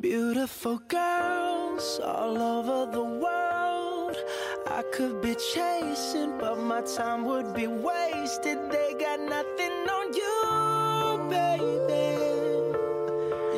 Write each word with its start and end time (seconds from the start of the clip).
Beautiful 0.00 0.78
girls 0.88 2.00
all 2.02 2.40
over 2.40 2.90
the 2.90 3.04
world. 3.04 4.16
I 4.66 4.82
could 4.94 5.20
be 5.20 5.34
chasing, 5.34 6.38
but 6.38 6.58
my 6.58 6.80
time 6.80 7.26
would 7.26 7.52
be 7.54 7.66
wasted. 7.66 8.58
They 8.70 8.94
got 8.98 9.20
nothing 9.20 9.72
on 9.96 10.14
you, 10.14 11.28
baby. 11.28 12.16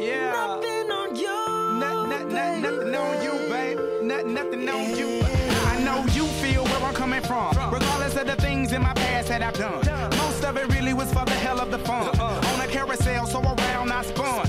Yeah. 0.05 0.33
Nothing 0.33 0.91
on 0.91 1.15
you. 1.15 1.79
Not, 1.79 2.09
not, 2.09 2.29
not, 2.33 2.59
nothing 2.59 2.95
on 2.97 3.23
you, 3.23 3.49
babe. 3.49 3.79
Not, 4.03 4.27
nothing 4.27 4.69
on 4.69 4.97
you. 4.97 5.23
I 5.67 5.81
know 5.85 6.05
you 6.07 6.27
feel 6.43 6.65
where 6.65 6.83
I'm 6.83 6.95
coming 6.95 7.23
from. 7.23 7.55
Regardless 7.73 8.17
of 8.17 8.27
the 8.27 8.35
things 8.35 8.73
in 8.73 8.83
my 8.83 8.95
past 8.95 9.29
that 9.29 9.43
I've 9.43 9.55
done. 9.55 9.85
Most 10.17 10.45
of 10.45 10.57
it 10.57 10.67
really 10.75 10.93
was 10.93 11.13
for 11.13 11.25
the 11.25 11.39
hell 11.45 11.61
of 11.61 11.71
the 11.71 11.79
fun. 11.79 12.09
Uh-uh. 12.19 12.53
On 12.55 12.61
a 12.61 12.67
carousel, 12.67 13.27
so 13.27 13.41
around 13.41 13.93
I 13.93 14.03
spun. 14.03 14.42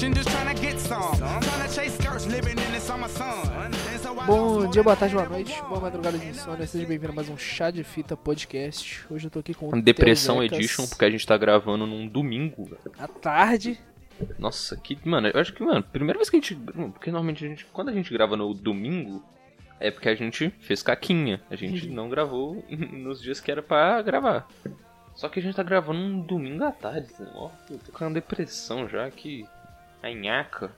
Direction, 0.00 0.14
just 0.14 0.30
trying 0.30 0.54
to 0.54 0.62
get 0.62 0.80
some. 0.80 1.18
Trying 1.18 1.68
to 1.68 1.74
chase 1.74 1.94
skirts, 1.98 2.26
living 2.26 2.58
in 2.58 2.72
the 2.72 2.80
summer 2.80 3.08
sun. 3.08 3.70
Bom 4.26 4.70
dia, 4.70 4.82
boa 4.82 4.96
tarde, 4.96 5.14
boa 5.14 5.28
noite, 5.28 5.62
boa 5.68 5.78
madrugada 5.78 6.16
de 6.16 6.26
insônia, 6.26 6.66
seja 6.66 6.86
bem-vindo 6.86 7.12
a 7.12 7.14
mais 7.14 7.28
um 7.28 7.36
Chá 7.36 7.70
de 7.70 7.84
Fita 7.84 8.16
Podcast. 8.16 9.04
Hoje 9.10 9.26
eu 9.26 9.30
tô 9.30 9.40
aqui 9.40 9.52
com 9.52 9.68
o 9.68 9.82
Depressão. 9.82 10.42
Edition, 10.42 10.86
porque 10.86 11.04
a 11.04 11.10
gente 11.10 11.26
tá 11.26 11.36
gravando 11.36 11.86
num 11.86 12.08
domingo. 12.08 12.64
velho. 12.64 12.80
À 12.98 13.06
tarde, 13.06 13.78
Nossa, 14.38 14.74
que. 14.74 14.98
Mano, 15.06 15.28
eu 15.28 15.38
acho 15.38 15.52
que, 15.52 15.62
mano, 15.62 15.82
primeira 15.82 16.18
vez 16.18 16.30
que 16.30 16.36
a 16.36 16.40
gente. 16.40 16.54
Porque 16.54 17.10
normalmente 17.10 17.44
a 17.44 17.48
gente. 17.48 17.66
Quando 17.66 17.90
a 17.90 17.92
gente 17.92 18.10
grava 18.10 18.38
no 18.38 18.54
domingo, 18.54 19.22
é 19.78 19.90
porque 19.90 20.08
a 20.08 20.14
gente 20.14 20.48
fez 20.60 20.82
caquinha. 20.82 21.42
A 21.50 21.56
gente 21.56 21.88
não 21.88 22.08
gravou 22.08 22.64
nos 22.70 23.20
dias 23.20 23.38
que 23.38 23.50
era 23.50 23.62
pra 23.62 24.00
gravar. 24.00 24.48
Só 25.14 25.28
que 25.28 25.40
a 25.40 25.42
gente 25.42 25.56
tá 25.56 25.62
gravando 25.62 26.00
num 26.00 26.22
domingo 26.22 26.64
à 26.64 26.72
tarde, 26.72 27.12
né? 27.18 27.30
Ó, 27.34 27.50
eu 27.68 27.78
tô 27.78 27.92
com 27.92 28.04
uma 28.06 28.14
depressão 28.14 28.88
já 28.88 29.10
que. 29.10 29.44
A 30.02 30.08
nhaca. 30.10 30.72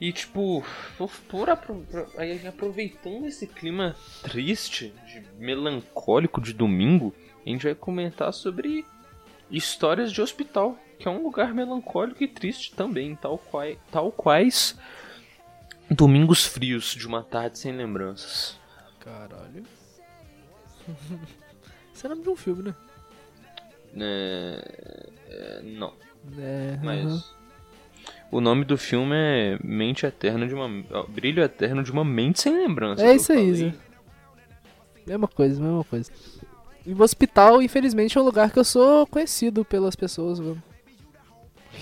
E 0.00 0.12
tipo, 0.12 0.64
por, 0.98 1.10
por 1.28 1.48
aproveitando 1.48 3.26
esse 3.26 3.46
clima 3.46 3.96
triste, 4.22 4.92
de 5.06 5.22
melancólico 5.38 6.40
de 6.40 6.52
domingo, 6.52 7.14
a 7.44 7.48
gente 7.48 7.64
vai 7.64 7.74
comentar 7.74 8.32
sobre 8.32 8.84
histórias 9.50 10.12
de 10.12 10.20
hospital, 10.20 10.78
que 10.98 11.08
é 11.08 11.10
um 11.10 11.22
lugar 11.22 11.54
melancólico 11.54 12.22
e 12.22 12.28
triste 12.28 12.74
também, 12.74 13.16
tal, 13.16 13.38
quai, 13.38 13.78
tal 13.90 14.12
quais 14.12 14.76
domingos 15.90 16.44
frios 16.44 16.94
de 16.94 17.06
uma 17.06 17.22
tarde 17.22 17.58
sem 17.58 17.72
lembranças. 17.72 18.58
Caralho. 19.00 19.64
Isso 21.94 22.06
é 22.06 22.14
de 22.14 22.28
um 22.28 22.36
filme, 22.36 22.64
né? 22.64 22.74
É, 23.98 25.10
é, 25.28 25.62
não, 25.62 25.94
É. 26.38 26.78
mas 26.82 27.04
aham. 27.06 27.35
O 28.30 28.40
nome 28.40 28.64
do 28.64 28.76
filme 28.76 29.14
é 29.14 29.58
Mente 29.62 30.04
Eterna 30.04 30.46
de 30.46 30.54
uma 30.54 30.68
Brilho 31.08 31.42
Eterno 31.42 31.82
de 31.82 31.92
uma 31.92 32.04
Mente 32.04 32.40
sem 32.40 32.54
lembranças. 32.54 33.04
É 33.04 33.14
isso 33.14 33.32
aí. 33.32 33.54
Zé. 33.54 33.74
Mesma 35.06 35.28
coisa, 35.28 35.60
mesma 35.60 35.84
coisa. 35.84 36.10
E 36.84 36.92
o 36.92 37.02
hospital, 37.02 37.62
infelizmente, 37.62 38.18
é 38.18 38.20
um 38.20 38.24
lugar 38.24 38.50
que 38.50 38.58
eu 38.58 38.64
sou 38.64 39.06
conhecido 39.06 39.64
pelas 39.64 39.94
pessoas, 39.94 40.40
mano. 40.40 40.62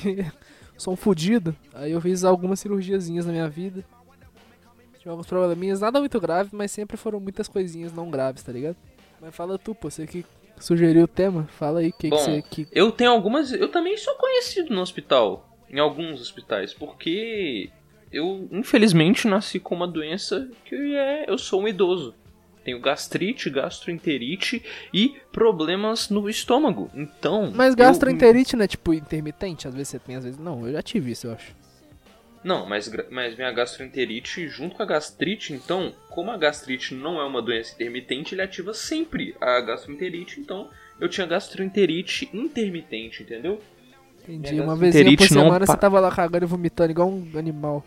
sou 0.76 0.92
um 0.92 0.96
fudido. 0.96 1.56
Aí 1.72 1.92
eu 1.92 2.00
fiz 2.00 2.24
algumas 2.24 2.60
cirurgiazinhas 2.60 3.26
na 3.26 3.32
minha 3.32 3.48
vida. 3.48 3.84
Tive 4.98 5.10
alguns 5.10 5.26
probleminhas, 5.26 5.80
nada 5.80 5.98
muito 5.98 6.20
grave, 6.20 6.50
mas 6.52 6.70
sempre 6.70 6.96
foram 6.96 7.20
muitas 7.20 7.48
coisinhas 7.48 7.92
não 7.92 8.10
graves, 8.10 8.42
tá 8.42 8.52
ligado? 8.52 8.76
Mas 9.20 9.34
fala 9.34 9.58
tu, 9.58 9.74
pô, 9.74 9.90
você 9.90 10.06
que 10.06 10.24
sugeriu 10.58 11.04
o 11.04 11.08
tema, 11.08 11.44
fala 11.44 11.80
aí 11.80 11.88
o 11.88 11.92
que, 11.92 12.10
que 12.10 12.16
você. 12.16 12.42
Que... 12.42 12.68
Eu 12.72 12.90
tenho 12.90 13.10
algumas. 13.10 13.52
Eu 13.52 13.68
também 13.68 13.96
sou 13.96 14.14
conhecido 14.14 14.74
no 14.74 14.80
hospital. 14.80 15.53
Em 15.74 15.80
alguns 15.80 16.20
hospitais. 16.20 16.72
Porque 16.72 17.68
eu, 18.12 18.48
infelizmente, 18.52 19.26
nasci 19.26 19.58
com 19.58 19.74
uma 19.74 19.88
doença 19.88 20.48
que 20.64 20.94
é. 20.94 21.24
Eu 21.28 21.36
sou 21.36 21.62
um 21.62 21.68
idoso. 21.68 22.14
Tenho 22.62 22.78
gastrite, 22.80 23.50
gastroenterite 23.50 24.62
e 24.92 25.16
problemas 25.32 26.08
no 26.08 26.30
estômago. 26.30 26.90
Então. 26.94 27.52
Mas 27.54 27.70
eu- 27.72 27.76
gastroenterite 27.76 28.54
não 28.56 28.64
é 28.64 28.68
tipo 28.68 28.94
intermitente? 28.94 29.66
Às 29.66 29.74
vezes 29.74 29.88
você 29.88 29.98
tem, 29.98 30.14
às 30.16 30.24
vezes 30.24 30.38
não. 30.38 30.64
Eu 30.66 30.72
já 30.72 30.80
tive 30.80 31.10
isso, 31.10 31.26
eu 31.26 31.32
acho. 31.32 31.54
Não, 32.44 32.66
mas, 32.66 32.90
mas 33.10 33.34
minha 33.36 33.50
gastroenterite 33.50 34.46
junto 34.48 34.76
com 34.76 34.82
a 34.82 34.86
gastrite, 34.86 35.52
então, 35.52 35.92
como 36.10 36.30
a 36.30 36.36
gastrite 36.36 36.94
não 36.94 37.18
é 37.20 37.24
uma 37.24 37.40
doença 37.42 37.74
intermitente, 37.74 38.34
ele 38.34 38.42
ativa 38.42 38.72
sempre 38.74 39.34
a 39.40 39.60
gastroenterite, 39.62 40.40
então 40.40 40.68
eu 41.00 41.08
tinha 41.08 41.26
gastroenterite 41.26 42.28
intermitente, 42.34 43.22
entendeu? 43.22 43.60
Entendi. 44.28 44.60
Uma 44.60 44.74
vezinha 44.76 45.16
por 45.16 45.22
não 45.22 45.28
semana 45.28 45.66
pa- 45.66 45.72
você 45.72 45.78
tava 45.78 46.00
lá 46.00 46.10
cagando 46.10 46.44
e 46.44 46.48
vomitando 46.48 46.90
igual 46.90 47.08
um 47.08 47.30
animal. 47.36 47.84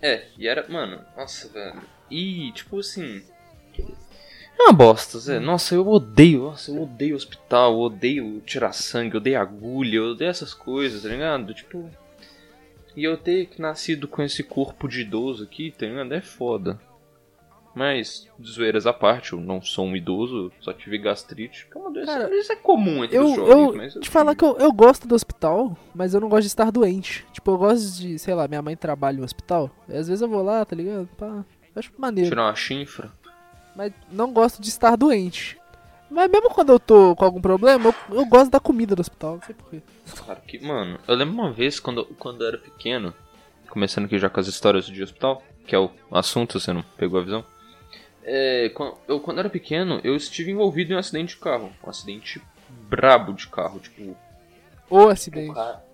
É, 0.00 0.24
e 0.38 0.48
era, 0.48 0.66
mano, 0.68 1.00
nossa, 1.16 1.48
velho. 1.48 1.80
E, 2.10 2.50
tipo 2.52 2.78
assim. 2.80 3.22
É 4.58 4.62
uma 4.64 4.72
bosta, 4.72 5.18
Zé. 5.18 5.38
Nossa, 5.40 5.74
eu 5.74 5.86
odeio, 5.88 6.42
nossa, 6.42 6.70
eu 6.70 6.82
odeio 6.82 7.16
hospital, 7.16 7.72
eu 7.72 7.78
odeio 7.80 8.40
tirar 8.46 8.72
sangue, 8.72 9.14
eu 9.14 9.20
odeio 9.20 9.40
agulha, 9.40 9.96
eu 9.96 10.04
odeio 10.12 10.30
essas 10.30 10.54
coisas, 10.54 11.02
tá 11.02 11.08
ligado? 11.08 11.52
Tipo. 11.54 11.88
E 12.94 13.04
eu 13.04 13.16
ter 13.16 13.48
nascido 13.58 14.06
com 14.06 14.22
esse 14.22 14.42
corpo 14.42 14.86
de 14.86 15.00
idoso 15.00 15.44
aqui, 15.44 15.70
tá 15.76 15.86
ligado? 15.86 16.12
É 16.12 16.20
foda. 16.20 16.78
Mas, 17.74 18.28
de 18.38 18.50
zoeiras 18.52 18.86
à 18.86 18.92
parte, 18.92 19.32
eu 19.32 19.40
não 19.40 19.62
sou 19.62 19.86
um 19.86 19.96
idoso, 19.96 20.52
só 20.60 20.72
tive 20.74 20.98
gastrite, 20.98 21.66
que 21.70 21.78
é 21.78 21.80
uma 21.80 21.90
doença. 21.90 22.12
Cara, 22.12 22.34
isso 22.36 22.52
é 22.52 22.56
comum 22.56 23.02
entre 23.02 23.16
Eu, 23.16 23.24
os 23.24 23.34
jovens, 23.34 23.50
eu 23.50 23.74
mas 23.74 23.94
eu 23.94 24.00
te 24.02 24.10
falar 24.10 24.34
que 24.34 24.44
eu, 24.44 24.56
eu 24.58 24.70
gosto 24.72 25.08
do 25.08 25.14
hospital, 25.14 25.76
mas 25.94 26.12
eu 26.12 26.20
não 26.20 26.28
gosto 26.28 26.42
de 26.42 26.48
estar 26.48 26.70
doente. 26.70 27.26
Tipo, 27.32 27.52
eu 27.52 27.58
gosto 27.58 27.98
de, 27.98 28.18
sei 28.18 28.34
lá, 28.34 28.46
minha 28.46 28.60
mãe 28.60 28.76
trabalha 28.76 29.16
no 29.16 29.24
hospital. 29.24 29.70
e 29.88 29.96
Às 29.96 30.06
vezes 30.08 30.20
eu 30.20 30.28
vou 30.28 30.42
lá, 30.42 30.64
tá 30.66 30.76
ligado? 30.76 31.08
Pá, 31.16 31.44
acho 31.74 31.90
maneiro. 31.96 32.28
Tirar 32.28 32.44
uma 32.44 32.54
chinfra. 32.54 33.10
Mas 33.74 33.90
não 34.10 34.32
gosto 34.32 34.60
de 34.60 34.68
estar 34.68 34.94
doente. 34.96 35.58
Mas 36.10 36.30
mesmo 36.30 36.50
quando 36.50 36.70
eu 36.72 36.78
tô 36.78 37.16
com 37.16 37.24
algum 37.24 37.40
problema, 37.40 37.88
eu, 38.10 38.16
eu 38.18 38.26
gosto 38.26 38.50
da 38.50 38.60
comida 38.60 38.94
do 38.94 39.00
hospital, 39.00 39.36
não 39.36 39.42
sei 39.42 39.54
porquê. 39.54 39.80
Claro 40.14 40.40
que, 40.46 40.58
mano, 40.58 40.98
eu 41.08 41.14
lembro 41.14 41.34
uma 41.34 41.50
vez 41.50 41.80
quando, 41.80 42.04
quando 42.18 42.42
eu 42.42 42.48
era 42.48 42.58
pequeno, 42.58 43.14
começando 43.70 44.04
aqui 44.04 44.18
já 44.18 44.28
com 44.28 44.38
as 44.38 44.46
histórias 44.46 44.84
de 44.84 45.02
hospital, 45.02 45.42
que 45.66 45.74
é 45.74 45.78
o 45.78 45.90
assunto, 46.10 46.60
você 46.60 46.70
não 46.70 46.82
pegou 46.98 47.18
a 47.18 47.22
visão. 47.24 47.42
É, 48.24 48.68
quan- 48.70 48.94
eu, 49.08 49.18
quando 49.20 49.38
era 49.40 49.50
pequeno, 49.50 50.00
eu 50.04 50.14
estive 50.14 50.50
envolvido 50.50 50.92
em 50.92 50.96
um 50.96 50.98
acidente 50.98 51.34
de 51.34 51.40
carro. 51.40 51.72
Um 51.84 51.90
acidente 51.90 52.40
brabo 52.88 53.32
de 53.32 53.48
carro, 53.48 53.80
tipo. 53.80 54.16
Ou 54.88 55.06
o 55.06 55.08
acidente. 55.08 55.52
cara- 55.54 55.84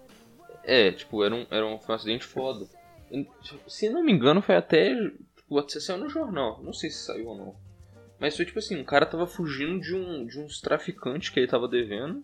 É, 0.65 0.93
tipo, 0.93 1.25
era 1.25 1.35
um, 1.35 1.47
era 1.51 1.65
um, 1.67 1.79
um 1.89 1.93
acidente 1.93 2.25
foda. 2.25 2.67
Eu- 3.11 3.27
Se 3.67 3.89
não 3.89 4.03
me 4.05 4.13
engano, 4.13 4.43
foi 4.43 4.57
até. 4.57 4.95
Tipo, 4.95 5.63
você 5.63 5.81
saiu 5.81 5.99
no 6.01 6.09
jornal. 6.11 6.61
Não 6.63 6.73
sei 6.75 6.91
se 6.91 7.05
saiu 7.05 7.29
ou 7.29 7.37
não. 7.37 7.57
Mas 8.21 8.37
foi 8.37 8.45
tipo 8.45 8.59
assim, 8.59 8.77
um 8.77 8.85
cara 8.85 9.07
tava 9.07 9.27
fugindo 9.27 9.81
de, 9.81 9.95
um, 9.95 10.27
de 10.27 10.39
uns 10.41 10.61
traficantes 10.61 11.29
que 11.31 11.39
ele 11.41 11.47
tava 11.47 11.69
devendo. 11.69 12.23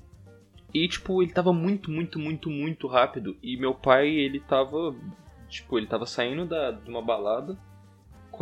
E, 0.74 0.88
tipo, 0.88 1.22
ele 1.22 1.32
tava 1.32 1.52
muito, 1.52 1.88
muito, 1.90 2.18
muito, 2.18 2.50
muito 2.50 2.86
rápido. 2.88 3.36
E 3.42 3.56
meu 3.56 3.72
pai, 3.74 4.08
ele 4.08 4.40
tava. 4.40 4.94
Tipo, 5.48 5.78
ele 5.78 5.86
tava 5.86 6.04
saindo 6.04 6.44
da, 6.44 6.72
de 6.72 6.90
uma 6.90 7.00
balada. 7.00 7.56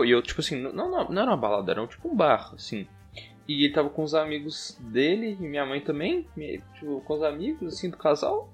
E 0.05 0.11
eu, 0.11 0.23
tipo 0.23 0.41
assim, 0.41 0.57
não, 0.61 0.73
não, 0.73 1.09
não 1.09 1.23
era 1.23 1.31
uma 1.31 1.37
balada, 1.37 1.71
era 1.73 1.83
um, 1.83 1.87
tipo 1.87 2.09
um 2.09 2.15
bar, 2.17 2.53
assim. 2.55 2.87
E 3.47 3.65
ele 3.65 3.73
tava 3.75 3.91
com 3.91 4.03
os 4.05 4.15
amigos 4.15 4.79
dele 4.81 5.37
e 5.41 5.47
minha 5.47 5.67
mãe 5.67 5.81
também, 5.81 6.27
tipo, 6.75 7.01
com 7.03 7.15
os 7.15 7.23
amigos, 7.23 7.75
assim, 7.75 7.91
do 7.91 7.97
casal. 7.97 8.49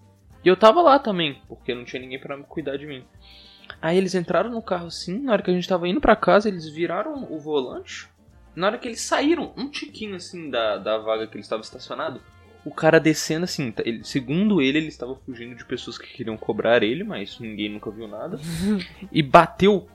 E 0.44 0.48
eu 0.48 0.56
tava 0.56 0.80
lá 0.80 0.98
também, 0.98 1.40
porque 1.46 1.74
não 1.74 1.84
tinha 1.84 2.00
ninguém 2.00 2.18
pra 2.18 2.36
cuidar 2.38 2.76
de 2.76 2.86
mim. 2.86 3.04
Aí 3.82 3.98
eles 3.98 4.14
entraram 4.14 4.50
no 4.50 4.62
carro 4.62 4.86
assim, 4.86 5.18
na 5.18 5.32
hora 5.32 5.42
que 5.42 5.50
a 5.50 5.54
gente 5.54 5.68
tava 5.68 5.86
indo 5.86 6.00
pra 6.00 6.16
casa, 6.16 6.48
eles 6.48 6.68
viraram 6.68 7.26
o 7.30 7.38
volante. 7.38 8.08
Na 8.56 8.66
hora 8.68 8.78
que 8.78 8.88
eles 8.88 9.00
saíram, 9.00 9.52
um 9.56 9.68
tiquinho 9.68 10.16
assim 10.16 10.50
da, 10.50 10.78
da 10.78 10.98
vaga 10.98 11.26
que 11.26 11.34
ele 11.34 11.42
estava 11.42 11.62
estacionado, 11.62 12.20
o 12.64 12.70
cara 12.72 12.98
descendo 12.98 13.44
assim, 13.44 13.70
tá- 13.70 13.82
ele- 13.86 14.02
segundo 14.02 14.60
ele, 14.60 14.78
ele 14.78 14.88
estava 14.88 15.14
fugindo 15.14 15.54
de 15.54 15.64
pessoas 15.64 15.96
que 15.98 16.12
queriam 16.12 16.36
cobrar 16.36 16.82
ele, 16.82 17.04
mas 17.04 17.38
ninguém 17.38 17.68
nunca 17.68 17.90
viu 17.90 18.08
nada. 18.08 18.38
e 19.12 19.22
bateu, 19.22 19.86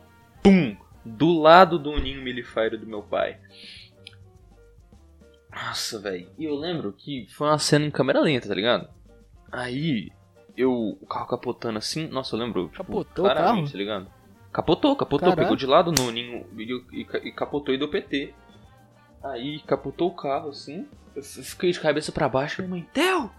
pum, 0.41 0.75
do 1.05 1.39
lado 1.39 1.77
do 1.79 1.97
ninho 1.99 2.21
milifário 2.21 2.77
do 2.79 2.85
meu 2.87 3.01
pai. 3.03 3.39
Nossa, 5.51 5.99
velho. 5.99 6.29
E 6.37 6.45
eu 6.45 6.55
lembro 6.55 6.91
que 6.93 7.27
foi 7.29 7.47
uma 7.47 7.59
cena 7.59 7.85
em 7.85 7.91
câmera 7.91 8.19
lenta, 8.19 8.47
tá 8.47 8.55
ligado? 8.55 8.89
Aí, 9.51 10.11
eu, 10.57 10.97
o 10.99 11.05
carro 11.05 11.27
capotando 11.27 11.77
assim, 11.77 12.07
nossa, 12.07 12.35
eu 12.35 12.39
lembro, 12.39 12.63
tipo, 12.69 12.77
Capotou 12.83 13.25
o 13.25 13.29
claramente, 13.29 13.55
carro? 13.61 13.71
tá 13.71 13.77
ligado? 13.77 14.07
Capotou, 14.51 14.95
capotou, 14.95 15.29
Caraca. 15.29 15.41
pegou 15.43 15.55
de 15.55 15.65
lado 15.65 15.91
no 15.91 16.11
ninho 16.11 16.45
e, 16.57 17.01
e, 17.01 17.07
e 17.27 17.31
capotou 17.31 17.73
e 17.73 17.77
deu 17.77 17.89
PT. 17.89 18.33
Aí 19.23 19.59
capotou 19.61 20.09
o 20.09 20.15
carro 20.15 20.49
assim. 20.49 20.87
Eu 21.15 21.23
fiquei 21.23 21.71
de 21.71 21.79
cabeça 21.79 22.11
pra 22.11 22.27
baixo. 22.27 22.61
Minha 22.61 22.69
mãe, 22.69 22.87
Theo! 22.93 23.29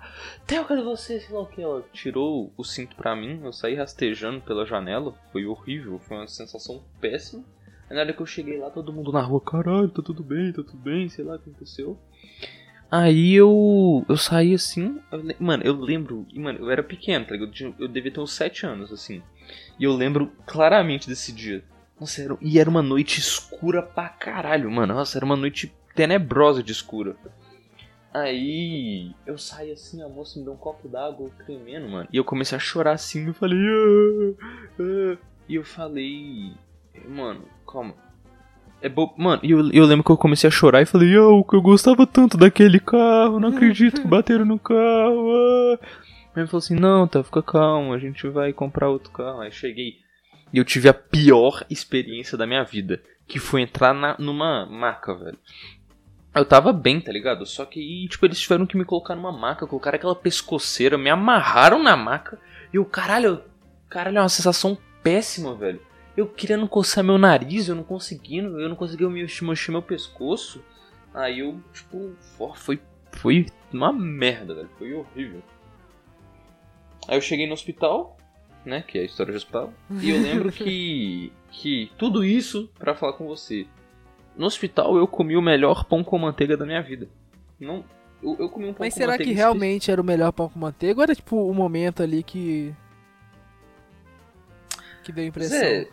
Theo, 0.47 0.65
cadê 0.65 0.83
você? 0.83 1.21
Sei 1.21 1.35
lá 1.35 1.43
o 1.43 1.47
que. 1.47 1.61
Ela 1.61 1.85
tirou 1.93 2.53
o 2.57 2.65
cinto 2.65 2.95
pra 2.95 3.17
mim. 3.17 3.41
Eu 3.43 3.53
saí 3.53 3.75
rastejando 3.75 4.41
pela 4.41 4.65
janela. 4.65 5.15
Foi 5.33 5.45
horrível. 5.45 5.99
Foi 5.99 6.17
uma 6.17 6.29
sensação 6.29 6.83
péssima. 7.01 7.45
Aí 7.89 7.97
na 7.97 8.03
hora 8.03 8.13
que 8.13 8.23
eu 8.23 8.27
cheguei 8.27 8.59
lá, 8.59 8.71
todo 8.71 8.93
mundo 8.93 9.13
na 9.13 9.21
rua, 9.21 9.41
caralho, 9.41 9.89
tá 9.89 10.03
tudo 10.03 10.23
bem, 10.23 10.53
tá 10.53 10.63
tudo 10.63 10.79
bem, 10.79 11.09
sei 11.09 11.25
lá 11.25 11.37
o 11.37 11.39
que 11.39 11.51
aconteceu. 11.51 11.99
Aí 12.91 13.35
eu. 13.35 14.05
Eu 14.09 14.17
saí 14.17 14.55
assim. 14.55 15.01
eu 15.11 15.37
mano, 15.41 15.65
eu 15.65 15.75
lembro. 15.75 16.27
Mano, 16.35 16.61
eu 16.61 16.71
era 16.71 16.83
pequeno, 16.83 17.25
tá 17.25 17.33
ligado? 17.33 17.75
Eu 17.79 17.89
devia 17.89 18.13
ter 18.13 18.21
uns 18.21 18.33
7 18.33 18.67
anos, 18.67 18.93
assim. 18.93 19.23
E 19.79 19.85
eu 19.85 19.93
lembro 19.93 20.33
claramente 20.47 21.09
desse 21.09 21.33
dia. 21.33 21.65
Nossa, 21.99 22.23
era, 22.23 22.37
e 22.41 22.59
era 22.59 22.71
uma 22.71 22.83
noite 22.83 23.19
escura 23.19 23.83
pra 23.83 24.09
caralho, 24.09 24.71
mano. 24.71 24.95
Nossa, 24.95 25.19
era 25.19 25.25
uma 25.25 25.37
noite 25.37 25.75
tenebrosa 25.95 26.63
de 26.63 26.73
escura. 26.73 27.17
Aí 28.15 29.11
eu 29.27 29.37
saí 29.37 29.73
assim, 29.73 30.01
a 30.01 30.09
moça 30.09 30.39
me 30.39 30.45
deu 30.45 30.55
um 30.55 30.57
copo 30.57 30.89
d'água 30.89 31.29
tremendo, 31.45 31.89
mano. 31.89 32.09
E 32.13 32.17
eu 32.17 32.25
comecei 32.25 32.57
a 32.57 32.61
chorar 32.61 32.93
assim, 32.93 33.27
eu 33.27 33.35
falei. 33.35 33.59
"Ah, 33.59 34.45
ah." 34.81 35.19
E 35.49 35.57
eu 35.57 35.65
falei. 35.65 36.53
Mano, 37.09 37.43
calma. 37.67 37.95
É 38.81 38.89
bo... 38.89 39.13
Mano, 39.17 39.41
e 39.43 39.51
eu, 39.51 39.69
eu 39.73 39.85
lembro 39.85 40.05
que 40.05 40.13
eu 40.13 40.17
comecei 40.17 40.47
a 40.47 40.51
chorar 40.51 40.81
e 40.81 40.87
falei, 40.87 41.17
eu, 41.17 41.43
que 41.43 41.57
eu 41.57 41.63
gostava 41.63 42.07
tanto 42.07 42.37
daquele 42.37 42.79
carro, 42.79 43.41
não 43.41 43.49
acredito 43.49 44.01
que 44.01 44.07
bateram 44.07 44.45
no 44.45 44.59
carro. 44.59 45.33
Ah. 45.33 45.79
Aí 46.37 46.43
ele 46.43 46.47
falou 46.47 46.59
assim, 46.59 46.75
não, 46.77 47.09
tá, 47.09 47.23
fica 47.25 47.43
calmo, 47.43 47.93
a 47.93 47.99
gente 47.99 48.29
vai 48.29 48.53
comprar 48.53 48.89
outro 48.91 49.11
carro. 49.11 49.41
Aí 49.41 49.51
cheguei 49.51 49.97
e 50.53 50.59
eu 50.59 50.65
tive 50.65 50.89
a 50.89 50.95
pior 50.95 51.65
experiência 51.69 52.39
da 52.39 52.47
minha 52.47 52.63
vida, 52.63 53.03
que 53.27 53.41
foi 53.41 53.63
entrar 53.63 53.93
na, 53.93 54.17
numa 54.19 54.65
maca, 54.67 55.13
velho. 55.15 55.39
Eu 56.35 56.45
tava 56.45 56.73
bem, 56.73 57.01
tá 57.01 57.13
ligado? 57.13 57.47
Só 57.47 57.65
que 57.65 58.09
tipo, 58.09 58.27
eles 58.27 58.41
tiveram 58.41 58.67
que 58.67 58.77
me 58.77 58.85
colocar 58.85 59.15
numa 59.15 59.31
maca, 59.31 59.67
colocaram 59.67 59.97
aquela 59.97 60.17
pescoceira, 60.17 60.99
me 60.99 61.09
amarraram 61.09 61.83
na 61.83 61.97
maca. 61.97 62.41
E 62.73 62.79
o 62.79 62.85
caralho, 62.85 63.43
caralho, 63.89 64.19
é 64.19 64.21
uma 64.21 64.29
sensação 64.29 64.77
péssima, 65.03 65.55
velho. 65.55 65.81
Eu 66.17 66.27
querendo 66.27 66.67
coçar 66.69 67.05
meu 67.05 67.19
nariz, 67.19 67.69
eu 67.69 67.75
não 67.75 67.85
conseguindo, 67.85 68.61
eu 68.61 68.69
não 68.69 68.77
conseguia 68.77 69.09
mexer, 69.09 69.71
meu 69.71 69.83
pescoço. 69.83 70.63
Aí 71.13 71.39
eu, 71.39 71.61
tipo, 71.73 72.13
foi, 72.55 72.81
foi 73.13 73.47
uma 73.73 73.93
merda, 73.93 74.55
velho. 74.55 74.71
Foi 74.77 74.93
horrível. 74.93 75.43
Aí 77.07 77.17
eu 77.17 77.21
cheguei 77.21 77.47
no 77.47 77.53
hospital, 77.53 78.17
né? 78.65 78.83
Que 78.83 78.99
é 78.99 79.03
a 79.03 79.05
história 79.05 79.33
de 79.33 79.37
hospital. 79.37 79.73
E 80.01 80.11
eu 80.11 80.21
lembro 80.21 80.51
que. 80.53 81.33
que 81.51 81.93
tudo 81.97 82.25
isso 82.25 82.71
pra 82.79 82.95
falar 82.95 83.13
com 83.13 83.27
você. 83.27 83.67
No 84.37 84.47
hospital 84.47 84.97
eu 84.97 85.07
comi 85.07 85.37
o 85.37 85.43
melhor 85.43 85.85
pão 85.85 86.03
com 86.03 86.19
manteiga 86.19 86.57
da 86.57 86.67
minha 86.67 86.83
vida. 86.83 87.09
Não. 87.61 87.85
Eu, 88.23 88.37
eu 88.41 88.49
comi 88.49 88.67
um 88.67 88.73
pão 88.73 88.85
Mas 88.87 88.95
com 88.95 89.01
será 89.01 89.13
manteiga 89.13 89.31
que 89.31 89.37
realmente 89.37 89.91
era 89.91 90.01
o 90.01 90.05
melhor 90.05 90.33
pão 90.33 90.49
com 90.49 90.59
manteiga 90.59 90.99
ou 90.99 91.03
era 91.05 91.15
tipo 91.15 91.37
o 91.49 91.55
momento 91.55 92.03
ali 92.03 92.23
que. 92.23 92.75
que 95.03 95.13
deu 95.13 95.25
impressão? 95.27 95.59
é, 95.59 95.87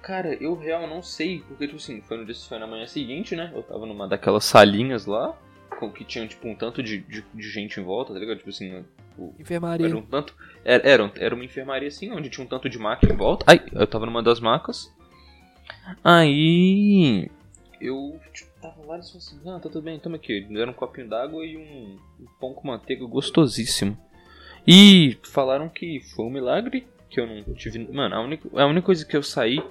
cara, 0.00 0.34
eu 0.34 0.54
real 0.56 0.86
não 0.86 1.02
sei, 1.02 1.42
porque 1.48 1.66
tipo 1.66 1.76
assim, 1.76 2.00
foi 2.02 2.16
no 2.16 2.24
dia 2.24 2.34
foi 2.34 2.58
na 2.58 2.66
manhã 2.66 2.86
seguinte, 2.86 3.34
né? 3.34 3.50
Eu 3.54 3.62
tava 3.62 3.84
numa 3.86 4.06
daquelas 4.08 4.44
salinhas 4.44 5.04
lá, 5.06 5.36
com 5.78 5.90
que 5.90 6.04
tinha 6.04 6.26
tipo 6.26 6.46
um 6.48 6.54
tanto 6.54 6.82
de, 6.82 6.98
de, 7.00 7.24
de 7.34 7.50
gente 7.50 7.80
em 7.80 7.82
volta, 7.82 8.12
tá 8.14 8.18
ligado? 8.18 8.38
Tipo 8.38 8.50
assim, 8.50 8.84
o- 9.18 9.34
Enfermaria. 9.38 9.86
era 9.86 9.96
um 9.96 10.02
tanto. 10.02 10.34
Era, 10.64 10.88
era, 10.88 11.12
era 11.16 11.34
uma 11.34 11.44
enfermaria 11.44 11.88
assim, 11.88 12.10
onde 12.12 12.30
tinha 12.30 12.44
um 12.44 12.48
tanto 12.48 12.68
de 12.68 12.78
maca 12.78 13.06
em 13.12 13.16
volta. 13.16 13.44
Ai, 13.48 13.60
eu 13.72 13.86
tava 13.86 14.06
numa 14.06 14.22
das 14.22 14.38
macas. 14.40 14.92
Aí. 16.02 17.28
Eu 17.84 18.18
tipo, 18.32 18.50
tava 18.62 18.78
lá 18.78 18.98
e 18.98 19.02
falaram 19.02 19.16
assim: 19.16 19.40
Ah, 19.44 19.60
tá 19.60 19.68
tudo 19.68 19.82
bem, 19.82 19.98
toma 19.98 20.16
aqui. 20.16 20.40
Me 20.40 20.54
deram 20.54 20.72
um 20.72 20.74
copinho 20.74 21.06
d'água 21.06 21.44
e 21.44 21.56
um, 21.56 21.98
um 22.18 22.26
pão 22.40 22.54
com 22.54 22.66
manteiga 22.66 23.04
gostosíssimo. 23.04 23.98
E 24.66 25.18
falaram 25.22 25.68
que 25.68 26.00
foi 26.00 26.24
um 26.24 26.30
milagre, 26.30 26.86
que 27.10 27.20
eu 27.20 27.26
não 27.26 27.42
tive. 27.54 27.86
Mano, 27.92 28.14
a 28.14 28.22
única, 28.22 28.48
a 28.58 28.66
única 28.66 28.86
coisa 28.86 29.04
que 29.04 29.14
eu 29.14 29.22
saí 29.22 29.62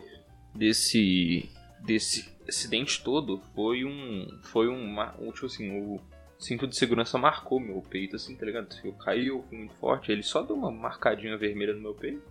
desse. 0.54 1.50
desse 1.80 2.31
acidente 2.48 3.04
todo 3.04 3.42
foi 3.56 3.83
um. 3.83 4.27
Foi 4.44 4.68
um. 4.68 4.95
um 5.19 5.31
tipo 5.31 5.48
assim, 5.48 5.71
o 5.81 6.00
cinto 6.38 6.68
de 6.68 6.75
segurança 6.75 7.18
marcou 7.18 7.59
meu 7.59 7.81
peito, 7.81 8.16
assim, 8.16 8.36
tá 8.36 8.45
ligado? 8.45 8.75
Eu 8.83 8.94
caí, 8.94 9.27
eu 9.27 9.42
fui 9.50 9.57
muito 9.57 9.74
forte, 9.75 10.12
ele 10.12 10.21
só 10.21 10.44
deu 10.44 10.56
uma 10.56 10.69
marcadinha 10.69 11.36
vermelha 11.36 11.74
no 11.74 11.81
meu 11.81 11.95
peito. 11.95 12.21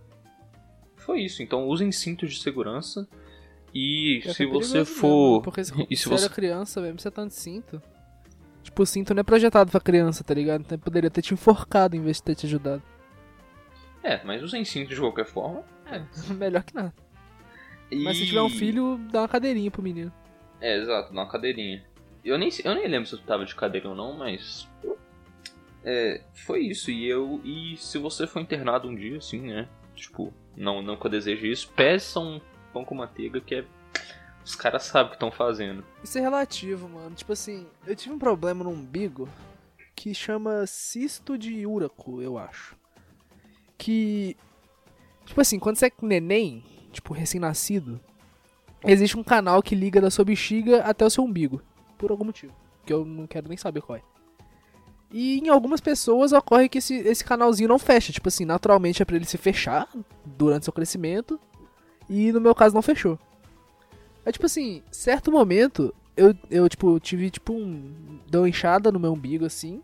Foi 0.95 1.19
isso, 1.21 1.43
então 1.43 1.67
usem 1.67 1.91
cintos 1.91 2.33
de 2.33 2.41
segurança. 2.41 3.05
E 3.73 4.19
que 4.21 4.33
se 4.33 4.43
é 4.43 4.47
você 4.47 4.85
for. 4.85 5.29
mesmo, 5.31 5.41
porque 5.41 5.63
se, 5.63 5.73
e 5.89 5.95
se 5.97 6.03
se 6.03 6.09
você. 6.09 6.25
era 6.25 6.33
criança 6.33 6.79
mesmo, 6.81 6.99
você 6.99 7.09
tá 7.09 7.25
de 7.25 7.33
cinto. 7.33 7.81
Tipo, 8.61 8.83
o 8.83 8.85
cinto 8.85 9.13
não 9.13 9.21
é 9.21 9.23
projetado 9.23 9.71
pra 9.71 9.79
criança, 9.81 10.23
tá 10.23 10.33
ligado? 10.33 10.61
Então 10.61 10.77
poderia 10.77 11.09
ter 11.09 11.21
te 11.21 11.33
enforcado 11.33 11.95
em 11.95 12.01
vez 12.01 12.17
de 12.17 12.23
ter 12.23 12.35
te 12.35 12.45
ajudado. 12.45 12.81
É, 14.03 14.23
mas 14.23 14.43
usem 14.43 14.63
cinto 14.63 14.89
de 14.93 14.99
qualquer 14.99 15.25
forma. 15.25 15.63
Melhor 16.37 16.63
que 16.63 16.73
nada. 16.75 16.93
Mas 17.91 18.17
se 18.17 18.23
E- 18.23 18.27
tiver 18.27 18.41
um 18.41 18.49
filho, 18.49 18.99
dá 19.11 19.21
uma 19.21 19.27
cadeirinha 19.27 19.69
pro 19.71 19.81
menino. 19.81 20.11
É, 20.61 20.77
exato, 20.77 21.13
dá 21.13 21.21
uma 21.21 21.27
cadeirinha. 21.29 21.83
Eu 22.23 22.37
nem, 22.37 22.49
eu 22.63 22.73
nem 22.75 22.87
lembro 22.87 23.07
se 23.07 23.15
eu 23.15 23.19
tava 23.19 23.43
de 23.45 23.53
cadeira 23.55 23.89
ou 23.89 23.95
não, 23.95 24.13
mas. 24.17 24.67
É, 25.83 26.21
foi 26.33 26.61
isso. 26.61 26.89
E 26.89 27.05
eu. 27.05 27.41
E 27.43 27.75
se 27.77 27.97
você 27.97 28.25
for 28.25 28.39
internado 28.39 28.87
um 28.87 28.95
dia, 28.95 29.17
assim, 29.17 29.41
né? 29.41 29.67
Tipo, 29.95 30.33
não, 30.55 30.81
não 30.81 30.95
que 30.95 31.05
eu 31.05 31.11
deseje 31.11 31.51
isso, 31.51 31.69
peça 31.75 32.19
um 32.19 32.39
pão 32.73 32.83
com 32.83 32.95
manteiga 32.95 33.39
que 33.39 33.55
é. 33.55 33.65
Os 34.43 34.55
caras 34.55 34.83
sabem 34.83 35.07
o 35.07 35.09
que 35.11 35.15
estão 35.15 35.31
fazendo. 35.31 35.85
Isso 36.03 36.17
é 36.17 36.21
relativo, 36.21 36.89
mano. 36.89 37.15
Tipo 37.15 37.31
assim, 37.31 37.65
eu 37.87 37.95
tive 37.95 38.13
um 38.13 38.19
problema 38.19 38.63
no 38.63 38.71
umbigo 38.71 39.29
que 39.95 40.13
chama 40.13 40.65
cisto 40.67 41.37
de 41.37 41.65
úraco, 41.65 42.21
eu 42.21 42.37
acho. 42.37 42.75
Que. 43.77 44.35
Tipo 45.25 45.39
assim, 45.39 45.59
quando 45.59 45.77
você 45.77 45.85
é 45.85 45.91
neném, 46.01 46.65
tipo 46.91 47.13
recém-nascido, 47.13 48.01
existe 48.83 49.17
um 49.17 49.23
canal 49.23 49.63
que 49.63 49.75
liga 49.75 50.01
da 50.01 50.11
sua 50.11 50.25
bexiga 50.25 50.81
até 50.83 51.05
o 51.05 51.09
seu 51.09 51.23
umbigo. 51.23 51.61
Por 51.97 52.11
algum 52.11 52.25
motivo. 52.25 52.53
Que 52.85 52.91
eu 52.91 53.05
não 53.05 53.25
quero 53.25 53.47
nem 53.47 53.57
saber 53.57 53.81
qual 53.81 53.97
é. 53.97 54.01
E 55.09 55.39
em 55.39 55.47
algumas 55.47 55.79
pessoas 55.79 56.33
ocorre 56.33 56.67
que 56.67 56.79
esse, 56.79 56.95
esse 56.95 57.23
canalzinho 57.23 57.69
não 57.69 57.77
fecha. 57.77 58.11
Tipo 58.11 58.27
assim, 58.27 58.45
naturalmente 58.45 59.01
é 59.01 59.05
pra 59.05 59.15
ele 59.15 59.25
se 59.25 59.37
fechar 59.37 59.87
durante 60.25 60.65
seu 60.65 60.73
crescimento. 60.73 61.39
E 62.09 62.31
no 62.31 62.41
meu 62.41 62.53
caso 62.53 62.75
não 62.75 62.81
fechou. 62.81 63.17
É 64.25 64.31
tipo 64.31 64.45
assim, 64.45 64.81
certo 64.91 65.31
momento, 65.31 65.93
eu, 66.15 66.35
eu 66.49 66.69
tipo, 66.69 66.99
tive 66.99 67.29
tipo 67.29 67.53
um. 67.53 68.19
Deu 68.29 68.41
uma 68.41 68.49
inchada 68.49 68.91
no 68.91 68.99
meu 68.99 69.13
umbigo 69.13 69.45
assim. 69.45 69.81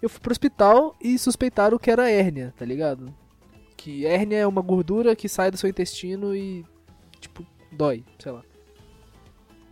Eu 0.00 0.08
fui 0.08 0.20
pro 0.20 0.32
hospital 0.32 0.94
e 1.00 1.18
suspeitaram 1.18 1.78
que 1.78 1.90
era 1.90 2.10
hérnia, 2.10 2.52
tá 2.56 2.64
ligado? 2.64 3.14
Que 3.76 4.06
hérnia 4.06 4.38
é 4.38 4.46
uma 4.46 4.62
gordura 4.62 5.16
que 5.16 5.28
sai 5.28 5.50
do 5.50 5.56
seu 5.56 5.68
intestino 5.68 6.34
e. 6.34 6.64
Tipo, 7.20 7.46
dói, 7.72 8.04
sei 8.18 8.32
lá. 8.32 8.42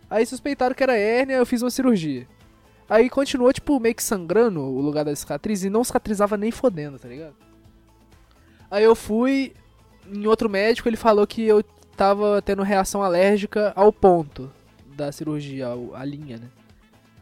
Aí 0.09 0.25
suspeitaram 0.25 0.75
que 0.75 0.83
era 0.83 0.97
hérnia, 0.97 1.35
eu 1.35 1.45
fiz 1.45 1.61
uma 1.61 1.69
cirurgia. 1.69 2.27
Aí 2.87 3.09
continuou, 3.09 3.51
tipo, 3.51 3.79
meio 3.79 3.95
que 3.95 4.03
sangrando 4.03 4.61
o 4.61 4.79
lugar 4.79 5.03
da 5.03 5.15
cicatriz 5.15 5.63
e 5.63 5.69
não 5.69 5.83
cicatrizava 5.83 6.37
nem 6.37 6.51
fodendo, 6.51 6.99
tá 6.99 7.07
ligado? 7.07 7.35
Aí 8.69 8.83
eu 8.83 8.95
fui 8.95 9.53
em 10.07 10.27
outro 10.27 10.49
médico, 10.49 10.87
ele 10.87 10.97
falou 10.97 11.25
que 11.25 11.43
eu 11.43 11.63
tava 11.95 12.41
tendo 12.41 12.63
reação 12.63 13.01
alérgica 13.01 13.73
ao 13.75 13.91
ponto 13.91 14.51
da 14.95 15.11
cirurgia, 15.11 15.67
a 15.93 16.05
linha, 16.05 16.37
né? 16.37 16.47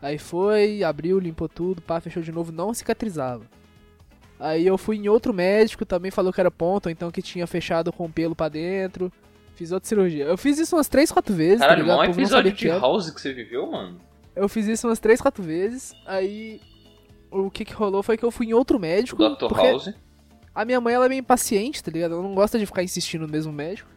Aí 0.02 0.18
foi, 0.18 0.84
abriu, 0.84 1.18
limpou 1.18 1.48
tudo, 1.48 1.82
pá, 1.82 2.00
fechou 2.00 2.22
de 2.22 2.32
novo, 2.32 2.52
não 2.52 2.74
cicatrizava. 2.74 3.44
Aí 4.40 4.68
eu 4.68 4.78
fui 4.78 4.98
em 4.98 5.08
outro 5.08 5.34
médico, 5.34 5.86
também 5.86 6.12
falou 6.12 6.34
que 6.34 6.42
era 6.42 6.52
ponto, 6.52 6.88
ou 6.88 6.92
então 6.92 7.10
que 7.10 7.22
tinha 7.22 7.48
fechado 7.48 7.94
com 7.94 8.12
pelo 8.12 8.36
pra 8.36 8.50
dentro. 8.50 9.12
Fiz 9.56 9.72
outra 9.72 9.88
cirurgia. 9.88 10.26
Eu 10.26 10.38
fiz 10.38 10.58
isso 10.58 10.76
umas 10.76 10.90
3, 10.90 11.12
4 11.12 11.34
vezes, 11.34 11.60
tá 11.60 11.68
Caralho, 11.68 11.84
ligado? 11.84 11.98
maior 11.98 12.12
episódio 12.12 12.52
que 12.52 12.66
de. 12.66 12.68
House 12.70 13.10
que 13.10 13.22
você 13.22 13.32
viveu, 13.34 13.72
mano. 13.72 13.98
Eu 14.36 14.50
fiz 14.50 14.68
isso 14.68 14.88
umas 14.88 15.00
3, 15.00 15.22
4 15.22 15.44
vezes. 15.44 15.94
Aí 16.06 16.60
o 17.32 17.50
que 17.50 17.64
que 17.64 17.74
rolou 17.74 18.04
foi 18.04 18.18
que 18.18 18.26
eu 18.26 18.32
fui 18.32 18.48
em 18.48 18.54
outro 18.54 18.80
médico. 18.80 19.18
Dr. 19.18 19.54
House. 19.56 19.94
a 20.54 20.66
minha 20.66 20.82
mãe 20.82 20.94
ela 20.94 21.06
é 21.06 21.10
meio 21.10 21.20
impaciente, 21.20 21.82
tá 21.84 21.92
ligado? 21.92 22.14
Ela 22.16 22.24
não 22.24 22.36
gosta 22.36 22.60
de 22.60 22.66
ficar 22.66 22.84
insistindo 22.84 23.22
no 23.26 23.32
mesmo 23.32 23.54
médico. 23.54 23.90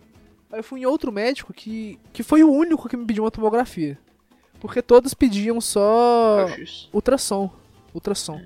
Aí 0.51 0.61
eu 0.61 0.65
fui 0.65 0.81
em 0.81 0.87
outro 0.87 1.11
médico 1.13 1.53
que, 1.53 1.99
que 2.13 2.23
foi 2.23 2.43
o 2.43 2.51
único 2.51 2.89
que 2.89 2.97
me 2.97 3.05
pediu 3.05 3.25
uma 3.25 3.31
tomografia. 3.31 3.99
Porque 4.61 4.81
todos 4.81 5.15
pediam 5.15 5.61
só 5.61 6.47
ultrassom. 6.93 7.51
Ultrassom. 7.95 8.41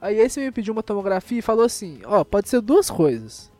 Aí 0.00 0.18
esse 0.18 0.40
me 0.40 0.50
pediu 0.50 0.72
uma 0.72 0.82
tomografia 0.82 1.38
e 1.38 1.42
falou 1.42 1.64
assim: 1.64 2.00
Ó, 2.04 2.24
pode 2.24 2.48
ser 2.48 2.60
duas 2.60 2.90
coisas. 2.90 3.50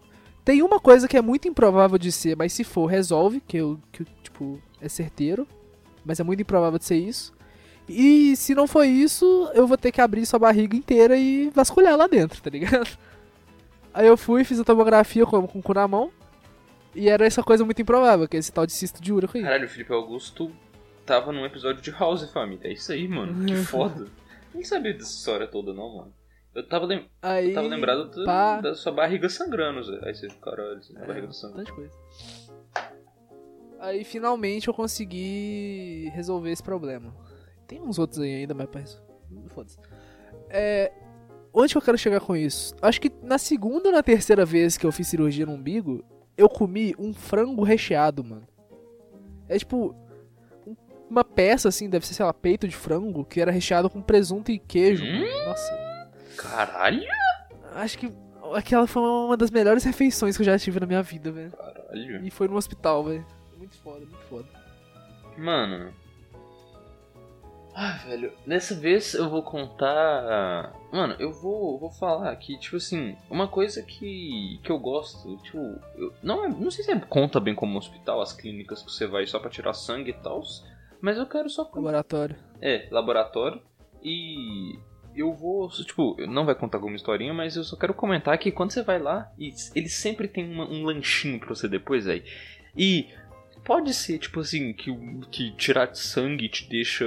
Tem 0.45 0.61
uma 0.62 0.81
coisa 0.81 1.07
que 1.07 1.16
é 1.16 1.23
muito 1.23 1.47
improvável 1.47 1.97
de 1.97 2.11
ser, 2.11 2.37
mas 2.37 2.52
se 2.52 2.64
for, 2.64 2.87
resolve, 2.87 3.40
que 3.40 3.59
eu, 3.59 3.78
que, 3.92 4.04
tipo, 4.25 4.61
é 4.81 4.88
certeiro. 4.88 5.47
Mas 6.04 6.19
é 6.19 6.25
muito 6.25 6.42
improvável 6.42 6.81
de 6.81 6.85
ser 6.85 6.97
isso. 6.97 7.33
E 7.88 8.35
se 8.35 8.54
não 8.54 8.66
for 8.66 8.85
isso, 8.85 9.49
eu 9.54 9.66
vou 9.66 9.76
ter 9.76 9.92
que 9.92 10.00
abrir 10.00 10.26
sua 10.26 10.38
barriga 10.38 10.76
inteira 10.76 11.16
e 11.16 11.50
vasculhar 11.50 11.97
lá 11.97 12.09
dentro, 12.09 12.42
tá 12.42 12.50
ligado? 12.50 12.88
Aí 13.95 14.07
eu 14.07 14.16
fui, 14.16 14.42
fiz 14.42 14.59
a 14.59 14.64
tomografia 14.64 15.25
com, 15.25 15.47
com 15.47 15.59
o 15.61 15.62
cu 15.62 15.75
na 15.75 15.87
mão. 15.87 16.11
E 16.94 17.08
era 17.08 17.25
essa 17.26 17.42
coisa 17.42 17.64
muito 17.64 17.80
improvável, 17.80 18.28
que 18.28 18.37
é 18.37 18.40
esse 18.40 18.52
tal 18.52 18.66
de 18.66 18.72
cisto 18.72 19.02
de 19.02 19.12
úraco 19.12 19.37
aí. 19.37 19.42
Caralho, 19.42 19.66
o 19.66 19.68
Felipe 19.68 19.92
Augusto 19.92 20.52
tava 21.06 21.32
num 21.32 21.44
episódio 21.46 21.80
de 21.82 21.90
House, 21.90 22.30
família. 22.30 22.68
É 22.68 22.72
isso 22.72 22.92
aí, 22.92 23.08
mano. 23.08 23.44
Que 23.46 23.54
foda. 23.56 24.06
Nem 24.54 24.62
sabia 24.62 24.92
dessa 24.92 25.11
história 25.16 25.46
toda, 25.46 25.72
não, 25.72 25.96
mano. 25.96 26.14
Eu 26.54 26.68
tava, 26.68 26.84
lem... 26.84 27.08
Aí, 27.22 27.49
eu 27.49 27.54
tava 27.54 27.66
lembrado 27.66 28.11
do- 28.11 28.25
da 28.26 28.75
sua 28.75 28.92
barriga 28.92 29.26
sangrando, 29.30 29.82
Zé. 29.82 29.99
Aí 30.06 30.14
você, 30.14 30.28
caralho, 30.42 30.82
sua 30.82 31.00
É, 31.00 31.06
barriga 31.06 31.32
sangrando. 31.32 31.75
coisa. 31.75 31.92
Aí 33.80 34.04
finalmente 34.04 34.68
eu 34.68 34.75
consegui 34.75 36.11
resolver 36.14 36.50
esse 36.50 36.62
problema. 36.62 37.14
Tem 37.66 37.80
uns 37.80 37.99
outros 37.99 38.20
aí 38.20 38.34
ainda, 38.34 38.54
mas 38.54 38.68
parece- 38.70 38.99
Foda-se. 39.49 39.78
É, 40.50 40.92
onde 41.54 41.72
que 41.72 41.78
eu 41.78 41.82
quero 41.82 41.96
chegar 41.96 42.20
com 42.20 42.37
isso? 42.37 42.76
Acho 42.82 43.00
que 43.00 43.11
na 43.22 43.38
segunda 43.38 43.88
ou 43.88 43.94
na 43.94 44.02
terceira 44.02 44.44
vez 44.44 44.76
que 44.76 44.84
eu 44.87 44.92
fiz 44.92 45.08
cirurgia 45.08 45.46
no 45.46 45.52
umbigo, 45.52 46.04
eu 46.36 46.48
comi 46.48 46.94
um 46.98 47.12
frango 47.14 47.62
recheado, 47.62 48.22
mano. 48.24 48.46
É 49.48 49.58
tipo. 49.58 49.94
um- 50.66 50.76
Uma 51.10 51.24
peça 51.24 51.68
assim, 51.68 51.90
deve 51.90 52.06
ser, 52.06 52.14
sei 52.14 52.24
lá, 52.24 52.32
peito 52.32 52.66
de 52.66 52.74
frango, 52.74 53.24
que 53.24 53.40
era 53.40 53.50
recheado 53.50 53.90
com 53.90 54.00
presunto 54.00 54.50
e 54.50 54.58
queijo. 54.58 55.04
Hum? 55.04 55.24
Nossa. 55.46 55.72
Caralho. 56.36 57.02
Acho 57.74 57.98
que 57.98 58.10
aquela 58.54 58.86
foi 58.86 59.02
uma 59.02 59.36
das 59.36 59.50
melhores 59.50 59.84
refeições 59.84 60.36
que 60.36 60.42
eu 60.42 60.46
já 60.46 60.58
tive 60.58 60.80
na 60.80 60.86
minha 60.86 61.02
vida, 61.02 61.30
velho. 61.30 61.50
Caralho. 61.52 62.24
E 62.24 62.30
foi 62.30 62.48
no 62.48 62.56
hospital, 62.56 63.04
velho. 63.04 63.26
Muito 63.58 63.76
foda, 63.78 64.00
muito 64.00 64.24
foda. 64.28 64.48
Mano. 65.36 65.92
Ah, 67.74 67.92
velho, 68.06 68.32
dessa 68.46 68.74
vez 68.74 69.14
eu 69.14 69.30
vou 69.30 69.42
contar. 69.42 70.74
Mano, 70.92 71.16
eu 71.18 71.32
vou, 71.32 71.78
vou 71.78 71.90
falar 71.90 72.34
que, 72.36 72.58
tipo 72.58 72.76
assim, 72.76 73.16
uma 73.30 73.48
coisa 73.48 73.82
que, 73.82 74.60
que 74.62 74.70
eu 74.70 74.78
gosto, 74.78 75.36
tipo, 75.38 75.56
eu- 75.96 76.12
não, 76.22 76.44
é- 76.44 76.48
não 76.48 76.70
sei 76.70 76.84
se 76.84 76.92
é, 76.92 76.98
conta 77.00 77.40
bem 77.40 77.54
como 77.54 77.78
hospital, 77.78 78.20
as 78.20 78.32
clínicas 78.32 78.82
que 78.82 78.90
você 78.90 79.06
vai 79.06 79.26
só 79.26 79.38
pra 79.38 79.48
tirar 79.50 79.72
sangue 79.72 80.10
e 80.10 80.14
tal, 80.14 80.42
mas 81.00 81.16
eu 81.16 81.26
quero 81.26 81.48
só. 81.48 81.62
Laboratório. 81.74 82.36
É, 82.60 82.88
laboratório. 82.90 83.62
E 84.02 84.78
eu 85.16 85.32
vou, 85.32 85.68
tipo, 85.70 86.16
não 86.26 86.44
vai 86.44 86.54
contar 86.54 86.76
alguma 86.78 86.96
historinha, 86.96 87.32
mas 87.32 87.56
eu 87.56 87.64
só 87.64 87.76
quero 87.76 87.94
comentar 87.94 88.36
que 88.36 88.52
quando 88.52 88.72
você 88.72 88.82
vai 88.82 88.98
lá, 88.98 89.32
e 89.38 89.50
ele 89.74 89.88
sempre 89.88 90.28
tem 90.28 90.44
uma- 90.50 90.68
um 90.68 90.84
lanchinho 90.84 91.38
pra 91.40 91.48
você 91.48 91.66
depois, 91.68 92.06
aí. 92.06 92.22
E 92.76 93.08
pode 93.64 93.94
ser, 93.94 94.18
tipo 94.18 94.40
assim, 94.40 94.72
que, 94.74 94.90
que 95.30 95.52
tirar 95.56 95.94
sangue 95.94 96.48
te 96.48 96.68
deixa 96.68 97.04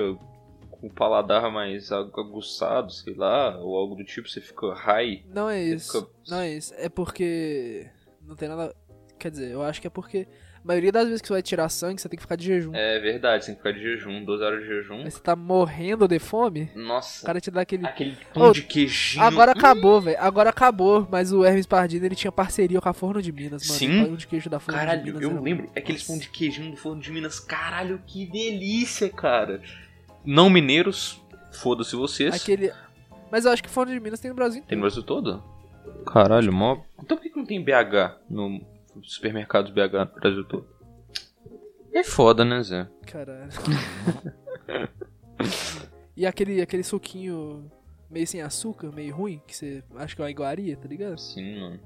com 0.88 0.88
o 0.88 0.94
paladar 0.94 1.52
mais 1.52 1.92
agu- 1.92 2.20
aguçado, 2.20 2.92
sei 2.92 3.14
lá, 3.16 3.58
ou 3.58 3.76
algo 3.76 3.96
do 3.96 4.04
tipo, 4.04 4.30
você 4.30 4.40
fica 4.42 4.74
high. 4.74 5.24
Não 5.34 5.50
é 5.50 5.62
isso. 5.64 6.00
fica- 6.02 6.12
Não 6.30 6.40
é 6.40 6.52
isso. 6.54 6.74
É 6.78 6.90
porque. 6.90 7.88
Não 8.22 8.36
tem 8.36 8.48
nada. 8.50 8.76
Quer 9.20 9.32
dizer, 9.32 9.52
eu 9.52 9.64
acho 9.64 9.82
que 9.82 9.88
é 9.88 9.90
porque. 9.90 10.28
A 10.64 10.68
maioria 10.68 10.92
das 10.92 11.06
vezes 11.06 11.22
que 11.22 11.28
você 11.28 11.34
vai 11.34 11.44
tirar 11.44 11.70
sangue, 11.70 12.02
você 12.02 12.10
tem 12.10 12.18
que 12.18 12.24
ficar 12.24 12.36
de 12.36 12.44
jejum. 12.46 12.72
É 12.74 12.98
verdade, 13.00 13.46
você 13.46 13.52
tem 13.52 13.56
que 13.56 13.62
ficar 13.62 13.72
de 13.72 13.84
jejum, 13.84 14.26
12 14.26 14.44
horas 14.44 14.62
de 14.62 14.66
jejum. 14.68 15.04
Aí 15.04 15.12
você 15.12 15.20
tá 15.20 15.36
morrendo 15.36 16.08
de 16.08 16.18
fome, 16.18 16.72
o 16.76 16.80
Nossa, 16.80 17.24
cara 17.24 17.40
te 17.40 17.52
dá 17.52 17.62
aquele. 17.62 17.86
aquele 17.86 18.18
pão 18.34 18.50
Ô, 18.50 18.52
de 18.52 18.64
queijinho. 18.64 19.24
Agora 19.24 19.52
acabou, 19.52 20.02
velho. 20.02 20.18
Agora 20.20 20.50
acabou. 20.50 21.08
Mas 21.12 21.32
o 21.32 21.46
Hermes 21.46 21.68
Pardino 21.68 22.04
ele 22.04 22.16
tinha 22.16 22.32
parceria 22.32 22.82
com 22.82 22.90
a 22.90 22.94
Forno 22.94 23.22
de 23.22 23.32
Minas, 23.32 23.68
mano. 23.68 23.80
Sim. 23.80 24.02
O 24.02 24.08
pão 24.08 24.16
de 24.16 24.26
queijo 24.26 24.50
da 24.50 24.60
Forno 24.60 24.80
de 24.80 24.86
Caralho, 24.88 25.06
Minas. 25.06 25.22
eu 25.22 25.30
era- 25.30 25.40
lembro. 25.40 25.70
Aqueles 25.76 26.02
pão 26.04 26.18
de 26.18 26.30
queijinho 26.30 26.72
do 26.72 26.78
forno 26.78 27.00
de 27.00 27.12
Minas. 27.12 27.40
Caralho, 27.40 28.02
que 28.08 28.26
delícia, 28.26 29.08
cara. 29.08 29.62
Não 30.26 30.50
mineiros, 30.50 31.22
foda-se 31.52 31.96
vocês. 31.96 32.34
Aquele. 32.36 32.72
Mas 33.32 33.46
eu 33.46 33.52
acho 33.52 33.64
que 33.64 33.70
Forno 33.70 33.94
de 33.94 34.00
Minas 34.00 34.20
tem 34.20 34.30
no 34.30 34.36
Brasil 34.36 34.62
Tem 34.64 34.78
no 34.78 34.86
inteiro. 34.88 35.04
Brasil 35.04 35.04
todo? 35.04 35.44
Caralho, 36.06 36.54
mó. 36.54 36.82
Então 37.02 37.18
por 37.18 37.24
que 37.24 37.30
que 37.30 37.38
não 37.38 37.46
tem 37.46 37.64
BH 37.64 38.20
no 38.30 38.62
supermercados 39.04 39.72
BH 39.72 39.94
no 40.14 40.20
Brasil 40.20 40.44
todo? 40.46 40.68
É 41.94 42.04
foda, 42.04 42.44
né, 42.44 42.62
Zé? 42.62 42.88
Caralho. 43.06 43.50
e 46.16 46.26
aquele, 46.26 46.62
aquele 46.62 46.84
suquinho 46.84 47.72
meio 48.10 48.28
sem 48.28 48.42
açúcar, 48.42 48.92
meio 48.92 49.16
ruim, 49.16 49.42
que 49.48 49.56
você 49.56 49.84
acha 49.96 50.16
que 50.16 50.22
é 50.22 50.26
uma 50.26 50.32
iguaria, 50.32 50.76
tá 50.78 50.88
ligado? 50.88 51.18
Sim, 51.20 51.60
mano. 51.60 51.80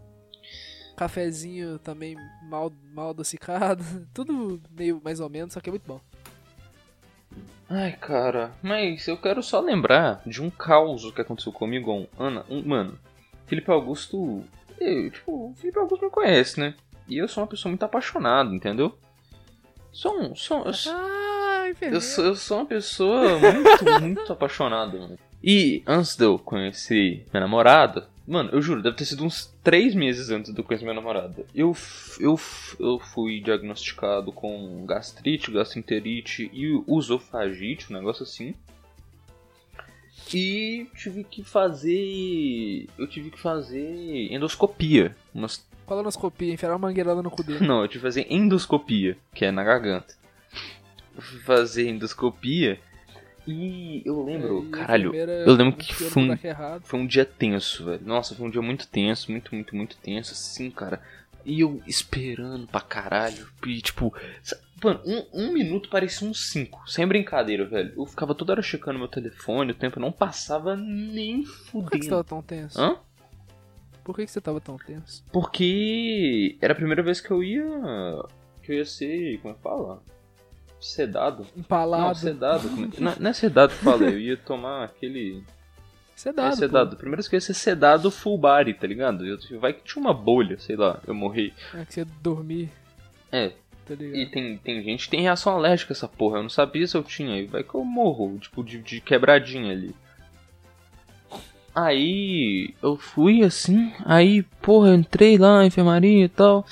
Cafezinho 0.97 1.79
também 1.79 2.15
mal, 2.49 2.71
mal 2.93 3.11
adocicado. 3.11 3.83
Tudo 4.13 4.61
meio 4.71 5.01
mais 5.03 5.19
ou 5.19 5.29
menos, 5.29 5.53
só 5.53 5.61
que 5.61 5.69
é 5.69 5.71
muito 5.71 5.87
bom. 5.87 6.01
Ai, 7.69 7.91
cara, 7.93 8.51
mas 8.63 9.07
eu 9.07 9.15
quero 9.17 9.43
só 9.43 9.59
lembrar 9.59 10.21
de 10.25 10.41
um 10.41 10.49
caos 10.49 11.09
que 11.11 11.21
aconteceu 11.21 11.51
comigo, 11.51 11.91
um, 11.93 12.07
Ana, 12.17 12.43
um, 12.49 12.63
mano, 12.67 12.97
Felipe 13.45 13.69
Augusto, 13.69 14.43
eu, 14.79 15.11
tipo, 15.11 15.31
o 15.51 15.53
Felipe 15.55 15.77
Augusto 15.77 16.03
me 16.05 16.09
conhece, 16.11 16.59
né? 16.59 16.73
E 17.07 17.17
eu 17.17 17.27
sou 17.27 17.43
uma 17.43 17.49
pessoa 17.49 17.69
muito 17.69 17.83
apaixonada, 17.83 18.53
entendeu? 18.53 18.97
Sou 19.91 20.19
um, 20.19 20.35
sou, 20.35 20.63
eu, 20.65 20.73
sou- 20.73 20.93
Ah, 20.95 21.71
eu, 21.81 22.01
sou, 22.01 22.25
eu 22.25 22.35
sou 22.35 22.57
uma 22.59 22.65
pessoa 22.65 23.37
muito, 23.39 23.85
muito 24.01 24.33
apaixonada, 24.33 24.97
mano. 24.97 25.17
E 25.43 25.83
antes 25.85 26.15
de 26.15 26.25
eu 26.25 26.39
conhecer 26.39 27.25
minha 27.31 27.41
namorada, 27.41 28.07
mano, 28.29 28.51
eu 28.51 28.61
juro, 28.61 28.81
deve 28.81 28.95
ter 28.95 29.05
sido 29.05 29.25
uns 29.25 29.53
três 29.63 29.95
meses 29.95 30.29
antes 30.29 30.55
eu 30.55 30.63
conhecer 30.63 30.85
minha 30.85 30.93
namorada. 30.93 31.45
Eu, 31.53 31.75
eu, 32.19 32.39
eu 32.79 32.99
fui 32.99 33.41
diagnosticado 33.41 34.31
com 34.31 34.85
gastrite, 34.85 35.51
gastroenterite 35.51 36.49
e 36.53 36.81
usofagite, 36.85 37.91
um 37.91 37.97
negócio 37.97 38.23
assim. 38.23 38.53
E 40.31 40.87
tive 40.95 41.23
que 41.23 41.43
fazer. 41.43 42.87
Eu 42.97 43.07
tive 43.07 43.31
que 43.31 43.39
fazer 43.39 44.31
endoscopia. 44.31 45.15
Umas 45.33 45.67
Colonoscopia, 45.89 46.53
enfiar 46.53 46.69
uma 46.69 46.77
mangueirada 46.77 47.23
no 47.23 47.31
cu 47.31 47.41
dele. 47.41 47.65
não, 47.65 47.81
eu 47.81 47.87
tive 47.87 48.01
que 48.01 48.07
fazer 48.07 48.27
endoscopia, 48.29 49.17
que 49.33 49.43
é 49.43 49.51
na 49.51 49.63
garganta. 49.63 50.13
Fazer 51.43 51.89
endoscopia 51.89 52.79
e 53.47 54.01
eu 54.05 54.23
lembro, 54.23 54.67
a 54.71 54.77
caralho, 54.77 55.13
eu 55.15 55.53
lembro 55.53 55.77
que 55.77 55.93
foi 55.93 56.23
um, 56.23 56.37
foi 56.81 56.99
um 56.99 57.07
dia 57.07 57.25
tenso, 57.25 57.85
velho. 57.85 58.01
Nossa, 58.05 58.35
foi 58.35 58.47
um 58.47 58.49
dia 58.49 58.61
muito 58.61 58.87
tenso, 58.87 59.31
muito, 59.31 59.53
muito, 59.53 59.75
muito 59.75 59.97
tenso, 59.97 60.33
assim, 60.33 60.69
cara. 60.69 61.01
E 61.45 61.61
eu 61.61 61.81
esperando 61.87 62.67
pra 62.67 62.81
caralho. 62.81 63.47
E 63.65 63.81
tipo, 63.81 64.13
mano, 64.83 65.01
um, 65.05 65.25
um 65.45 65.53
minuto 65.53 65.89
parecia 65.89 66.27
uns 66.27 66.51
cinco. 66.51 66.83
Sem 66.89 67.07
brincadeira, 67.07 67.65
velho. 67.65 67.93
Eu 67.97 68.05
ficava 68.05 68.35
toda 68.35 68.53
hora 68.53 68.61
checando 68.61 68.99
meu 68.99 69.07
telefone, 69.07 69.71
o 69.71 69.75
tempo 69.75 69.99
não 69.99 70.11
passava 70.11 70.75
nem 70.75 71.43
Por 71.71 71.89
que, 71.89 71.99
que 71.99 72.05
você 72.05 72.09
tava 72.09 72.23
fudendo. 72.23 72.23
tão 72.23 72.41
tenso? 72.41 72.79
Hã? 72.79 72.97
Por 74.03 74.15
que, 74.15 74.25
que 74.25 74.31
você 74.31 74.41
tava 74.41 74.59
tão 74.59 74.77
tenso? 74.77 75.23
Porque 75.31 76.57
era 76.61 76.73
a 76.73 76.75
primeira 76.75 77.01
vez 77.01 77.21
que 77.21 77.31
eu 77.31 77.43
ia. 77.43 77.63
que 78.63 78.71
eu 78.71 78.77
ia 78.77 78.85
ser. 78.85 79.39
como 79.39 79.53
é 79.53 79.57
que 79.57 79.63
fala? 79.63 80.03
Sedado. 80.79 81.43
Não, 81.55 81.59
Empalado. 81.61 82.17
sedado. 82.17 82.69
como 82.69 82.85
é- 82.85 82.89
Não, 82.99 83.15
não 83.19 83.29
é 83.29 83.33
sedado 83.33 83.73
que 83.73 83.83
fala, 83.83 84.03
eu 84.05 84.19
ia 84.19 84.37
tomar 84.37 84.85
aquele. 84.85 85.43
Sedado. 86.15 86.53
é 86.53 86.55
sedado. 86.55 86.95
Primeira 86.95 87.17
vez 87.17 87.27
que 87.27 87.35
eu 87.35 87.37
ia 87.37 87.41
ser 87.41 87.53
sedado 87.53 88.09
full 88.11 88.37
body, 88.37 88.73
tá 88.73 88.87
ligado? 88.87 89.25
Eu, 89.25 89.37
vai 89.59 89.73
que 89.73 89.83
tinha 89.83 90.01
uma 90.01 90.13
bolha, 90.13 90.57
sei 90.59 90.75
lá, 90.75 90.99
eu 91.07 91.13
morri. 91.13 91.53
pô. 91.71 91.77
É 91.77 91.85
que 91.85 91.93
você 91.93 92.05
dormir, 92.21 92.69
É, 93.31 93.49
tá 93.85 93.93
e 93.99 94.25
tem, 94.27 94.57
tem 94.57 94.83
gente 94.83 95.05
que 95.05 95.11
tem 95.11 95.21
reação 95.21 95.55
alérgica 95.55 95.93
a 95.93 95.95
essa 95.95 96.07
porra, 96.07 96.37
eu 96.39 96.43
não 96.43 96.49
sabia 96.49 96.85
se 96.87 96.95
eu 96.97 97.03
tinha, 97.03 97.37
e 97.39 97.45
vai 97.45 97.63
que 97.63 97.73
eu 97.75 97.83
morro, 97.85 98.37
tipo, 98.39 98.63
de, 98.63 98.79
de 98.79 98.99
quebradinha 99.01 99.71
ali. 99.71 99.95
Aí 101.75 102.73
eu 102.81 102.97
fui 102.97 103.43
assim, 103.43 103.93
aí, 104.03 104.43
porra, 104.61 104.89
eu 104.89 104.95
entrei 104.95 105.37
lá 105.37 105.57
na 105.59 105.65
enfermaria 105.65 106.25
e 106.25 106.29
tal. 106.29 106.65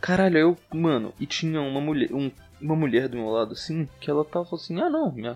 Caralho, 0.00 0.38
eu, 0.38 0.58
mano, 0.72 1.12
e 1.18 1.26
tinha 1.26 1.60
uma 1.60 1.80
mulher, 1.80 2.12
um- 2.12 2.30
uma 2.60 2.76
mulher 2.76 3.08
do 3.08 3.16
meu 3.16 3.30
lado 3.30 3.52
assim, 3.52 3.88
que 4.00 4.10
ela 4.10 4.24
tava 4.24 4.48
assim, 4.54 4.80
ah 4.80 4.90
não, 4.90 5.12
minha 5.12 5.34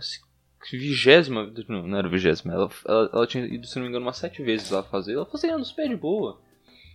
vigésima, 0.70 1.52
não, 1.68 1.86
não 1.88 1.98
era 1.98 2.08
vigésima, 2.08 2.52
ela, 2.52 2.70
ela, 2.86 3.10
ela 3.12 3.26
tinha 3.26 3.44
ido, 3.44 3.66
se 3.66 3.76
não 3.76 3.82
me 3.82 3.88
engano, 3.88 4.06
umas 4.06 4.16
sete 4.16 4.42
vezes 4.42 4.70
lá 4.70 4.82
fazer. 4.82 5.14
Ela 5.14 5.24
falou 5.24 5.38
assim, 5.38 5.50
ah, 5.50 5.58
nos 5.58 5.72
pé 5.72 5.88
de 5.88 5.96
boa. 5.96 6.40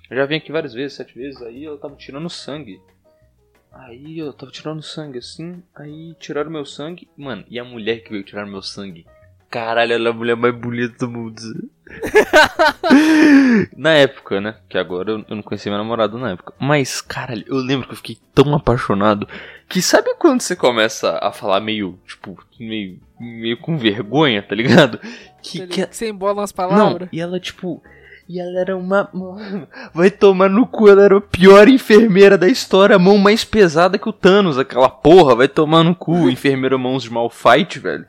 Eu 0.09 0.15
já 0.15 0.25
vim 0.25 0.35
aqui 0.35 0.51
várias 0.51 0.73
vezes, 0.73 0.95
sete 0.95 1.13
vezes, 1.15 1.41
aí 1.41 1.65
ela 1.65 1.77
tava 1.77 1.95
tirando 1.95 2.29
sangue. 2.29 2.81
Aí 3.71 4.17
eu 4.17 4.31
tava 4.31 4.51
tirando 4.51 4.81
sangue 4.81 5.17
assim, 5.17 5.61
aí 5.75 6.15
tiraram 6.19 6.49
meu 6.49 6.65
sangue. 6.65 7.09
Mano, 7.17 7.45
e 7.49 7.59
a 7.59 7.63
mulher 7.63 8.03
que 8.03 8.09
veio 8.09 8.23
tirar 8.23 8.45
meu 8.45 8.61
sangue? 8.61 9.05
Caralho, 9.49 9.93
ela 9.93 10.09
é 10.09 10.11
a 10.11 10.13
mulher 10.13 10.35
mais 10.35 10.53
bonita 10.53 11.05
do 11.05 11.11
mundo. 11.11 11.41
na 13.75 13.91
época, 13.91 14.41
né? 14.41 14.55
Que 14.67 14.77
agora 14.77 15.11
eu, 15.11 15.25
eu 15.29 15.35
não 15.37 15.41
conhecia 15.41 15.71
minha 15.71 15.81
namorada 15.81 16.17
na 16.17 16.31
época. 16.31 16.53
Mas, 16.59 16.99
caralho, 17.01 17.45
eu 17.47 17.55
lembro 17.55 17.87
que 17.87 17.93
eu 17.93 17.97
fiquei 17.97 18.17
tão 18.33 18.53
apaixonado 18.53 19.27
que 19.69 19.81
sabe 19.81 20.13
quando 20.15 20.41
você 20.41 20.55
começa 20.55 21.17
a 21.21 21.31
falar 21.31 21.59
meio, 21.61 21.97
tipo, 22.05 22.37
meio, 22.59 22.99
meio 23.19 23.57
com 23.57 23.77
vergonha, 23.77 24.41
tá 24.41 24.53
ligado? 24.55 24.99
Que, 25.41 25.59
que, 25.59 25.65
ligado? 25.65 25.93
Você 25.93 26.09
embola 26.09 26.41
umas 26.41 26.51
não, 26.51 26.55
palavras. 26.55 27.09
e 27.11 27.21
ela, 27.21 27.39
tipo. 27.39 27.81
E 28.27 28.41
ela 28.41 28.59
era 28.59 28.75
uma. 28.75 29.09
Vai 29.93 30.11
tomar 30.11 30.49
no 30.49 30.67
cu, 30.67 30.89
ela 30.89 31.05
era 31.05 31.17
a 31.17 31.21
pior 31.21 31.69
enfermeira 31.69 32.37
da 32.37 32.49
história, 32.49 32.97
a 32.97 32.99
mão 32.99 33.17
mais 33.17 33.45
pesada 33.45 33.97
que 33.97 34.09
o 34.09 34.13
Thanos, 34.13 34.57
aquela 34.57 34.89
porra, 34.89 35.35
vai 35.35 35.47
tomar 35.47 35.83
no 35.83 35.95
cu, 35.95 36.27
enfermeira 36.29 36.77
mãos 36.77 37.03
de 37.03 37.09
Malfight, 37.09 37.79
velho. 37.79 38.05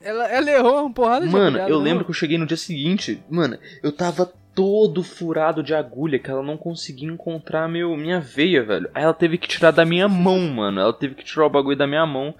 Ela, 0.00 0.28
ela 0.28 0.50
errou 0.50 0.80
uma 0.86 0.92
porrada 0.92 1.26
de 1.26 1.32
Mano, 1.32 1.58
eu 1.58 1.76
não? 1.76 1.82
lembro 1.82 2.04
que 2.04 2.10
eu 2.10 2.14
cheguei 2.14 2.36
no 2.38 2.46
dia 2.46 2.56
seguinte, 2.56 3.22
mano, 3.30 3.58
eu 3.82 3.90
tava 3.92 4.30
todo 4.54 5.02
furado 5.02 5.62
de 5.62 5.74
agulha, 5.74 6.18
que 6.18 6.30
ela 6.30 6.42
não 6.42 6.56
conseguia 6.56 7.08
encontrar 7.08 7.68
meu, 7.68 7.96
minha 7.96 8.20
veia, 8.20 8.62
velho. 8.62 8.90
Aí 8.94 9.02
ela 9.04 9.14
teve 9.14 9.38
que 9.38 9.48
tirar 9.48 9.70
da 9.70 9.84
minha 9.84 10.08
mão, 10.08 10.38
mano, 10.48 10.80
ela 10.80 10.92
teve 10.92 11.14
que 11.14 11.24
tirar 11.24 11.46
o 11.46 11.50
bagulho 11.50 11.76
da 11.76 11.86
minha 11.86 12.04
mão. 12.04 12.34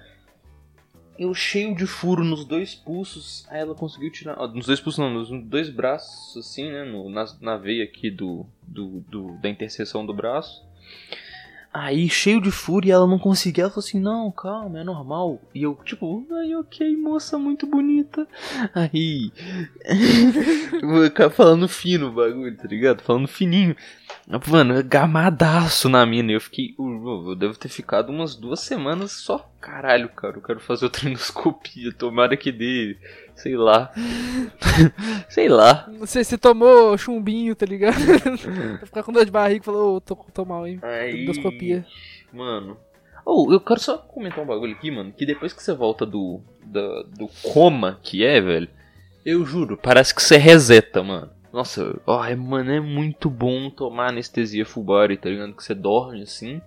Eu 1.19 1.35
cheio 1.35 1.75
de 1.75 1.87
furo 1.87 2.25
nos 2.25 2.45
dois 2.47 2.75
pulsos, 2.75 3.47
aí 3.51 3.61
ela 3.61 3.75
conseguiu 3.75 4.11
tirar. 4.11 4.37
ó, 4.39 4.49
nos 4.49 4.67
dois 4.67 4.81
pulsos 4.81 4.99
não, 4.99 5.11
nos 5.11 5.29
dois 5.45 5.69
braços, 5.69 6.37
assim, 6.39 6.71
né? 6.71 6.83
no- 6.85 7.11
na, 7.11 7.27
na 7.43 7.57
veia 7.59 7.85
aqui 7.85 8.11
do, 8.11 8.47
do, 8.67 9.01
do- 9.09 9.37
da 9.41 9.49
interseção 9.49 10.05
do 10.07 10.15
braço. 10.15 10.63
Aí, 11.73 12.09
cheio 12.09 12.41
de 12.41 12.51
fúria, 12.51 12.95
ela 12.95 13.07
não 13.07 13.19
conseguia. 13.19 13.65
Ela 13.65 13.71
falou 13.71 13.87
assim: 13.87 14.01
Não, 14.01 14.31
calma, 14.33 14.81
é 14.81 14.85
normal. 14.85 15.41
E 15.55 15.63
eu, 15.63 15.79
tipo, 15.85 16.27
ai, 16.33 16.53
ok, 16.57 16.97
moça 16.97 17.39
muito 17.39 17.65
bonita. 17.65 18.27
Aí. 18.75 19.33
falando 21.31 21.69
fino 21.69 22.09
o 22.09 22.13
bagulho, 22.13 22.57
tá 22.57 22.67
ligado? 22.67 23.03
Falando 23.03 23.29
fininho. 23.29 23.77
Mano, 24.49 24.83
gamadaço 24.83 25.89
na 25.89 26.05
mina. 26.05 26.33
Eu 26.33 26.41
fiquei. 26.41 26.75
Eu 26.77 27.37
devo 27.37 27.57
ter 27.57 27.69
ficado 27.69 28.11
umas 28.11 28.35
duas 28.35 28.59
semanas 28.61 29.13
só. 29.13 29.49
Caralho, 29.61 30.09
cara, 30.09 30.39
eu 30.39 30.43
quero 30.43 30.59
fazer 30.59 30.87
outra 30.87 31.09
endoscopia. 31.09 31.93
Tomara 31.93 32.37
que 32.37 32.51
dê. 32.51 32.97
Sei 33.43 33.57
lá. 33.57 33.91
sei 35.31 35.49
lá. 35.49 35.89
Não 35.89 36.07
sei 36.07 36.25
se 36.25 36.37
tomou 36.37 36.97
chumbinho, 36.99 37.55
tá 37.55 37.65
ligado? 37.65 37.97
Vai 38.79 38.87
ficar 38.87 39.03
com 39.03 39.13
dor 39.13 39.25
de 39.25 39.31
barriga 39.31 39.63
e 39.63 39.65
falou, 39.65 39.97
ô, 39.97 40.01
tô, 40.01 40.15
tô 40.15 40.45
mal, 40.45 40.67
hein? 40.67 40.79
Aí, 40.83 41.23
Endoscopia. 41.23 41.87
Mano. 42.31 42.77
Oh, 43.25 43.51
eu 43.51 43.61
quero 43.61 43.81
só 43.81 43.97
comentar 43.97 44.45
um 44.45 44.47
bagulho 44.47 44.75
aqui, 44.75 44.91
mano. 44.91 45.11
Que 45.11 45.25
depois 45.25 45.55
que 45.55 45.63
você 45.63 45.73
volta 45.73 46.05
do. 46.05 46.41
do, 46.65 47.03
do 47.05 47.29
coma 47.43 47.99
que 48.03 48.25
é, 48.25 48.41
velho. 48.41 48.69
Eu 49.25 49.45
juro, 49.47 49.77
parece 49.77 50.15
que 50.15 50.23
você 50.23 50.37
reseta, 50.37 51.03
mano. 51.03 51.31
Nossa, 51.53 51.99
ó, 52.07 52.25
é, 52.25 52.35
mano, 52.35 52.71
é 52.71 52.81
muito 52.81 53.29
bom 53.31 53.71
tomar 53.71 54.09
anestesia 54.09 54.67
full 54.67 54.85
body, 54.85 55.17
tá 55.17 55.31
ligado? 55.31 55.55
Que 55.55 55.65
você 55.65 55.75
dorme 55.75 56.23
assim. 56.23 56.61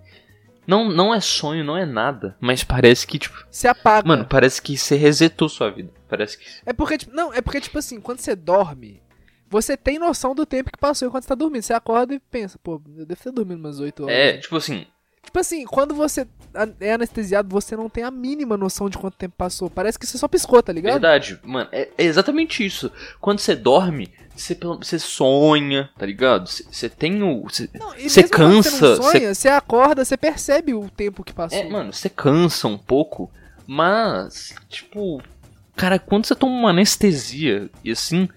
Não, 0.66 0.88
não 0.88 1.14
é 1.14 1.20
sonho, 1.20 1.64
não 1.64 1.76
é 1.76 1.84
nada. 1.84 2.36
Mas 2.40 2.64
parece 2.64 3.06
que, 3.06 3.18
tipo. 3.18 3.46
Se 3.50 3.68
apaga. 3.68 4.06
Mano, 4.06 4.24
parece 4.24 4.60
que 4.60 4.76
você 4.76 4.96
resetou 4.96 5.48
sua 5.48 5.70
vida. 5.70 5.90
Parece 6.16 6.38
que. 6.38 6.44
É 6.64 6.72
porque, 6.72 6.98
tipo, 6.98 7.14
não, 7.14 7.32
é 7.32 7.40
porque, 7.40 7.60
tipo 7.60 7.78
assim, 7.78 8.00
quando 8.00 8.20
você 8.20 8.36
dorme, 8.36 9.02
você 9.48 9.76
tem 9.76 9.98
noção 9.98 10.34
do 10.34 10.46
tempo 10.46 10.70
que 10.70 10.78
passou 10.78 11.08
enquanto 11.08 11.24
você 11.24 11.28
tá 11.28 11.34
dormindo. 11.34 11.62
Você 11.62 11.72
acorda 11.72 12.14
e 12.14 12.20
pensa, 12.20 12.58
pô, 12.62 12.80
eu 12.96 13.04
devo 13.06 13.22
ter 13.22 13.32
dormido 13.32 13.60
umas 13.60 13.80
8 13.80 14.04
horas. 14.04 14.14
É, 14.16 14.36
tipo 14.38 14.56
assim. 14.56 14.86
Tipo 15.24 15.38
assim, 15.38 15.64
quando 15.64 15.94
você 15.94 16.26
é 16.80 16.92
anestesiado, 16.92 17.48
você 17.48 17.74
não 17.74 17.88
tem 17.88 18.04
a 18.04 18.10
mínima 18.10 18.56
noção 18.58 18.90
de 18.90 18.98
quanto 18.98 19.16
tempo 19.16 19.34
passou. 19.36 19.70
Parece 19.70 19.98
que 19.98 20.06
você 20.06 20.18
só 20.18 20.28
piscou, 20.28 20.62
tá 20.62 20.72
ligado? 20.72 20.92
Verdade, 20.92 21.40
mano, 21.42 21.68
é, 21.72 21.88
é 21.96 22.04
exatamente 22.04 22.64
isso. 22.64 22.92
Quando 23.20 23.38
você 23.38 23.56
dorme, 23.56 24.12
você, 24.36 24.56
você 24.78 24.98
sonha, 24.98 25.88
tá 25.96 26.04
ligado? 26.04 26.46
Você, 26.48 26.64
você 26.70 26.88
tem 26.90 27.22
o. 27.22 27.42
Você, 27.44 27.70
Não, 27.74 27.94
você 27.96 28.22
cansa. 28.28 28.96
Você- 28.96 29.02
sonha, 29.02 29.34
você 29.34 29.48
acorda, 29.48 30.04
você 30.04 30.16
percebe 30.16 30.74
o 30.74 30.90
tempo 30.90 31.24
que 31.24 31.32
passou. 31.32 31.58
É, 31.58 31.68
mano, 31.68 31.92
você 31.92 32.10
cansa 32.10 32.68
um 32.68 32.76
pouco, 32.76 33.30
mas, 33.66 34.54
tipo, 34.68 35.22
cara, 35.76 35.98
quando 35.98 36.26
você 36.26 36.34
toma 36.34 36.54
uma 36.54 36.70
anestesia 36.70 37.70
e 37.82 37.90
assim, 37.90 38.28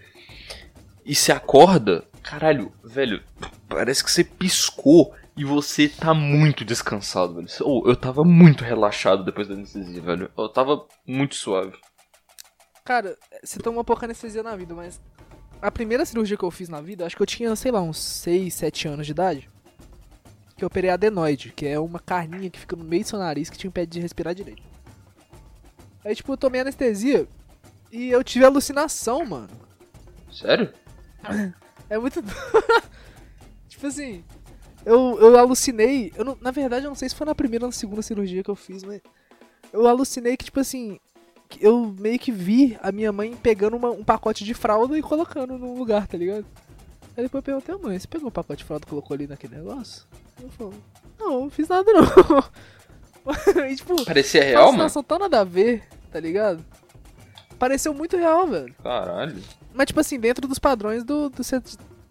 e 1.06 1.16
se 1.16 1.32
acorda, 1.32 2.06
caralho, 2.22 2.72
velho, 2.84 3.24
parece 3.68 4.04
que 4.04 4.12
você 4.12 4.24
piscou 4.24 5.14
e 5.36 5.46
você 5.46 5.88
tá 5.88 6.14
muito 6.14 6.66
descansado, 6.66 7.36
velho. 7.36 7.48
Ou 7.62 7.88
eu 7.88 7.96
tava 7.96 8.24
muito 8.24 8.64
relaxado 8.64 9.24
depois 9.24 9.48
da 9.48 9.54
anestesia, 9.54 10.02
velho. 10.02 10.32
Eu 10.38 10.50
tava 10.50 10.86
muito 11.06 11.36
suave. 11.36 11.78
Cara, 12.84 13.18
você 13.44 13.60
tomou 13.60 13.84
pouca 13.84 14.06
anestesia 14.06 14.42
na 14.42 14.56
vida, 14.56 14.74
mas 14.74 15.00
a 15.62 15.70
primeira 15.70 16.06
cirurgia 16.06 16.38
que 16.38 16.44
eu 16.44 16.52
fiz 16.52 16.70
na 16.70 16.82
vida, 16.82 17.06
acho 17.06 17.16
que 17.16 17.22
eu 17.22 17.28
tinha, 17.28 17.56
sei 17.56 17.72
lá, 17.72 17.82
uns 17.82 18.00
6, 18.00 18.54
7 18.54 18.88
anos 18.88 19.06
de 19.06 19.12
idade. 19.12 19.50
Que 20.56 20.64
eu 20.64 20.68
operei 20.68 20.90
adenoide, 20.90 21.54
que 21.56 21.68
é 21.68 21.80
uma 21.80 22.00
carninha 22.00 22.50
que 22.50 22.60
fica 22.60 22.76
no 22.76 22.84
meio 22.84 23.04
do 23.04 23.10
seu 23.10 23.20
nariz 23.20 23.50
que 23.50 23.58
te 23.58 23.68
impede 23.68 23.92
de 23.92 24.00
respirar 24.00 24.34
direito. 24.34 24.64
Aí, 26.08 26.16
tipo, 26.16 26.32
eu 26.32 26.38
tomei 26.38 26.62
anestesia 26.62 27.28
e 27.92 28.10
eu 28.10 28.24
tive 28.24 28.46
alucinação, 28.46 29.26
mano. 29.26 29.50
Sério? 30.32 30.72
É 31.90 31.98
muito. 31.98 32.24
tipo 33.68 33.88
assim, 33.88 34.24
eu, 34.86 35.18
eu 35.20 35.38
alucinei. 35.38 36.14
Eu 36.16 36.24
não- 36.24 36.38
na 36.40 36.52
verdade, 36.52 36.86
eu 36.86 36.90
não 36.90 36.96
sei 36.96 37.10
se 37.10 37.16
foi 37.16 37.26
na 37.28 37.36
primeira 37.36 37.66
ou 37.66 37.70
na 37.70 37.74
segunda 37.74 38.02
cirurgia 38.02 38.42
que 38.42 38.50
eu 38.50 38.56
fiz, 38.56 38.84
mas. 38.84 39.02
Eu 39.74 39.86
alucinei 39.86 40.38
que, 40.38 40.46
tipo 40.46 40.60
assim. 40.62 40.98
Eu 41.60 41.94
meio 42.00 42.18
que 42.20 42.32
vi 42.32 42.78
a 42.82 42.92
minha 42.92 43.12
mãe 43.12 43.36
pegando 43.36 43.76
uma- 43.76 43.92
um 43.92 44.04
pacote 44.04 44.46
de 44.46 44.54
fralda 44.54 44.98
e 44.98 45.02
colocando 45.02 45.58
num 45.58 45.78
lugar, 45.78 46.08
tá 46.08 46.18
ligado? 46.18 46.46
Aí 47.18 47.24
depois 47.24 47.40
eu 47.40 47.42
perguntei, 47.44 47.76
"Ô, 47.76 47.80
mãe, 47.80 47.98
você 48.00 48.08
pegou 48.08 48.28
um 48.28 48.32
pacote 48.32 48.60
de 48.60 48.64
fralda 48.66 48.86
e 48.86 48.90
colocou 48.90 49.14
ali 49.14 49.28
naquele 49.28 49.56
negócio? 49.56 50.04
Eu 50.42 50.50
falei, 50.52 50.74
não, 51.20 51.42
não 51.42 51.50
fiz 51.50 51.68
nada 51.68 51.90
não. 51.92 52.04
e, 53.72 53.76
tipo, 53.76 54.06
Parecia 54.06 54.44
real, 54.44 54.66
mano? 54.66 54.74
situação 54.78 55.04
tão 55.04 55.18
nada 55.20 55.40
a 55.42 55.44
ver, 55.44 55.84
tá 56.12 56.20
ligado? 56.20 56.64
Pareceu 57.60 57.94
muito 57.94 58.16
real, 58.18 58.48
velho. 58.48 58.74
Caralho. 58.84 59.42
Mas, 59.74 59.88
tipo 59.88 60.00
assim, 60.00 60.20
dentro 60.20 60.48
dos 60.48 60.60
padrões 60.60 61.04
do. 61.04 61.30
do 61.30 61.44
você- 61.44 61.62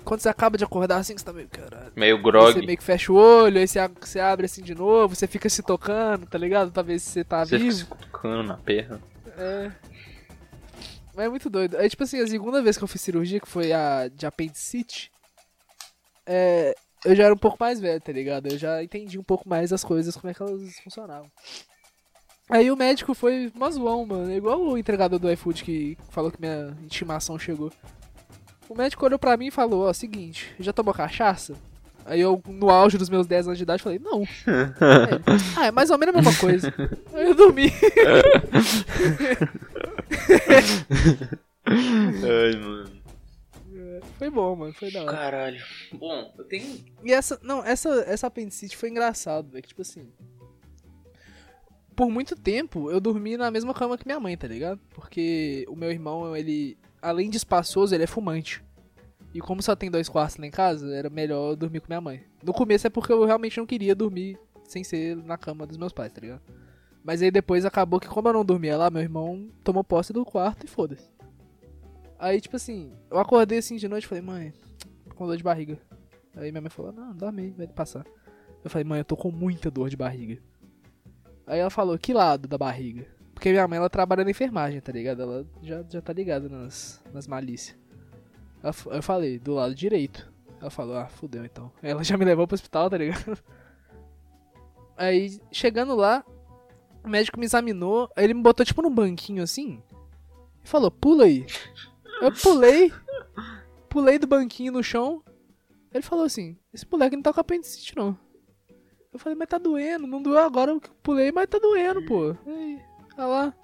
quando 0.05 0.21
você 0.21 0.29
acaba 0.29 0.57
de 0.57 0.63
acordar 0.65 0.99
assim, 0.99 1.15
que 1.15 1.21
você 1.21 1.25
tá 1.27 1.33
meio. 1.33 1.49
Caralho. 1.49 1.93
Meio 1.97 2.23
grog. 2.23 2.53
Você 2.53 2.65
meio 2.65 2.79
que 2.79 2.85
fecha 2.85 3.13
o 3.13 3.17
olho, 3.17 3.59
aí 3.59 3.67
você, 3.67 4.21
abre 4.21 4.47
assim 4.47 4.63
de 4.63 4.75
novo, 4.75 5.15
você 5.15 5.27
fica 5.27 5.49
se 5.49 5.63
tocando, 5.63 6.27
tá 6.27 6.39
ligado? 6.39 6.71
Pra 6.73 6.83
ver 6.83 6.99
se 7.01 7.11
você 7.11 7.25
tá 7.25 7.45
Você 7.45 7.59
fica 7.59 7.71
se 7.73 7.79
vivo. 7.79 7.91
cutucando 7.91 8.43
na 8.45 8.57
perna. 8.57 9.01
É. 9.37 9.71
Mas 11.15 11.27
é 11.27 11.29
muito 11.29 11.49
doido. 11.51 11.77
Aí, 11.77 11.89
tipo 11.89 12.03
assim, 12.05 12.21
a 12.21 12.27
segunda 12.27 12.61
vez 12.63 12.77
que 12.79 12.85
eu 12.85 12.89
fiz 12.89 13.01
cirurgia, 13.01 13.41
que 13.41 13.49
foi 13.49 13.73
a 13.73 14.09
de 14.09 14.27
apendicite, 14.27 15.11
é, 16.25 16.75
eu 17.05 17.15
já 17.17 17.25
era 17.25 17.35
um 17.35 17.39
pouco 17.39 17.57
mais 17.59 17.81
velho, 17.81 18.01
tá 18.01 18.13
ligado? 18.13 18.47
Eu 18.49 18.59
já 18.59 18.83
entendi 18.83 19.19
um 19.19 19.23
pouco 19.25 19.49
mais 19.49 19.73
as 19.73 19.83
coisas, 19.83 20.17
como 20.17 20.31
é 20.31 20.35
que 20.35 20.43
elas 20.43 20.79
funcionavam. 20.85 21.31
Aí 22.49 22.71
o 22.71 22.77
médico 22.77 23.13
foi 23.15 23.51
mó 23.55 23.69
zoão, 23.71 24.07
mano. 24.07 24.31
É 24.31 24.37
igual 24.37 24.61
o 24.61 24.79
entregador 24.79 25.19
do 25.19 25.31
iFood 25.33 25.65
que 25.65 25.99
falou 26.11 26.31
que 26.31 26.41
minha 26.41 26.77
intimação 26.83 27.39
chegou. 27.39 27.73
O 28.69 28.75
médico 28.75 29.05
olhou 29.05 29.19
pra 29.19 29.37
mim 29.37 29.47
e 29.47 29.51
falou, 29.51 29.89
ó, 29.89 29.93
seguinte, 29.93 30.55
já 30.59 30.73
tomou 30.73 30.95
cachaça? 30.95 31.55
Aí 32.05 32.21
eu, 32.21 32.41
no 32.47 32.71
auge 32.71 32.97
dos 32.97 33.09
meus 33.09 33.27
10 33.27 33.49
anos 33.49 33.59
de 33.59 33.65
idade, 33.65 33.83
falei, 33.83 33.99
não. 33.99 34.21
Aí 34.21 34.27
ele, 35.11 35.21
ah, 35.57 35.67
é 35.67 35.73
mais 35.73 35.91
ou 35.91 35.99
menos 35.99 36.15
a 36.15 36.19
mesma 36.19 36.39
coisa. 36.39 36.73
Aí 37.13 37.27
eu 37.27 37.35
dormi. 37.35 37.73
Ai, 41.67 42.57
mano. 42.61 42.97
Foi 44.19 44.31
bom, 44.31 44.55
mano, 44.55 44.73
foi 44.73 44.91
da 44.93 45.03
hora. 45.03 45.13
Caralho. 45.13 45.61
Bom, 45.93 46.33
eu 46.39 46.45
tenho. 46.45 46.85
E 47.05 47.13
essa, 47.13 47.41
não, 47.43 47.65
essa, 47.65 48.05
essa 48.07 48.29
apendicite 48.29 48.77
foi 48.77 48.89
engraçado, 48.89 49.51
velho, 49.51 49.63
que 49.63 49.69
tipo 49.69 49.83
assim... 49.83 50.09
Por 51.97 52.11
muito 52.11 52.37
tempo, 52.37 52.91
eu 52.91 53.01
dormi 53.01 53.39
na 53.39 53.51
mesma 53.51 53.73
cama 53.73 53.97
que 53.97 54.07
minha 54.07 54.21
mãe, 54.21 54.37
tá 54.37 54.47
ligado? 54.47 54.79
Porque 54.95 55.65
o 55.67 55.75
meu 55.75 55.91
irmão, 55.91 56.37
ele, 56.37 56.77
além 57.01 57.31
de 57.31 57.39
espaçoso, 57.39 57.95
ele 57.95 58.05
é 58.05 58.07
fumante. 58.07 58.63
E 59.33 59.41
como 59.41 59.63
só 59.63 59.75
tem 59.75 59.91
dois 59.91 60.09
quartos 60.09 60.37
lá 60.37 60.47
em 60.47 60.51
casa, 60.51 60.95
era 60.95 61.09
melhor 61.09 61.53
eu 61.53 61.57
dormir 61.57 61.81
com 61.81 61.89
minha 61.89 62.01
mãe. 62.01 62.23
No 62.43 62.53
começo 62.53 62.87
é 62.87 62.91
porque 62.91 63.13
eu 63.13 63.25
realmente 63.25 63.57
não 63.59 63.67
queria 63.67 63.95
dormir 63.95 64.39
sem 64.65 64.85
ser 64.85 65.17
na 65.17 65.39
cama 65.39 65.67
dos 65.67 65.79
meus 65.79 65.93
pais, 65.93 66.13
tá 66.13 66.21
ligado? 66.21 66.43
Mas 67.03 67.23
aí 67.23 67.31
depois 67.31 67.65
acabou 67.65 68.01
que 68.01 68.09
como 68.09 68.29
eu 68.29 68.33
não 68.33 68.45
dormia 68.45 68.77
lá, 68.77 68.91
meu 68.91 69.01
irmão 69.01 69.49
tomou 69.65 69.85
posse 69.85 70.13
do 70.13 70.25
quarto 70.25 70.67
e 70.67 70.69
foda-se. 70.69 71.09
Aí, 72.19 72.41
tipo 72.41 72.57
assim, 72.57 72.93
eu 73.11 73.19
acordei 73.19 73.59
assim 73.59 73.77
de 73.77 73.89
noite 73.89 74.05
e 74.05 74.07
falei, 74.07 74.23
mãe, 74.23 74.53
com 75.15 75.27
dor 75.27 75.37
de 75.37 75.43
barriga. 75.43 75.79
Aí 76.35 76.51
minha 76.51 76.61
mãe 76.61 76.71
falou, 76.71 76.93
não, 76.93 77.15
dorme 77.15 77.43
aí, 77.43 77.51
vai 77.51 77.67
passar. 77.67 78.05
Eu 78.65 78.71
falei, 78.71 78.85
mãe, 78.85 78.99
eu 78.99 79.05
tô 79.05 79.17
com 79.17 79.31
muita 79.31 79.71
dor 79.71 79.89
de 79.89 79.97
barriga. 79.97 80.39
Aí 81.47 81.61
ela 81.61 81.71
falou, 81.71 81.99
que 81.99 82.13
lado 82.13 82.49
da 82.49 82.59
barriga? 82.59 83.07
Porque 83.33 83.51
minha 83.51 83.69
mãe, 83.69 83.79
ela 83.79 83.91
trabalha 83.91 84.25
na 84.25 84.31
enfermagem, 84.31 84.81
tá 84.81 84.91
ligado? 84.91 85.23
Ela 85.23 85.47
já, 85.63 85.85
já 85.89 86.01
tá 86.01 86.13
ligada 86.13 86.49
nas, 86.49 87.03
nas 87.13 87.27
malícias. 87.27 87.77
Eu 88.63 89.03
falei, 89.03 89.39
do 89.39 89.55
lado 89.55 89.75
direito. 89.75 90.33
Ela 90.61 90.71
falou, 90.71 90.97
ah, 90.97 91.07
fudeu 91.07 91.45
então. 91.45 91.71
Ela 91.83 92.03
já 92.05 92.17
me 92.17 92.25
levou 92.25 92.47
pro 92.47 92.55
hospital, 92.55 92.91
tá 92.91 92.97
ligado? 92.97 93.39
Aí, 94.97 95.39
chegando 95.53 95.95
lá, 95.95 96.25
o 97.05 97.09
médico 97.09 97.39
me 97.39 97.45
examinou, 97.45 98.11
ele 98.17 98.35
me 98.35 98.43
botou 98.43 98.65
tipo 98.65 98.83
num 98.83 98.93
banquinho 98.93 99.43
assim. 99.43 99.83
E 100.65 100.69
falou, 100.69 100.91
pula 100.91 101.25
aí. 101.25 101.47
Eu 102.21 102.33
pulei, 102.33 102.91
pulei 103.89 104.19
do 104.19 104.27
banquinho 104.27 104.73
no 104.73 104.83
chão. 104.83 105.23
Ele 105.93 106.03
falou 106.03 106.25
assim, 106.25 106.57
esse 106.73 106.87
moleque 106.91 107.15
não 107.15 107.23
tá 107.23 107.33
com 107.33 107.41
apendicite 107.41 107.95
não. 107.95 108.19
Eu 109.17 109.19
falei, 109.19 109.35
mas 109.35 109.49
tá 109.49 109.57
doendo, 109.57 110.07
não 110.07 110.21
doeu 110.21 110.39
agora 110.39 110.79
que 110.79 110.91
eu 110.91 110.95
pulei, 111.03 111.33
mas 111.33 111.49
tá 111.49 111.59
doendo, 111.59 112.05
pô. 112.05 112.37
Aí, 112.47 112.79
olha 113.17 113.27
lá. 113.27 113.55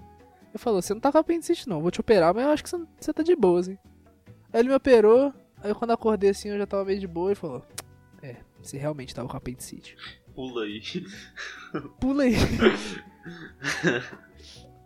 Ele 0.49 0.57
falou, 0.59 0.81
você 0.81 0.95
não 0.95 1.01
tá 1.01 1.13
com 1.13 1.19
apendicite 1.19 1.69
não, 1.69 1.83
vou 1.83 1.91
te 1.91 2.01
operar, 2.01 2.35
mas 2.35 2.45
eu 2.45 2.51
acho 2.51 2.65
que 2.65 2.71
você, 2.71 3.13
tá 3.13 3.23
de 3.23 3.37
boa, 3.37 3.61
assim. 3.61 3.77
Aí 4.51 4.61
ele 4.61 4.71
me 4.71 4.75
operou, 4.75 5.33
aí 5.63 5.75
quando 5.75 5.91
acordei 5.91 6.31
assim 6.31 6.49
eu 6.49 6.57
já 6.57 6.67
tava 6.67 6.87
meio 6.87 6.99
de 6.99 7.07
boa 7.07 7.33
e 7.33 7.35
falou, 7.35 7.63
é, 8.23 8.37
você 8.63 8.79
realmente 8.79 9.15
tava 9.15 9.29
com 9.29 9.37
apendicite. 9.37 9.95
Pula 10.35 10.65
aí. 10.65 10.81
Pula 12.01 12.23
aí. 12.23 12.35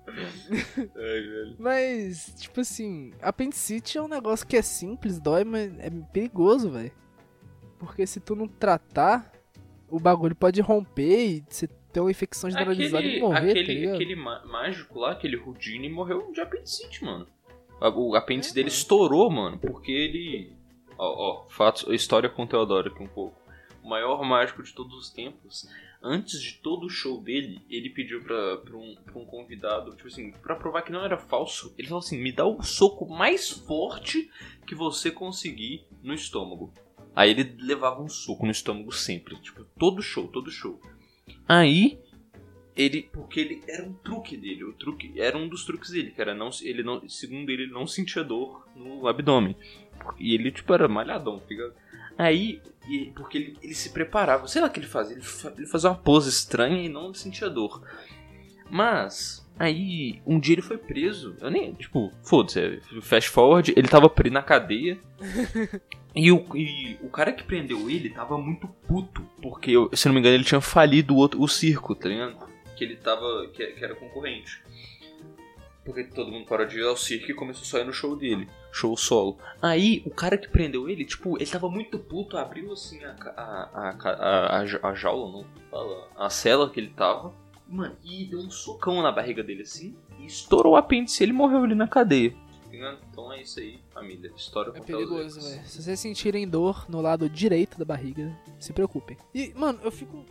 Ai, 0.09 1.21
velho. 1.21 1.57
Mas, 1.61 2.35
tipo 2.39 2.61
assim, 2.61 3.13
apendicite 3.23 3.99
é 3.99 4.03
um 4.03 4.09
negócio 4.09 4.45
que 4.45 4.57
é 4.57 4.63
simples, 4.63 5.21
dói, 5.21 5.45
mas 5.45 5.73
é 5.79 5.91
perigoso, 6.13 6.71
velho. 6.71 6.93
Porque 7.79 8.05
se 8.05 8.19
tu 8.19 8.35
não 8.35 8.49
tratar, 8.49 9.31
o 9.91 9.99
bagulho 10.01 10.35
pode 10.35 10.61
romper 10.61 11.27
e 11.37 11.45
você 11.49 11.69
ter 11.93 12.01
uma 12.01 12.11
infecção 12.11 12.51
generalizada 12.51 13.05
e 13.05 13.09
Aquele, 13.09 13.21
morrer, 13.23 13.41
tá 13.41 13.51
aquele, 13.61 13.75
ligado? 13.75 13.95
aquele 13.95 14.17
mágico 14.17 14.99
lá, 14.99 15.13
aquele 15.13 15.37
Houdini, 15.37 15.89
morreu 15.89 16.31
de 16.33 16.41
apendicite, 16.41 17.05
mano. 17.05 17.27
O 17.81 18.15
apêndice 18.15 18.51
É, 18.53 18.55
dele 18.55 18.67
mano. 18.67 18.77
estourou, 18.77 19.31
mano, 19.31 19.59
porque 19.59 19.93
ele. 19.93 20.53
Ó, 20.99 21.45
ó, 21.45 21.49
fatos, 21.49 21.87
história 21.95 22.29
com 22.29 22.45
o 22.45 22.47
Teodoro 22.47 22.89
aqui 22.91 23.03
um 23.03 23.07
pouco. 23.09 23.37
o 23.83 23.89
maior 23.89 24.23
mágico 24.25 24.63
de 24.63 24.73
todos 24.75 24.97
os 24.99 25.11
tempos, 25.11 25.69
antes 26.03 26.41
de 26.43 26.55
todo 26.55 26.87
o 26.87 26.91
show 26.91 27.21
dele, 27.23 27.61
ele 27.71 27.91
pediu 27.91 28.21
pra, 28.23 28.57
pra, 28.59 28.77
um, 28.77 28.97
pra 29.05 29.19
um 29.19 29.25
convidado, 29.27 29.95
tipo 29.95 30.09
assim, 30.09 30.33
pra 30.33 30.57
provar 30.57 30.83
que 30.83 30.91
não 30.91 31.05
era 31.05 31.17
falso, 31.19 31.73
ele 31.79 31.87
falou 31.87 32.01
assim: 32.03 32.19
me 32.21 32.33
dá 32.33 32.45
o 32.47 32.63
soco 32.63 33.07
mais 33.09 33.51
forte 33.51 34.29
que 34.67 34.75
você 34.75 35.11
conseguir 35.11 35.87
no 36.03 36.13
estômago. 36.15 36.73
Aí 37.17 37.31
ele 37.31 37.57
levava 37.61 38.01
um 38.03 38.09
soco 38.09 38.45
no 38.45 38.53
estômago 38.53 38.93
sempre, 38.93 39.35
tipo, 39.37 39.65
todo 39.79 40.03
show, 40.03 40.29
todo 40.29 40.51
show. 40.51 40.79
Aí 41.49 41.99
ele, 42.77 43.09
porque 43.11 43.41
ele 43.41 43.63
era 43.67 43.83
um 43.85 43.95
truque 43.95 44.37
dele, 44.37 44.65
o 44.65 44.73
truque 44.75 45.19
era 45.19 45.37
um 45.39 45.49
dos 45.49 45.65
truques 45.65 45.91
dele, 45.91 46.11
que 46.11 46.21
era 46.21 46.35
não, 46.35 46.51
ele 46.63 46.83
não, 46.83 47.09
segundo 47.09 47.49
ele, 47.51 47.63
ele 47.63 47.73
não 47.73 47.87
sentia 47.87 48.23
dor 48.23 48.69
no 48.77 49.09
abdômen. 49.09 49.57
E 50.19 50.35
ele 50.35 50.51
tipo 50.53 50.75
era 50.75 50.87
malhadão, 50.87 51.43
ligado? 51.49 51.73
Aí, 52.19 52.61
e- 52.89 53.13
porque 53.17 53.39
ele, 53.39 53.59
ele 53.63 53.75
se 53.75 53.91
preparava, 53.91 54.47
sei 54.47 54.61
lá 54.61 54.69
o 54.69 54.71
que 54.71 54.79
ele 54.81 54.87
fazia, 54.87 55.15
ele, 55.17 55.25
fa- 55.25 55.53
ele 55.57 55.67
fazia 55.67 55.89
uma 55.91 55.97
pose 55.97 56.29
estranha 56.29 56.83
e 56.85 56.89
não 56.89 57.15
sentia 57.15 57.49
dor. 57.49 57.83
Mas, 58.71 59.46
aí, 59.59 60.21
um 60.27 60.39
dia 60.39 60.55
ele 60.55 60.63
foi 60.63 60.79
preso. 60.79 61.37
Eu 61.41 61.51
nem, 61.51 61.73
tipo, 61.75 62.13
foda-se, 62.23 62.61
é, 62.61 63.01
fast 63.01 63.31
forward, 63.31 63.73
ele 63.77 63.89
tava 63.89 64.09
preso 64.09 64.35
na 64.35 64.43
cadeia. 64.43 64.99
e, 66.15 66.31
o, 66.33 66.45
e 66.55 66.99
o 67.03 67.09
cara 67.09 67.33
que 67.33 67.43
prendeu 67.45 67.89
ele 67.91 68.11
tava 68.11 68.37
muito 68.39 68.67
puto, 68.87 69.23
porque, 69.43 69.73
se 69.95 70.07
não 70.09 70.15
me 70.15 70.21
engano, 70.21 70.35
ele 70.37 70.45
tinha 70.45 70.61
falido 70.61 71.15
o, 71.15 71.17
outro, 71.19 71.41
o 71.43 71.49
circo, 71.49 71.95
tá 71.95 72.09
ligado? 72.09 72.37
Que 72.77 72.85
ele 72.85 72.97
tava, 72.97 73.47
que, 73.53 73.67
que 73.67 73.85
era 73.85 73.95
concorrente. 73.95 74.63
Porque 75.85 76.03
todo 76.03 76.33
mundo 76.33 76.47
parou 76.47 76.67
de 76.67 76.81
ir 76.81 76.85
ao 76.85 76.97
circo 76.97 77.31
e 77.31 77.35
começou 77.35 77.65
só 77.65 77.77
a 77.77 77.81
ir 77.81 77.87
no 77.87 77.93
show 77.93 78.17
dele. 78.17 78.49
Show 78.73 78.97
solo. 78.97 79.39
Aí, 79.63 80.03
o 80.05 80.11
cara 80.11 80.37
que 80.37 80.49
prendeu 80.49 80.91
ele, 80.91 81.05
tipo, 81.05 81.37
ele 81.39 81.47
tava 81.49 81.71
muito 81.71 81.97
puto, 81.97 82.37
abriu 82.37 82.73
assim 82.73 83.03
a, 83.05 83.15
a, 83.37 83.71
a, 83.73 83.97
a, 84.11 84.59
a, 84.59 84.67
ja- 84.67 84.81
a 84.83 84.95
jaula, 84.95 85.31
não 85.31 85.47
fala, 85.71 86.09
a 86.17 86.29
cela 86.29 86.69
que 86.69 86.81
ele 86.81 86.91
tava. 86.91 87.33
Mano, 87.69 87.97
e 88.05 88.25
deu 88.27 88.39
um 88.39 88.51
socão 88.51 89.03
na 89.03 89.11
barriga 89.11 89.43
dele 89.43 89.63
assim, 89.63 89.97
e 90.21 90.27
estourou 90.27 90.75
o 90.75 90.77
apêndice 90.77 91.23
e 91.23 91.25
ele 91.25 91.33
morreu 91.33 91.65
ali 91.65 91.75
na 91.75 91.89
cadeia. 91.89 92.35
Então 93.11 93.33
é 93.33 93.41
isso 93.41 93.59
aí, 93.59 93.79
família. 93.93 94.31
História 94.37 94.71
É 94.71 94.79
com 94.79 94.85
perigoso, 94.85 95.17
Taos 95.17 95.37
Ex. 95.37 95.49
velho. 95.57 95.67
Se 95.67 95.83
vocês 95.83 95.99
sentirem 96.01 96.47
dor 96.47 96.85
no 96.91 97.01
lado 97.01 97.29
direito 97.29 97.79
da 97.79 97.85
barriga, 97.87 98.39
se 98.61 98.73
preocupem. 98.73 99.17
E, 99.35 99.53
mano, 99.57 99.79
eu 99.83 99.91
fico. 99.91 100.25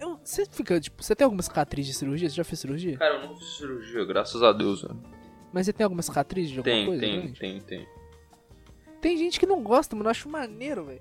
Eu, 0.00 0.18
você 0.24 0.44
fica, 0.46 0.80
tipo, 0.80 1.00
você 1.02 1.14
tem 1.14 1.24
alguma 1.24 1.42
cicatriz 1.42 1.86
de 1.86 1.94
cirurgia? 1.94 2.28
Você 2.28 2.34
já 2.34 2.42
fez 2.44 2.58
cirurgia? 2.58 2.96
Cara, 2.98 3.14
eu 3.22 3.28
não 3.28 3.36
fiz 3.36 3.56
cirurgia, 3.56 4.04
graças 4.04 4.42
a 4.42 4.50
Deus, 4.52 4.82
velho. 4.82 4.98
Mas 5.52 5.66
você 5.66 5.72
tem 5.72 5.84
alguma 5.84 6.02
cicatriz 6.02 6.48
de 6.50 6.58
alguma 6.58 6.74
Tem, 6.74 6.86
coisa? 6.86 7.00
tem, 7.00 7.20
grande? 7.20 7.38
tem, 7.38 7.60
tem. 7.60 7.88
Tem 9.00 9.16
gente 9.16 9.38
que 9.38 9.46
não 9.46 9.62
gosta, 9.62 9.94
mano. 9.94 10.06
Eu 10.08 10.10
acho 10.10 10.28
maneiro, 10.28 10.84
velho. 10.86 11.00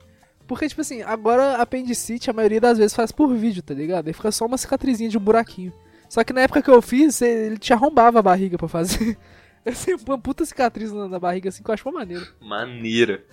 Porque, 0.49 0.67
tipo 0.67 0.81
assim, 0.81 1.03
agora 1.03 1.57
apendicite 1.57 2.27
a 2.27 2.33
maioria 2.33 2.59
das 2.59 2.79
vezes 2.79 2.95
faz 2.95 3.11
por 3.11 3.31
vídeo, 3.35 3.61
tá 3.61 3.71
ligado? 3.71 4.07
Aí 4.07 4.13
fica 4.13 4.31
só 4.31 4.47
uma 4.47 4.57
cicatrizinha 4.57 5.07
de 5.07 5.15
um 5.15 5.21
buraquinho. 5.21 5.71
Só 6.09 6.23
que 6.23 6.33
na 6.33 6.41
época 6.41 6.63
que 6.63 6.71
eu 6.71 6.81
fiz, 6.81 7.21
ele 7.21 7.59
te 7.59 7.71
arrombava 7.71 8.17
a 8.17 8.23
barriga 8.23 8.57
pra 8.57 8.67
fazer. 8.67 9.15
Eu 9.63 9.75
sempre 9.75 10.05
uma 10.09 10.17
puta 10.17 10.43
cicatriz 10.45 10.91
na, 10.91 11.19
barriga 11.19 11.49
assim 11.49 11.61
que 11.61 11.69
eu 11.69 11.73
acho 11.73 11.87
uma 11.87 11.99
maneiro. 11.99 12.25
maneira. 12.39 13.23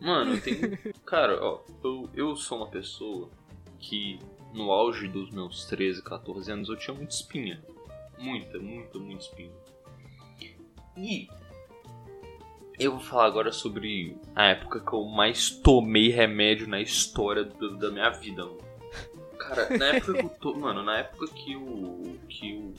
Mano, 0.00 0.38
tem. 0.38 0.76
Cara, 1.06 1.38
ó, 1.40 1.60
eu, 1.84 2.10
eu 2.12 2.36
sou 2.36 2.58
uma 2.58 2.66
pessoa 2.66 3.30
que 3.78 4.18
no 4.52 4.72
auge 4.72 5.06
dos 5.06 5.30
meus 5.30 5.64
13, 5.66 6.02
14 6.02 6.50
anos 6.50 6.68
eu 6.68 6.76
tinha 6.76 6.94
muita 6.94 7.14
espinha. 7.14 7.62
Muita, 8.18 8.58
muita, 8.58 8.98
muita 8.98 9.22
espinha. 9.22 9.52
E 10.96 11.28
eu 12.78 12.92
vou 12.92 13.00
falar 13.00 13.26
agora 13.26 13.52
sobre 13.52 14.16
a 14.34 14.46
época 14.46 14.80
que 14.80 14.92
eu 14.92 15.04
mais 15.04 15.50
tomei 15.50 16.08
remédio 16.10 16.68
na 16.68 16.80
história 16.80 17.44
do- 17.44 17.76
da 17.76 17.90
minha 17.90 18.10
vida. 18.10 18.44
mano. 18.44 18.58
Cara, 19.38 19.78
na 19.78 19.86
época 19.96 20.12
que 20.14 20.24
eu 20.24 20.28
tô. 20.40 20.54
Mano, 20.54 20.82
na 20.82 20.98
época 20.98 21.26
que 21.28 21.52
eu. 21.52 22.18
que 22.28 22.50
eu 22.54 22.74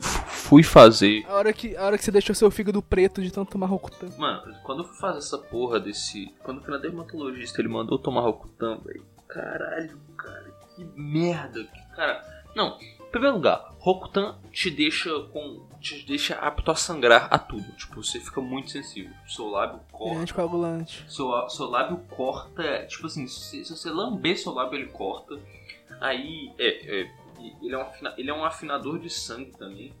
fui 0.00 0.62
fazer 0.62 1.24
A 1.28 1.34
hora 1.34 1.52
que, 1.52 1.76
a 1.76 1.84
hora 1.84 1.98
que 1.98 2.04
você 2.04 2.10
deixou 2.10 2.34
seu 2.34 2.50
fígado 2.50 2.82
preto 2.82 3.22
de 3.22 3.30
tanto 3.30 3.52
tomar 3.52 3.66
Rokutan. 3.66 4.08
Mano, 4.18 4.54
quando 4.64 4.80
eu 4.82 4.84
fui 4.88 4.96
fazer 4.96 5.18
essa 5.18 5.38
porra 5.38 5.78
desse. 5.78 6.32
Quando 6.42 6.58
eu 6.58 6.64
fui 6.64 6.72
na 6.72 6.78
dermatologista, 6.80 7.60
ele 7.60 7.68
mandou 7.68 7.98
tomar 7.98 8.22
Rokutan, 8.22 8.78
velho. 8.84 9.04
Caralho, 9.28 9.98
cara, 10.16 10.52
que 10.74 10.84
merda. 10.96 11.62
Que, 11.64 11.94
cara, 11.94 12.20
não. 12.56 12.78
Em 12.80 13.10
primeiro 13.12 13.36
lugar, 13.36 13.74
Rokutan 13.78 14.36
te 14.52 14.70
deixa 14.70 15.10
com. 15.32 15.68
Te 15.80 16.04
deixa 16.06 16.34
apto 16.34 16.70
a 16.70 16.74
sangrar 16.74 17.28
a 17.30 17.38
tudo. 17.38 17.72
Tipo, 17.72 18.02
você 18.02 18.20
fica 18.20 18.40
muito 18.40 18.70
sensível. 18.70 19.12
Seu 19.26 19.48
lábio 19.48 19.80
corta. 19.90 20.18
anticoagulante. 20.20 21.04
Seu, 21.08 21.48
seu 21.48 21.66
lábio 21.70 21.98
corta. 22.10 22.86
Tipo 22.86 23.06
assim, 23.06 23.26
se, 23.26 23.64
se 23.64 23.76
você 23.76 23.90
lamber 23.90 24.38
seu 24.38 24.52
lábio, 24.52 24.78
ele 24.78 24.90
corta. 24.90 25.38
Aí, 26.00 26.52
é. 26.58 27.00
é 27.02 27.20
ele, 27.62 27.74
é 27.74 27.78
um 27.78 27.80
afina- 27.82 28.14
ele 28.18 28.30
é 28.30 28.34
um 28.34 28.44
afinador 28.44 28.98
de 28.98 29.08
sangue 29.08 29.50
também. 29.52 29.94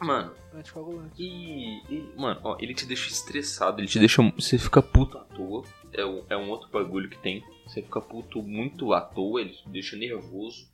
Mano, 0.00 0.32
Anticoagulante. 0.54 1.14
e, 1.22 1.76
e, 1.94 2.12
mano, 2.16 2.40
ó, 2.42 2.56
ele 2.58 2.74
te 2.74 2.86
deixa 2.86 3.10
estressado, 3.10 3.80
ele 3.80 3.86
te 3.86 3.98
deixa. 3.98 4.22
Você 4.32 4.58
fica 4.58 4.80
puto 4.80 5.18
à 5.18 5.20
toa. 5.24 5.62
É 5.92 6.04
um, 6.04 6.24
é 6.30 6.36
um 6.36 6.48
outro 6.48 6.68
bagulho 6.70 7.08
que 7.10 7.18
tem. 7.18 7.44
Você 7.66 7.82
fica 7.82 8.00
puto 8.00 8.42
muito 8.42 8.92
à 8.94 9.00
toa, 9.00 9.42
ele 9.42 9.50
te 9.50 9.68
deixa 9.68 9.96
nervoso. 9.96 10.68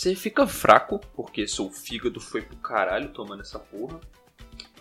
Você 0.00 0.14
fica 0.14 0.46
fraco, 0.46 0.98
porque 1.14 1.46
seu 1.46 1.68
fígado 1.68 2.18
foi 2.22 2.40
pro 2.40 2.56
caralho 2.56 3.10
tomando 3.10 3.42
essa 3.42 3.58
porra. 3.58 4.00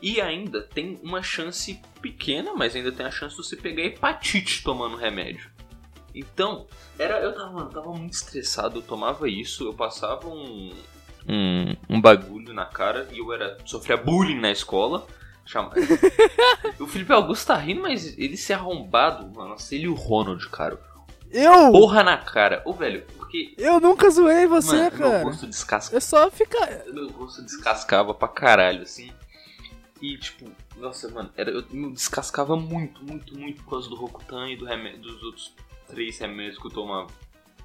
E 0.01 0.21
ainda 0.21 0.61
tem 0.61 0.97
uma 1.03 1.21
chance 1.21 1.77
pequena, 2.01 2.53
mas 2.55 2.73
ainda 2.73 2.89
tem 2.89 3.05
a 3.05 3.11
chance 3.11 3.35
de 3.35 3.43
você 3.43 3.57
pegar 3.57 3.83
hepatite 3.83 4.63
tomando 4.63 4.95
remédio. 4.95 5.51
Então, 6.15 6.67
era, 6.97 7.19
eu 7.19 7.35
tava, 7.35 7.51
mano, 7.51 7.69
tava 7.69 7.91
muito 7.91 8.13
estressado, 8.13 8.77
eu 8.77 8.81
tomava 8.81 9.27
isso, 9.27 9.65
eu 9.65 9.73
passava 9.73 10.25
um, 10.25 10.73
um, 11.27 11.75
um 11.89 11.99
bagulho 11.99 12.53
na 12.53 12.65
cara 12.65 13.09
e 13.11 13.19
eu 13.19 13.33
era 13.33 13.57
sofria 13.65 13.97
bullying 13.97 14.39
na 14.39 14.51
escola. 14.51 15.05
Chama... 15.45 15.73
o 16.79 16.87
Felipe 16.87 17.11
Augusto 17.11 17.47
tá 17.47 17.57
rindo, 17.57 17.81
mas 17.81 18.17
ele 18.17 18.37
se 18.37 18.53
arrombado, 18.53 19.27
mano. 19.35 19.49
Nossa, 19.49 19.75
ele 19.75 19.83
e 19.83 19.89
o 19.89 19.95
Ronald, 19.95 20.47
cara. 20.47 20.79
Eu? 21.29 21.73
Porra 21.73 22.03
na 22.03 22.17
cara. 22.17 22.61
Ô, 22.65 22.71
velho, 22.71 23.03
porque. 23.29 23.53
Eu 23.57 23.79
nunca 23.79 24.09
zoei 24.09 24.47
você, 24.47 24.75
mano, 24.75 24.97
meu 24.97 24.99
cara. 25.11 25.23
rosto 25.23 25.47
descasca... 25.47 25.95
Eu 25.95 26.01
só 26.01 26.31
fica. 26.31 26.83
meu 26.91 27.09
rosto 27.09 27.43
descascava 27.43 28.13
pra 28.13 28.27
caralho, 28.27 28.81
assim. 28.81 29.11
E, 30.01 30.17
tipo, 30.17 30.49
nossa, 30.77 31.09
mano, 31.09 31.29
era, 31.37 31.51
eu 31.51 31.63
me 31.69 31.91
descascava 31.91 32.55
muito, 32.55 33.03
muito, 33.03 33.37
muito 33.37 33.63
por 33.63 33.71
causa 33.71 33.89
do 33.89 33.95
Rokutan 33.95 34.49
e 34.49 34.55
do 34.55 34.65
remédio, 34.65 35.01
dos 35.01 35.23
outros 35.23 35.53
três 35.87 36.17
remédios 36.17 36.57
que 36.57 36.67
eu 36.67 36.71
tomava. 36.71 37.07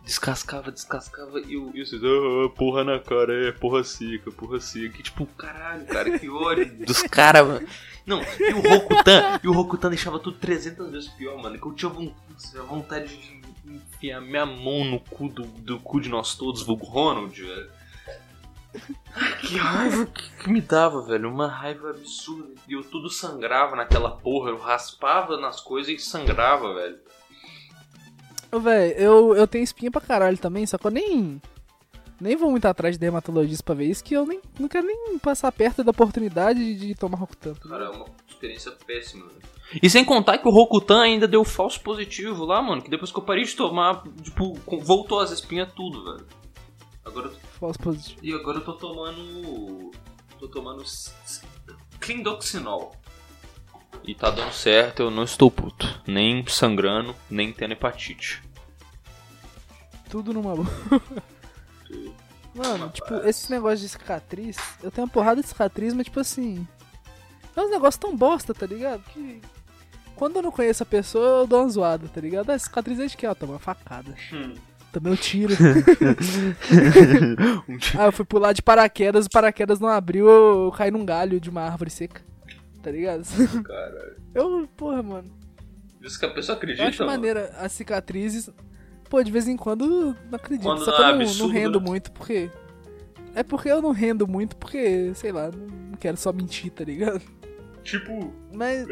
Descascava, 0.04 0.70
descascava 0.70 1.40
e 1.40 1.54
eu, 1.54 1.72
eu 1.74 2.44
ah, 2.44 2.50
porra 2.50 2.84
na 2.84 2.98
cara, 2.98 3.48
é, 3.48 3.52
porra 3.52 3.82
seca, 3.82 4.30
porra 4.30 4.60
seca. 4.60 4.98
E, 4.98 5.02
tipo, 5.02 5.24
caralho, 5.26 5.86
cara, 5.86 6.18
que 6.18 6.28
ódio 6.28 6.66
dos 6.84 7.02
caras, 7.02 7.46
mano. 7.46 7.66
Não, 8.06 8.20
e 8.22 8.52
o 8.52 8.60
Rokutan, 8.60 9.40
e 9.42 9.48
o 9.48 9.52
Rokutan 9.52 9.88
deixava 9.88 10.18
tudo 10.18 10.36
300 10.38 10.90
vezes 10.90 11.08
pior, 11.10 11.36
mano. 11.42 11.58
Que 11.58 11.66
eu 11.66 11.72
tinha 11.72 11.88
von- 11.90 12.12
tinha 12.50 12.62
vontade 12.62 13.16
de 13.16 13.42
enfiar 13.66 14.20
minha 14.20 14.44
mão 14.44 14.84
no 14.84 15.00
cu 15.00 15.28
do, 15.28 15.42
do 15.44 15.80
cu 15.80 16.00
de 16.00 16.08
nós 16.10 16.34
todos, 16.34 16.62
vulgo 16.62 16.84
Ronald, 16.84 17.40
velho. 17.40 17.70
Que 19.40 19.56
raiva 19.56 20.04
que, 20.06 20.50
me 20.50 20.60
dava, 20.60 21.00
velho. 21.02 21.30
Uma 21.30 21.46
raiva 21.48 21.90
absurda. 21.90 22.52
E 22.68 22.72
eu 22.74 22.82
tudo 22.82 23.08
sangrava 23.08 23.76
naquela 23.76 24.10
porra. 24.10 24.50
Eu 24.50 24.58
raspava 24.58 25.36
nas 25.38 25.60
coisas 25.60 25.92
e 25.94 25.98
sangrava, 25.98 26.74
velho. 26.74 26.98
Véi, 28.60 28.94
eu, 28.98 29.34
eu 29.36 29.46
tenho 29.46 29.64
espinha 29.64 29.90
pra 29.90 30.00
caralho 30.00 30.36
também, 30.38 30.66
só 30.66 30.76
que 30.76 30.86
eu 30.86 30.90
nem. 30.90 31.40
Nem 32.20 32.36
vou 32.36 32.50
muito 32.50 32.66
atrás 32.66 32.94
de 32.94 33.00
dermatologista 33.00 33.62
pra 33.64 33.74
ver 33.74 33.86
isso, 33.86 34.04
que 34.04 34.14
eu 34.14 34.24
nem, 34.24 34.40
não 34.58 34.68
quero 34.68 34.86
nem 34.86 35.18
passar 35.18 35.50
perto 35.52 35.82
da 35.82 35.90
oportunidade 35.90 36.58
de, 36.58 36.88
de 36.88 36.94
tomar 36.94 37.18
Rokutan. 37.18 37.54
Cara, 37.54 37.86
é 37.86 37.88
uma 37.88 38.06
experiência 38.28 38.72
péssima, 38.86 39.26
velho. 39.26 39.54
E 39.82 39.90
sem 39.90 40.04
contar 40.04 40.38
que 40.38 40.46
o 40.46 40.50
Rokutan 40.50 41.02
ainda 41.02 41.26
deu 41.26 41.44
falso 41.44 41.80
positivo 41.80 42.44
lá, 42.44 42.62
mano. 42.62 42.82
Que 42.82 42.90
depois 42.90 43.10
que 43.10 43.18
eu 43.18 43.22
parei 43.22 43.44
de 43.44 43.56
tomar, 43.56 44.04
tipo, 44.22 44.54
voltou 44.82 45.20
as 45.20 45.30
espinhas 45.30 45.72
tudo, 45.74 46.04
velho. 46.04 46.26
Agora 47.04 47.26
eu 47.26 47.34
Falso 47.58 47.78
positivo. 47.78 48.20
E 48.22 48.32
agora 48.32 48.58
eu 48.58 48.64
tô 48.64 48.74
tomando. 48.74 49.90
tô 50.38 50.48
tomando. 50.48 50.84
Clindoxinol. 51.98 52.94
E 54.06 54.14
tá 54.14 54.30
dando 54.30 54.52
certo, 54.52 55.02
eu 55.04 55.10
não 55.10 55.24
estou 55.24 55.50
puto. 55.50 56.02
Nem 56.06 56.46
sangrando, 56.46 57.14
nem 57.30 57.52
tendo 57.52 57.72
hepatite. 57.72 58.42
Tudo 60.10 60.32
numa 60.32 60.54
boa. 60.54 60.68
Mano, 62.54 62.88
tipo, 62.90 63.14
esse 63.26 63.50
negócio 63.50 63.80
de 63.80 63.88
cicatriz, 63.88 64.56
eu 64.82 64.90
tenho 64.90 65.06
uma 65.06 65.12
porrada 65.12 65.40
de 65.40 65.48
cicatriz, 65.48 65.92
mas 65.92 66.04
tipo 66.04 66.20
assim. 66.20 66.66
É 67.56 67.60
uns 67.60 67.70
negócios 67.70 67.98
tão 67.98 68.16
bosta, 68.16 68.54
tá 68.54 68.66
ligado? 68.66 69.02
Que. 69.12 69.40
Quando 70.14 70.36
eu 70.36 70.42
não 70.42 70.52
conheço 70.52 70.82
a 70.82 70.86
pessoa, 70.86 71.40
eu 71.40 71.46
dou 71.46 71.60
uma 71.62 71.68
zoada, 71.68 72.06
tá 72.08 72.20
ligado? 72.20 72.50
Ah, 72.50 72.58
cicatriz 72.58 73.00
é 73.00 73.06
de 73.06 73.16
quê? 73.16 73.26
Ó, 73.26 73.34
toma 73.34 73.54
uma 73.54 73.58
facada. 73.58 74.14
Também 74.92 75.12
eu 75.12 75.16
tiro. 75.16 75.52
ah, 77.98 78.06
eu 78.06 78.12
fui 78.12 78.24
pular 78.24 78.52
de 78.52 78.62
paraquedas, 78.62 79.26
o 79.26 79.30
paraquedas 79.30 79.80
não 79.80 79.88
abriu, 79.88 80.28
eu, 80.28 80.64
eu 80.66 80.72
caí 80.72 80.90
num 80.92 81.04
galho 81.04 81.40
de 81.40 81.50
uma 81.50 81.62
árvore 81.62 81.90
seca. 81.90 82.22
Tá 82.80 82.90
ligado? 82.92 83.24
Caralho. 83.64 84.16
Eu, 84.34 84.68
porra, 84.76 85.02
mano. 85.02 85.30
Isso 86.00 86.18
que 86.18 86.26
a 86.26 86.30
pessoa 86.30 86.54
Eu 86.54 86.58
acredita, 86.58 86.88
acho 86.88 86.98
mano. 86.98 87.10
maneira 87.12 87.50
as 87.58 87.72
cicatrizes. 87.72 88.50
Pô, 89.14 89.22
de 89.22 89.30
vez 89.30 89.46
em 89.46 89.56
quando 89.56 89.86
não 90.28 90.34
acredito. 90.36 90.64
Quando 90.66 90.84
Só 90.84 90.90
não 90.90 90.96
que 90.96 91.02
é 91.04 91.06
eu 91.10 91.14
não, 91.14 91.20
absurdo, 91.22 91.44
não 91.46 91.54
rendo 91.54 91.78
né? 91.80 91.86
muito, 91.86 92.10
porque. 92.10 92.50
É 93.32 93.44
porque 93.44 93.68
eu 93.68 93.80
não 93.80 93.92
rendo 93.92 94.26
muito, 94.26 94.56
porque, 94.56 95.12
sei 95.14 95.30
lá, 95.30 95.52
não 95.52 95.96
quero 96.00 96.16
só 96.16 96.32
mentir, 96.32 96.72
tá 96.72 96.82
ligado? 96.82 97.22
Tipo. 97.84 98.32
Mas. 98.52 98.88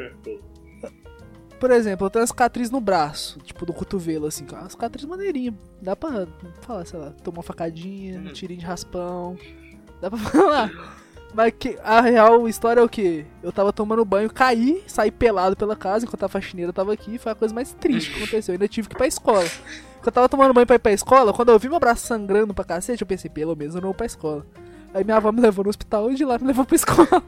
Por 1.58 1.72
exemplo, 1.72 2.06
eu 2.06 2.10
tenho 2.10 2.22
uma 2.22 2.26
cicatriz 2.28 2.70
no 2.70 2.80
braço, 2.80 3.40
tipo 3.40 3.66
do 3.66 3.72
cotovelo, 3.72 4.26
assim, 4.26 4.46
é 4.48 4.54
uma 4.54 4.70
cicatriz 4.70 5.04
maneirinha. 5.04 5.52
Dá 5.80 5.96
pra 5.96 6.28
falar, 6.60 6.84
sei 6.86 7.00
lá, 7.00 7.10
tomar 7.24 7.38
uma 7.38 7.42
facadinha, 7.42 8.20
um 8.20 8.28
Hum. 8.28 8.32
tirinho 8.32 8.60
de 8.60 8.66
raspão. 8.66 9.36
Dá 10.00 10.08
pra 10.08 10.18
falar. 10.30 10.70
Mas 11.34 11.52
que, 11.58 11.78
a 11.82 12.00
real 12.00 12.46
história 12.46 12.80
é 12.80 12.84
o 12.84 12.88
quê? 12.88 13.24
Eu 13.42 13.50
tava 13.50 13.72
tomando 13.72 14.04
banho, 14.04 14.30
caí, 14.32 14.84
saí 14.86 15.10
pelado 15.10 15.56
pela 15.56 15.74
casa 15.74 16.04
enquanto 16.04 16.24
a 16.24 16.28
faxineira 16.28 16.72
tava 16.72 16.92
aqui. 16.92 17.18
Foi 17.18 17.32
a 17.32 17.34
coisa 17.34 17.54
mais 17.54 17.72
triste 17.72 18.10
que 18.12 18.18
aconteceu. 18.22 18.52
Eu 18.52 18.56
ainda 18.56 18.68
tive 18.68 18.88
que 18.88 18.94
ir 18.94 18.98
pra 18.98 19.06
escola. 19.06 19.44
Quando 19.96 20.06
eu 20.08 20.12
tava 20.12 20.28
tomando 20.28 20.52
banho 20.52 20.66
pra 20.66 20.76
ir 20.76 20.80
pra 20.80 20.92
escola, 20.92 21.32
quando 21.32 21.50
eu 21.50 21.58
vi 21.58 21.68
meu 21.68 21.80
braço 21.80 22.06
sangrando 22.06 22.52
pra 22.52 22.64
cacete, 22.64 23.02
eu 23.02 23.06
pensei, 23.06 23.30
pelo 23.30 23.56
menos 23.56 23.74
eu 23.74 23.80
não 23.80 23.88
vou 23.88 23.94
pra 23.94 24.04
escola. 24.04 24.44
Aí 24.92 25.04
minha 25.04 25.16
avó 25.16 25.32
me 25.32 25.40
levou 25.40 25.64
no 25.64 25.70
hospital 25.70 26.10
e 26.10 26.14
de 26.14 26.24
lá 26.24 26.38
me 26.38 26.46
levou 26.46 26.66
pra 26.66 26.76
escola. 26.76 27.22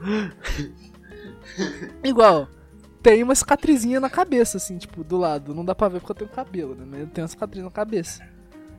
Igual, 2.02 2.48
tem 3.02 3.22
uma 3.22 3.34
cicatrizinha 3.34 4.00
na 4.00 4.08
cabeça, 4.08 4.56
assim, 4.56 4.78
tipo, 4.78 5.04
do 5.04 5.18
lado. 5.18 5.54
Não 5.54 5.64
dá 5.64 5.74
pra 5.74 5.88
ver 5.88 6.00
porque 6.00 6.12
eu 6.12 6.16
tenho 6.16 6.30
cabelo, 6.30 6.74
né? 6.74 6.84
Mas 6.88 7.00
eu 7.00 7.06
tenho 7.08 7.24
uma 7.24 7.28
cicatriz 7.28 7.62
na 7.64 7.70
cabeça. 7.70 8.22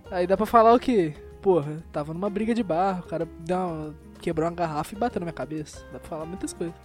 Aí 0.10 0.26
dá 0.26 0.36
pra 0.36 0.46
falar 0.46 0.74
o 0.74 0.80
quê? 0.80 1.14
Porra, 1.42 1.84
tava 1.92 2.14
numa 2.14 2.30
briga 2.30 2.54
de 2.54 2.64
barro, 2.64 3.04
o 3.06 3.08
cara 3.08 3.28
deu 3.40 3.58
uma- 3.58 3.96
quebrou 4.22 4.48
uma 4.48 4.56
garrafa 4.56 4.96
e 4.96 4.98
bateu 4.98 5.20
na 5.20 5.26
minha 5.26 5.34
cabeça. 5.34 5.84
Dá 5.92 6.00
pra 6.00 6.08
falar 6.10 6.26
muitas 6.26 6.54
coisas. 6.54 6.76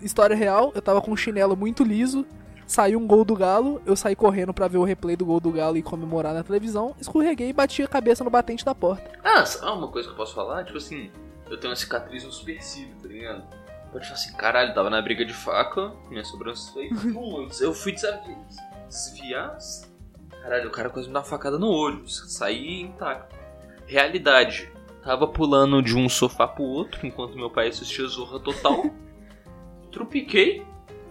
História 0.00 0.36
real, 0.36 0.72
eu 0.74 0.82
tava 0.82 1.00
com 1.00 1.10
um 1.12 1.16
chinelo 1.16 1.56
muito 1.56 1.84
liso, 1.84 2.26
saiu 2.66 2.98
um 2.98 3.06
gol 3.06 3.24
do 3.24 3.36
Galo, 3.36 3.80
eu 3.86 3.94
saí 3.94 4.16
correndo 4.16 4.52
pra 4.52 4.66
ver 4.66 4.78
o 4.78 4.84
replay 4.84 5.14
do 5.16 5.24
gol 5.24 5.38
do 5.38 5.50
Galo 5.52 5.76
e 5.76 5.82
comemorar 5.82 6.34
na 6.34 6.42
televisão, 6.42 6.94
escorreguei 7.00 7.50
e 7.50 7.52
bati 7.52 7.82
a 7.82 7.88
cabeça 7.88 8.24
no 8.24 8.30
batente 8.30 8.64
da 8.64 8.74
porta. 8.74 9.10
Ah, 9.22 9.44
sabe 9.44 9.70
uma 9.78 9.88
coisa 9.88 10.08
que 10.08 10.14
eu 10.14 10.16
posso 10.16 10.34
falar? 10.34 10.64
Tipo 10.64 10.78
assim, 10.78 11.10
eu 11.48 11.56
tenho 11.58 11.70
uma 11.70 11.76
cicatriz 11.76 12.24
no 12.24 12.32
supercílio, 12.32 12.94
tá 13.00 13.06
ligado? 13.06 13.44
Pode 13.92 14.04
falar 14.06 14.16
assim, 14.16 14.32
caralho, 14.36 14.74
tava 14.74 14.88
na 14.90 15.00
briga 15.02 15.24
de 15.24 15.34
faca, 15.34 15.92
minha 16.08 16.24
sobrancelha. 16.24 16.88
pum, 17.12 17.46
eu- 17.60 17.74
fui 17.74 17.94
desviar. 18.88 19.58
Caralho, 20.42 20.68
o 20.68 20.72
cara 20.72 20.88
quase 20.90 21.06
me 21.08 21.14
dá 21.14 21.20
uma 21.20 21.24
facada 21.26 21.58
no 21.58 21.68
olho. 21.68 22.08
Saí 22.08 22.80
intacto. 22.80 23.36
Realidade. 23.86 24.71
Tava 25.02 25.26
pulando 25.26 25.82
de 25.82 25.96
um 25.96 26.08
sofá 26.08 26.46
pro 26.46 26.62
outro 26.62 27.04
enquanto 27.06 27.36
meu 27.36 27.50
pai 27.50 27.68
assistia 27.68 28.06
Zorra 28.06 28.38
Total. 28.38 28.84
trupiquei. 29.90 30.64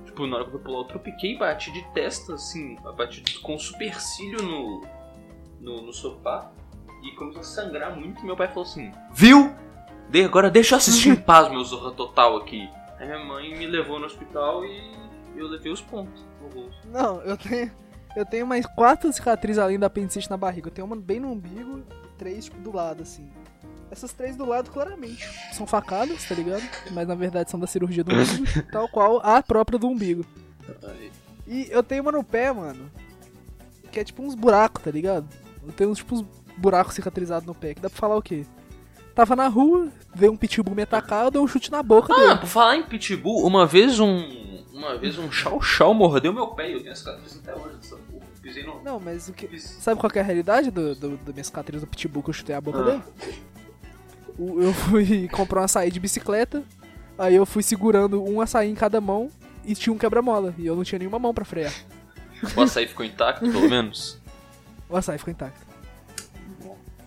Tipo, 0.06 0.26
na 0.26 0.38
hora 0.38 0.46
que 0.46 0.56
eu 0.56 0.60
pular, 0.60 0.80
eu 0.80 0.84
trupiquei 0.86 1.36
e 1.36 1.38
bati 1.38 1.72
de 1.72 1.84
testa, 1.94 2.34
assim, 2.34 2.76
bati 2.98 3.40
com 3.40 3.58
supercílio 3.58 4.42
no, 4.42 4.82
no, 5.60 5.82
no 5.84 5.94
sofá. 5.94 6.52
E 7.04 7.16
começou 7.16 7.42
a 7.42 7.44
sangrar 7.44 7.96
muito. 7.96 8.26
Meu 8.26 8.36
pai 8.36 8.48
falou 8.48 8.64
assim: 8.64 8.92
Viu? 9.14 9.56
De, 10.10 10.24
agora 10.24 10.50
deixa 10.50 10.76
eu 10.76 10.78
assistir 10.78 11.10
em 11.10 11.16
paz 11.22 11.50
meu 11.50 11.64
Zorra 11.64 11.92
Total 11.92 12.38
aqui. 12.38 12.70
Aí 13.00 13.08
minha 13.08 13.26
mãe 13.26 13.58
me 13.58 13.66
levou 13.66 14.00
no 14.00 14.06
hospital 14.06 14.64
e 14.66 14.92
eu 15.36 15.48
levei 15.48 15.72
os 15.72 15.82
pontos 15.82 16.24
no 16.42 16.50
bolso. 16.50 16.80
Não, 16.86 17.22
eu 17.22 17.36
tenho. 17.38 17.72
Eu 18.16 18.26
tenho 18.26 18.46
mais 18.46 18.66
quatro 18.66 19.12
cicatrizes 19.12 19.58
além 19.58 19.80
da 19.80 19.88
apendicite 19.88 20.30
na 20.30 20.36
barriga. 20.36 20.68
Eu 20.68 20.72
tenho 20.74 20.86
uma 20.86 20.98
bem 20.98 21.20
no 21.20 21.32
umbigo 21.32 21.80
e 21.80 22.08
três, 22.18 22.46
tipo, 22.46 22.60
do 22.60 22.76
lado, 22.76 23.04
assim. 23.04 23.30
Essas 23.92 24.14
três 24.14 24.36
do 24.38 24.46
lado, 24.46 24.72
claramente, 24.72 25.28
são 25.54 25.68
facadas, 25.68 26.24
tá 26.28 26.34
ligado? 26.34 26.64
Mas 26.92 27.06
na 27.08 27.14
verdade 27.14 27.52
são 27.52 27.60
da 27.60 27.68
cirurgia 27.68 28.04
do 28.04 28.16
umbigo, 28.16 28.46
tal 28.72 28.88
qual 28.88 29.20
a 29.24 29.44
própria 29.44 29.78
do 29.78 29.88
umbigo. 29.88 30.26
E 31.46 31.68
eu 31.70 31.84
tenho 31.84 32.02
uma 32.02 32.12
no 32.12 32.24
pé, 32.24 32.52
mano, 32.54 32.90
que 33.92 34.00
é 34.00 34.04
tipo 34.04 34.24
uns 34.24 34.34
buracos, 34.34 34.82
tá 34.84 34.90
ligado? 34.92 35.28
Eu 35.66 35.74
tenho 35.74 35.90
uns, 35.90 35.98
tipo, 35.98 36.16
uns 36.16 36.26
buracos 36.58 36.96
cicatrizados 36.96 37.46
no 37.46 37.54
pé, 37.54 37.74
que 37.74 37.82
dá 37.82 37.90
pra 37.90 38.00
falar 38.00 38.16
o 38.16 38.22
quê? 38.22 38.46
Tava 39.14 39.36
na 39.36 39.50
rua, 39.50 39.90
veio 40.16 40.32
um 40.32 40.38
pitbull 40.38 40.74
me 40.74 40.84
atacar, 40.84 41.26
eu 41.26 41.32
dei 41.32 41.42
um 41.42 41.48
chute 41.48 41.70
na 41.70 41.84
boca 41.84 42.14
Ah, 42.14 42.18
dele. 42.18 42.40
por 42.40 42.48
falar 42.48 42.78
em 42.78 42.84
pitbull, 42.84 43.46
uma 43.46 43.66
vez 43.66 44.00
um. 44.00 44.40
Uma 44.72 44.98
vez 44.98 45.20
um 45.20 45.30
chau 45.30 45.62
chau 45.62 45.94
mordeu 45.94 46.32
meu 46.34 46.48
pé 46.48 46.70
e 46.70 46.74
eu 46.74 46.82
tenho 46.82 46.96
cicatriz 46.96 47.38
até 47.38 47.54
hoje 47.54 47.76
dessa 47.76 47.98
porra. 47.98 48.26
Pisei 48.42 48.64
no. 48.66 48.82
Não, 48.82 49.00
mas 49.00 49.28
o 49.28 49.34
que. 49.34 49.60
Sabe 49.60 50.00
qual 50.00 50.10
que 50.10 50.18
é 50.18 50.22
a 50.22 50.26
realidade 50.26 50.72
do, 50.72 50.96
do, 50.96 51.18
da 51.18 51.32
minha 51.34 51.44
cicatriz 51.44 51.82
do 51.82 51.88
pitbull 51.88 52.24
que 52.24 52.30
eu 52.30 52.34
chutei 52.34 52.56
a 52.56 52.62
boca 52.62 52.80
Ah. 52.80 52.84
dele? 52.84 53.04
Eu 54.62 54.74
fui 54.74 55.28
comprar 55.30 55.62
um 55.62 55.64
açaí 55.66 55.92
de 55.92 56.00
bicicleta, 56.00 56.64
aí 57.18 57.36
eu 57.36 57.46
fui 57.46 57.62
segurando 57.62 58.24
um 58.24 58.42
açaí 58.42 58.70
em 58.70 58.76
cada 58.76 59.00
mão 59.00 59.30
e 59.66 59.76
tinha 59.76 59.94
um 59.94 59.98
quebra-mola. 59.98 60.54
E 60.58 60.66
eu 60.66 60.76
não 60.76 60.84
tinha 60.84 61.00
nenhuma 61.00 61.20
mão 61.20 61.34
pra 61.34 61.46
frear. 61.46 61.74
O 62.56 62.62
açaí 62.62 62.88
ficou 62.88 63.06
intacto, 63.06 63.42
pelo 63.42 63.68
menos. 63.70 64.20
O 64.90 64.98
açaí 64.98 65.18
ficou 65.18 65.32
intacto. 65.32 65.72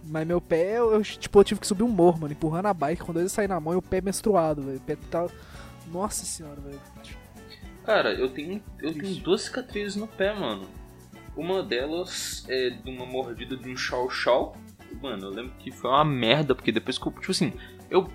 Mas 0.06 0.26
meu 0.26 0.40
pé, 0.40 0.78
eu, 0.78 1.02
tipo, 1.02 1.40
eu 1.40 1.44
tive 1.44 1.60
que 1.60 1.66
subir 1.66 1.82
um 1.82 1.88
morro, 1.88 2.20
mano, 2.20 2.32
empurrando 2.32 2.66
a 2.66 2.74
bike. 2.74 3.02
Quando 3.02 3.20
eu 3.20 3.28
saí 3.28 3.48
na 3.48 3.58
mão, 3.58 3.72
e 3.72 3.76
o 3.76 3.82
pé 3.82 4.00
menstruado, 4.00 4.62
velho. 4.62 4.76
O 4.76 4.80
pé 4.80 4.96
tá. 5.10 5.26
Nossa 5.90 6.24
senhora, 6.24 6.60
velho. 6.60 6.80
Cara, 7.84 8.12
eu 8.12 8.28
tenho, 8.28 8.62
eu 8.80 8.92
tenho 8.94 9.14
duas 9.16 9.42
cicatrizes 9.42 9.96
no 9.96 10.06
pé, 10.06 10.34
mano. 10.34 10.66
Uma 11.36 11.62
delas 11.62 12.44
é 12.48 12.70
de 12.70 12.90
uma 12.90 13.04
mordida 13.04 13.56
de 13.56 13.68
um 13.68 13.76
chau 13.76 14.08
chau. 14.08 14.56
Mano, 15.02 15.26
eu 15.26 15.30
lembro 15.30 15.52
que 15.59 15.70
foi 15.70 15.90
uma 15.90 16.04
merda, 16.04 16.54
porque 16.54 16.72
depois 16.72 16.96
que 16.98 17.07
eu, 17.07 17.12
tipo 17.12 17.30
assim, 17.30 17.52
eu, 17.90 18.09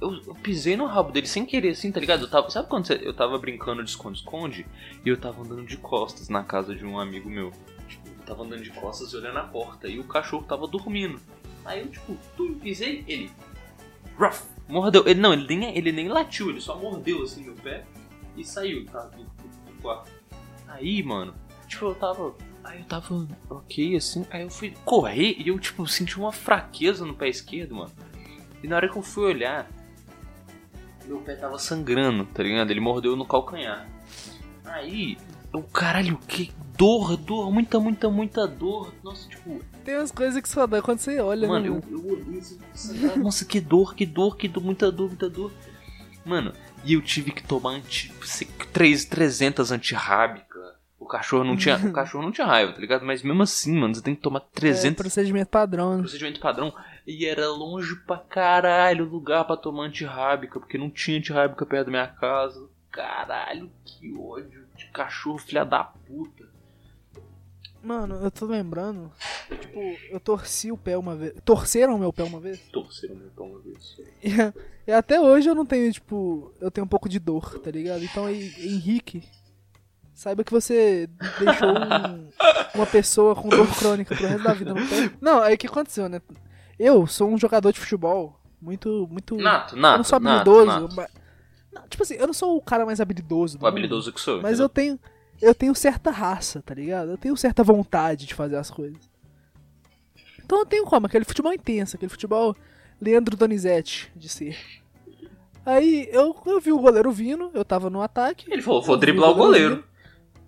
eu, 0.00 0.20
eu 0.26 0.34
pisei 0.36 0.76
no 0.76 0.86
rabo 0.86 1.12
dele 1.12 1.26
sem 1.26 1.46
querer, 1.46 1.70
assim, 1.70 1.92
tá 1.92 2.00
ligado? 2.00 2.22
Eu 2.22 2.30
tava, 2.30 2.50
sabe 2.50 2.68
quando 2.68 2.86
você- 2.86 3.00
eu 3.02 3.14
tava 3.14 3.38
brincando 3.38 3.82
de 3.84 3.90
esconde-esconde 3.90 4.66
e 5.04 5.08
eu 5.08 5.16
tava 5.16 5.42
andando 5.42 5.64
de 5.64 5.76
costas 5.76 6.28
na 6.28 6.42
casa 6.42 6.74
de 6.74 6.84
um 6.84 6.98
amigo 6.98 7.28
meu? 7.30 7.52
Tipo, 7.88 8.08
eu 8.08 8.24
tava 8.26 8.42
andando 8.44 8.62
de 8.62 8.70
costas 8.70 9.12
e 9.12 9.16
olhando 9.16 9.38
a 9.38 9.44
porta 9.44 9.86
e 9.88 9.98
o 9.98 10.04
cachorro 10.04 10.44
tava 10.44 10.66
dormindo. 10.66 11.20
Aí 11.64 11.80
eu, 11.80 11.88
tipo, 11.88 12.16
tu 12.36 12.56
pisei, 12.60 13.04
ele. 13.06 13.30
Ruff, 14.16 14.44
mordeu. 14.68 15.04
Ele 15.06 15.20
não, 15.20 15.32
ele 15.32 15.56
nem, 15.56 15.76
ele 15.76 15.92
nem 15.92 16.08
latiu, 16.08 16.50
ele 16.50 16.60
só 16.60 16.76
mordeu 16.76 17.22
assim 17.22 17.44
meu 17.44 17.54
pé 17.54 17.84
e 18.36 18.44
saiu, 18.44 18.84
tá? 18.86 19.00
Do, 19.04 19.24
quarto. 19.80 20.10
Aí, 20.68 21.02
mano, 21.02 21.34
tipo, 21.68 21.86
eu 21.86 21.94
tava. 21.94 22.34
Aí 22.64 22.78
eu 22.80 22.84
tava 22.86 23.26
ok, 23.50 23.96
assim. 23.96 24.24
Aí 24.30 24.42
eu 24.42 24.50
fui 24.50 24.74
correr 24.84 25.34
e 25.38 25.48
eu, 25.48 25.58
tipo, 25.58 25.86
senti 25.86 26.18
uma 26.18 26.32
fraqueza 26.32 27.04
no 27.04 27.14
pé 27.14 27.28
esquerdo, 27.28 27.74
mano. 27.74 27.90
E 28.62 28.68
na 28.68 28.76
hora 28.76 28.88
que 28.88 28.96
eu 28.96 29.02
fui 29.02 29.24
olhar, 29.24 29.68
meu 31.06 31.18
pé 31.18 31.34
tava 31.34 31.58
sangrando, 31.58 32.24
tá 32.26 32.42
ligado? 32.42 32.70
Ele 32.70 32.80
mordeu 32.80 33.16
no 33.16 33.26
calcanhar. 33.26 33.86
Aí, 34.64 35.18
eu, 35.52 35.62
caralho, 35.64 36.16
que 36.28 36.52
dor, 36.78 37.16
dor, 37.16 37.50
muita, 37.52 37.78
muita, 37.80 38.08
muita 38.08 38.46
dor. 38.46 38.92
Nossa, 39.02 39.28
tipo, 39.28 39.60
Tem 39.84 39.96
umas 39.96 40.12
coisas 40.12 40.40
que 40.40 40.48
só 40.48 40.66
dá 40.66 40.80
quando 40.80 40.98
você 41.00 41.18
olha, 41.20 41.48
Mano, 41.48 41.74
né? 41.74 41.82
eu, 41.90 41.98
eu 41.98 42.06
olhei 42.12 42.38
assim, 42.38 42.58
sangrava. 42.72 43.16
nossa, 43.16 43.44
que 43.44 43.60
dor, 43.60 43.94
que 43.94 44.06
dor, 44.06 44.36
que 44.36 44.46
dor, 44.48 44.62
muita 44.62 44.90
dor, 44.92 45.08
muita 45.08 45.28
dor. 45.28 45.52
Mano, 46.24 46.52
e 46.84 46.92
eu 46.94 47.02
tive 47.02 47.32
que 47.32 47.42
tomar 47.42 47.70
anti, 47.72 48.12
sei, 48.24 48.46
três- 48.72 49.04
300 49.04 49.72
antirrábica. 49.72 50.61
O 51.12 51.16
cachorro 51.18 51.44
não 51.44 51.56
tinha, 51.58 51.76
o 51.76 51.92
cachorro 51.92 52.24
não 52.24 52.32
tinha 52.32 52.46
raiva, 52.46 52.72
tá 52.72 52.80
ligado? 52.80 53.04
Mas 53.04 53.22
mesmo 53.22 53.42
assim, 53.42 53.78
mano, 53.78 53.94
você 53.94 54.00
tem 54.00 54.14
que 54.14 54.22
tomar 54.22 54.38
É 54.40 54.42
300 54.54 54.96
procedimento 55.02 55.50
padrão, 55.50 55.94
né? 55.96 55.98
procedimento 56.00 56.40
padrão. 56.40 56.72
E 57.06 57.26
era 57.26 57.48
longe 57.50 57.94
pra 58.06 58.16
caralho 58.16 59.04
o 59.04 59.08
lugar 59.10 59.44
pra 59.44 59.56
tomar 59.56 59.84
antirrábica, 59.84 60.58
porque 60.58 60.78
não 60.78 60.88
tinha 60.88 61.18
antirrábica 61.18 61.66
perto 61.66 61.86
da 61.86 61.90
minha 61.90 62.06
casa. 62.06 62.66
Caralho, 62.90 63.70
que 63.84 64.14
ódio 64.16 64.64
de 64.76 64.86
cachorro, 64.86 65.36
filha 65.38 65.64
da 65.64 65.84
puta. 65.84 66.50
Mano, 67.82 68.14
eu 68.22 68.30
tô 68.30 68.46
lembrando. 68.46 69.10
Tipo, 69.60 69.80
eu 70.10 70.20
torci 70.20 70.70
o 70.70 70.76
pé 70.78 70.96
uma 70.96 71.16
vez. 71.16 71.34
Torceram 71.44 71.96
o 71.96 71.98
meu 71.98 72.12
pé 72.12 72.22
uma 72.22 72.38
vez? 72.38 72.60
Torceram 72.72 73.16
meu 73.16 73.28
pão 73.36 73.48
uma 73.50 73.58
vez. 73.60 73.96
E, 74.86 74.90
e 74.90 74.92
até 74.92 75.20
hoje 75.20 75.48
eu 75.48 75.54
não 75.54 75.66
tenho, 75.66 75.92
tipo. 75.92 76.52
Eu 76.60 76.70
tenho 76.70 76.84
um 76.84 76.88
pouco 76.88 77.08
de 77.08 77.18
dor, 77.18 77.58
tá 77.58 77.70
ligado? 77.70 78.02
Então, 78.04 78.28
Hen- 78.30 78.52
Henrique, 78.58 79.24
saiba 80.14 80.44
que 80.44 80.52
você 80.52 81.08
deixou 81.38 81.68
um- 81.70 82.28
uma 82.74 82.86
pessoa 82.86 83.34
com 83.34 83.48
dor 83.48 83.66
crônica 83.76 84.14
pro 84.14 84.26
resto 84.26 84.44
da 84.44 84.52
vida. 84.52 84.74
Não, 85.20 85.40
aí 85.42 85.54
o 85.54 85.58
que 85.58 85.66
aconteceu, 85.66 86.08
né? 86.08 86.20
Eu 86.78 87.06
sou 87.06 87.28
um 87.30 87.38
jogador 87.38 87.72
de 87.72 87.80
futebol 87.80 88.38
muito. 88.60 89.06
muito 89.10 89.36
Nato, 89.36 89.74
eu 89.76 89.80
nato, 89.80 89.96
não 89.98 90.04
sou 90.04 90.20
nato, 90.20 90.50
habilidoso. 90.50 90.80
nato. 90.82 90.94
mas- 90.96 91.10
não, 91.72 91.88
tipo 91.88 92.02
assim, 92.02 92.14
eu 92.14 92.26
não 92.26 92.34
sou 92.34 92.56
o 92.56 92.62
cara 92.62 92.84
mais 92.84 93.00
habilidoso 93.00 93.56
do 93.56 93.62
O 93.62 93.64
mundo. 93.64 93.68
habilidoso 93.72 94.12
que 94.12 94.20
sou. 94.20 94.36
Mas 94.42 94.52
entendeu? 94.60 94.64
eu 94.64 94.68
tenho. 94.68 95.00
Eu 95.40 95.54
tenho 95.54 95.74
certa 95.74 96.10
raça, 96.10 96.62
tá 96.62 96.72
ligado? 96.74 97.10
Eu 97.10 97.18
tenho 97.18 97.36
certa 97.36 97.64
vontade 97.64 98.26
de 98.26 98.34
fazer 98.34 98.56
as 98.56 98.70
coisas. 98.70 99.10
Então 100.44 100.58
eu 100.60 100.66
tenho 100.66 100.84
como, 100.84 101.06
aquele 101.06 101.24
futebol 101.24 101.52
intenso, 101.52 101.96
aquele 101.96 102.10
futebol 102.10 102.54
Leandro 103.00 103.36
Donizete 103.36 104.12
de 104.14 104.28
ser. 104.28 104.56
Aí 105.64 106.08
eu, 106.12 106.36
eu 106.46 106.60
vi 106.60 106.72
o 106.72 106.78
goleiro 106.78 107.10
vindo, 107.10 107.50
eu 107.54 107.64
tava 107.64 107.88
no 107.88 108.02
ataque. 108.02 108.46
Ele 108.52 108.62
falou, 108.62 108.82
vou 108.82 108.94
eu 108.96 109.00
driblar 109.00 109.30
o 109.30 109.34
goleiro. 109.34 109.76
vindo. 109.76 109.84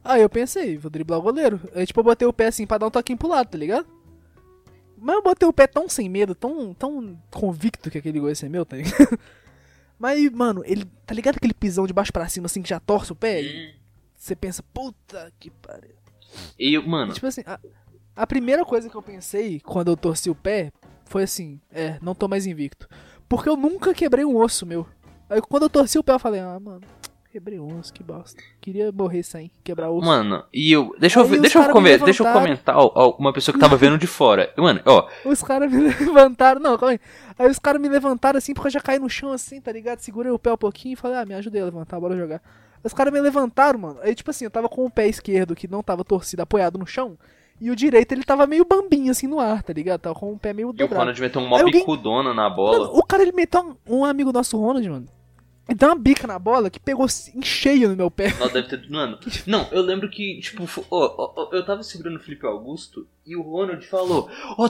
Aí 0.04 0.20
eu 0.20 0.28
pensei, 0.28 0.76
vou 0.76 0.90
driblar 0.90 1.18
o 1.18 1.22
goleiro. 1.22 1.58
Aí 1.74 1.86
tipo, 1.86 1.98
eu 1.98 2.04
botei 2.04 2.28
o 2.28 2.32
pé 2.32 2.48
assim 2.48 2.66
pra 2.66 2.76
dar 2.76 2.86
um 2.86 2.90
toquinho 2.90 3.16
pro 3.16 3.28
lado, 3.28 3.48
tá 3.48 3.56
ligado? 3.56 3.86
Mas 4.98 5.16
eu 5.16 5.22
botei 5.22 5.48
o 5.48 5.52
pé 5.52 5.66
tão 5.66 5.88
sem 5.88 6.08
medo, 6.08 6.34
tão, 6.34 6.74
tão 6.74 7.18
convicto 7.30 7.90
que 7.90 7.98
aquele 7.98 8.20
gol 8.20 8.28
ia 8.28 8.34
ser 8.34 8.48
meu, 8.48 8.64
tá 8.64 8.76
ligado? 8.76 9.18
Mas, 9.98 10.30
mano, 10.30 10.62
ele. 10.66 10.84
Tá 11.06 11.14
ligado 11.14 11.36
aquele 11.36 11.54
pisão 11.54 11.86
de 11.86 11.92
baixo 11.92 12.12
pra 12.12 12.28
cima 12.28 12.46
assim 12.46 12.60
que 12.60 12.68
já 12.68 12.80
torce 12.80 13.12
o 13.12 13.16
pé? 13.16 13.42
Hum. 13.42 13.78
você 14.16 14.36
pensa, 14.36 14.62
puta 14.62 15.32
que 15.38 15.50
pariu. 15.50 15.94
E, 16.58 16.78
mano, 16.78 17.12
Tipo 17.12 17.26
assim, 17.26 17.42
a, 17.46 17.58
a 18.16 18.26
primeira 18.26 18.64
coisa 18.64 18.88
que 18.90 18.94
eu 18.94 19.02
pensei 19.02 19.60
quando 19.60 19.88
eu 19.88 19.96
torci 19.96 20.28
o 20.28 20.34
pé 20.34 20.72
foi 21.04 21.22
assim, 21.22 21.60
é, 21.70 21.98
não 22.02 22.14
tô 22.14 22.26
mais 22.28 22.46
invicto. 22.46 22.88
Porque 23.28 23.48
eu 23.48 23.56
nunca 23.56 23.94
quebrei 23.94 24.24
um 24.24 24.36
osso 24.36 24.66
meu. 24.66 24.86
Aí 25.28 25.40
quando 25.40 25.64
eu 25.64 25.70
torci 25.70 25.98
o 25.98 26.04
pé 26.04 26.12
eu 26.12 26.18
falei, 26.18 26.40
ah, 26.40 26.58
mano, 26.60 26.82
quebrei 27.34 27.58
um 27.58 27.80
osso, 27.80 27.92
que 27.92 28.00
bosta. 28.00 28.40
Queria 28.60 28.92
morrer 28.92 29.24
sem 29.24 29.50
quebrar 29.64 29.90
osso. 29.90 30.06
mano, 30.06 30.44
e 30.52 30.70
eu. 30.70 30.94
Deixa 31.00 31.18
eu, 31.18 31.24
Aí 31.24 31.40
deixa 31.40 31.58
eu, 31.58 31.72
comer, 31.72 31.98
deixa 32.00 32.22
eu 32.24 32.32
comentar 32.32 32.76
ó, 32.78 32.92
ó, 32.94 33.16
uma 33.18 33.32
pessoa 33.32 33.52
que 33.52 33.58
tava 33.58 33.76
vendo 33.76 33.98
de 33.98 34.06
fora. 34.06 34.52
Mano, 34.56 34.80
ó, 34.86 35.08
Os 35.24 35.42
caras 35.42 35.68
me 35.72 35.80
levantaram, 35.98 36.60
não, 36.60 36.78
calma 36.78 36.92
aí. 36.92 37.00
Aí 37.36 37.50
os 37.50 37.58
caras 37.58 37.82
me 37.82 37.88
levantaram 37.88 38.38
assim, 38.38 38.54
porque 38.54 38.68
eu 38.68 38.72
já 38.72 38.80
caí 38.80 39.00
no 39.00 39.08
chão 39.10 39.32
assim, 39.32 39.60
tá 39.60 39.72
ligado? 39.72 39.98
Segurei 39.98 40.30
o 40.30 40.38
pé 40.38 40.52
um 40.52 40.56
pouquinho 40.56 40.92
e 40.92 40.96
falei, 40.96 41.16
ah, 41.18 41.26
me 41.26 41.34
ajudei 41.34 41.60
a 41.60 41.64
levantar, 41.64 41.98
bora 41.98 42.16
jogar. 42.16 42.40
Os 42.84 42.92
caras 42.92 43.12
me 43.12 43.20
levantaram, 43.20 43.80
mano. 43.80 43.98
Aí, 44.00 44.14
tipo 44.14 44.30
assim, 44.30 44.44
eu 44.44 44.50
tava 44.50 44.68
com 44.68 44.84
o 44.86 44.90
pé 44.90 45.08
esquerdo, 45.08 45.56
que 45.56 45.66
não 45.66 45.82
tava 45.82 46.04
torcido, 46.04 46.42
apoiado 46.42 46.78
no 46.78 46.86
chão. 46.86 47.18
E 47.60 47.68
o 47.70 47.74
direito, 47.74 48.12
ele 48.12 48.22
tava 48.22 48.46
meio 48.46 48.64
bambinho, 48.64 49.10
assim, 49.10 49.26
no 49.26 49.40
ar, 49.40 49.60
tá 49.62 49.72
ligado? 49.72 50.00
Tava 50.02 50.14
com 50.14 50.32
o 50.32 50.38
pé 50.38 50.52
meio 50.52 50.68
e 50.68 50.70
o 50.70 50.72
dobrado. 50.72 51.00
Ronald 51.00 51.20
meteu 51.20 51.40
uma 51.42 51.56
Aí 51.56 51.62
alguém- 51.64 51.80
bicudona 51.80 52.32
na 52.32 52.44
Mano, 52.44 52.54
bola. 52.56 52.90
o 52.92 53.02
cara, 53.02 53.22
ele 53.22 53.32
meteu 53.32 53.76
um, 53.88 53.98
um 53.98 54.04
amigo 54.04 54.30
nosso, 54.32 54.56
Ronald, 54.56 54.88
mano. 54.88 55.06
Ele 55.68 55.78
deu 55.78 55.88
uma 55.88 55.98
bica 55.98 56.26
na 56.26 56.38
bola 56.38 56.68
que 56.68 56.78
pegou 56.78 57.06
em 57.34 57.42
cheio 57.42 57.88
no 57.88 57.96
meu 57.96 58.10
pé. 58.10 58.34
Ela 58.38 58.50
deve 58.50 58.68
ter. 58.68 58.88
Mano, 58.90 59.18
não, 59.46 59.66
eu 59.72 59.80
lembro 59.82 60.10
que, 60.10 60.38
tipo, 60.40 60.68
ó, 60.90 61.48
eu 61.52 61.64
tava 61.64 61.82
segurando 61.82 62.16
o 62.16 62.22
Felipe 62.22 62.46
Augusto 62.46 63.08
e 63.26 63.34
o 63.34 63.42
Ronald 63.42 63.84
falou: 63.86 64.28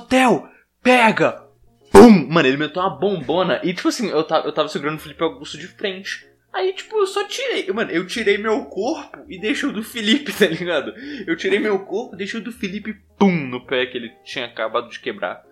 Theo, 0.09 0.49
pega! 0.83 1.45
Pum! 1.91 2.27
Mano, 2.29 2.47
ele 2.47 2.57
meteu 2.57 2.83
uma 2.83 2.91
bombona 2.91 3.61
e, 3.65 3.75
tipo 3.75 3.89
assim, 3.89 4.09
eu 4.09 4.23
tava, 4.25 4.47
eu 4.47 4.53
tava 4.53 4.69
segurando 4.69 4.97
o 4.97 5.01
Felipe 5.01 5.23
Augusto 5.23 5.59
de 5.59 5.67
frente. 5.67 6.27
Aí, 6.53 6.73
tipo, 6.73 6.97
eu 6.97 7.07
só 7.07 7.27
tirei. 7.27 7.67
Mano, 7.73 7.91
eu 7.91 8.07
tirei 8.07 8.39
meu 8.39 8.65
corpo 8.67 9.25
e 9.29 9.41
deixei 9.41 9.69
o 9.69 9.73
do 9.73 9.83
Felipe, 9.83 10.31
tá 10.39 10.47
ligado? 10.47 10.95
Eu 11.27 11.37
tirei 11.37 11.59
meu 11.59 11.81
corpo 11.81 12.15
e 12.15 12.19
deixei 12.19 12.39
o 12.39 12.45
do 12.45 12.53
Felipe, 12.53 12.95
pum, 13.19 13.33
no 13.33 13.67
pé 13.67 13.87
que 13.87 13.99
ele 13.99 14.13
tinha 14.25 14.47
acabado 14.47 14.89
de 14.89 15.01
quebrar. 15.01 15.43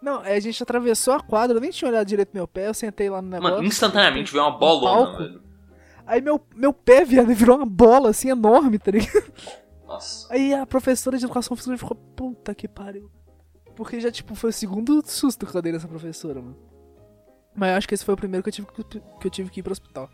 Não, 0.00 0.20
a 0.20 0.38
gente 0.38 0.62
atravessou 0.62 1.14
a 1.14 1.20
quadra, 1.20 1.56
eu 1.56 1.60
nem 1.60 1.70
tinha 1.70 1.90
olhado 1.90 2.06
direito 2.06 2.30
meu 2.32 2.46
pé, 2.46 2.68
eu 2.68 2.74
sentei 2.74 3.10
lá 3.10 3.20
no 3.20 3.28
negócio. 3.28 3.56
Mano, 3.56 3.66
instantaneamente 3.66 4.32
veio 4.32 4.44
uma 4.44 4.54
um 4.54 4.58
bolona, 4.58 5.18
velho. 5.18 5.42
Aí 6.06 6.20
meu, 6.20 6.40
meu 6.54 6.72
pé, 6.72 7.04
viado, 7.04 7.34
virou 7.34 7.56
uma 7.56 7.66
bola, 7.66 8.10
assim, 8.10 8.30
enorme, 8.30 8.78
tá 8.78 8.90
ligado? 8.90 9.32
Nossa. 9.86 10.32
Aí 10.32 10.54
a 10.54 10.66
professora 10.66 11.18
de 11.18 11.24
educação 11.24 11.56
física 11.56 11.76
ficou, 11.76 11.96
puta 11.96 12.54
que 12.54 12.68
pariu. 12.68 13.10
Porque 13.74 14.00
já, 14.00 14.10
tipo, 14.10 14.34
foi 14.34 14.50
o 14.50 14.52
segundo 14.52 15.02
susto 15.06 15.46
que 15.46 15.54
eu 15.54 15.62
dei 15.62 15.72
nessa 15.72 15.88
professora, 15.88 16.40
mano. 16.40 16.56
Mas 17.54 17.70
eu 17.70 17.76
acho 17.76 17.88
que 17.88 17.94
esse 17.94 18.04
foi 18.04 18.14
o 18.14 18.16
primeiro 18.16 18.42
que 18.42 18.48
eu 18.48 18.52
tive 18.52 18.68
que, 18.68 18.84
que, 18.84 19.26
eu 19.26 19.30
tive 19.30 19.50
que 19.50 19.60
ir 19.60 19.62
pro 19.62 19.72
hospital. 19.72 20.08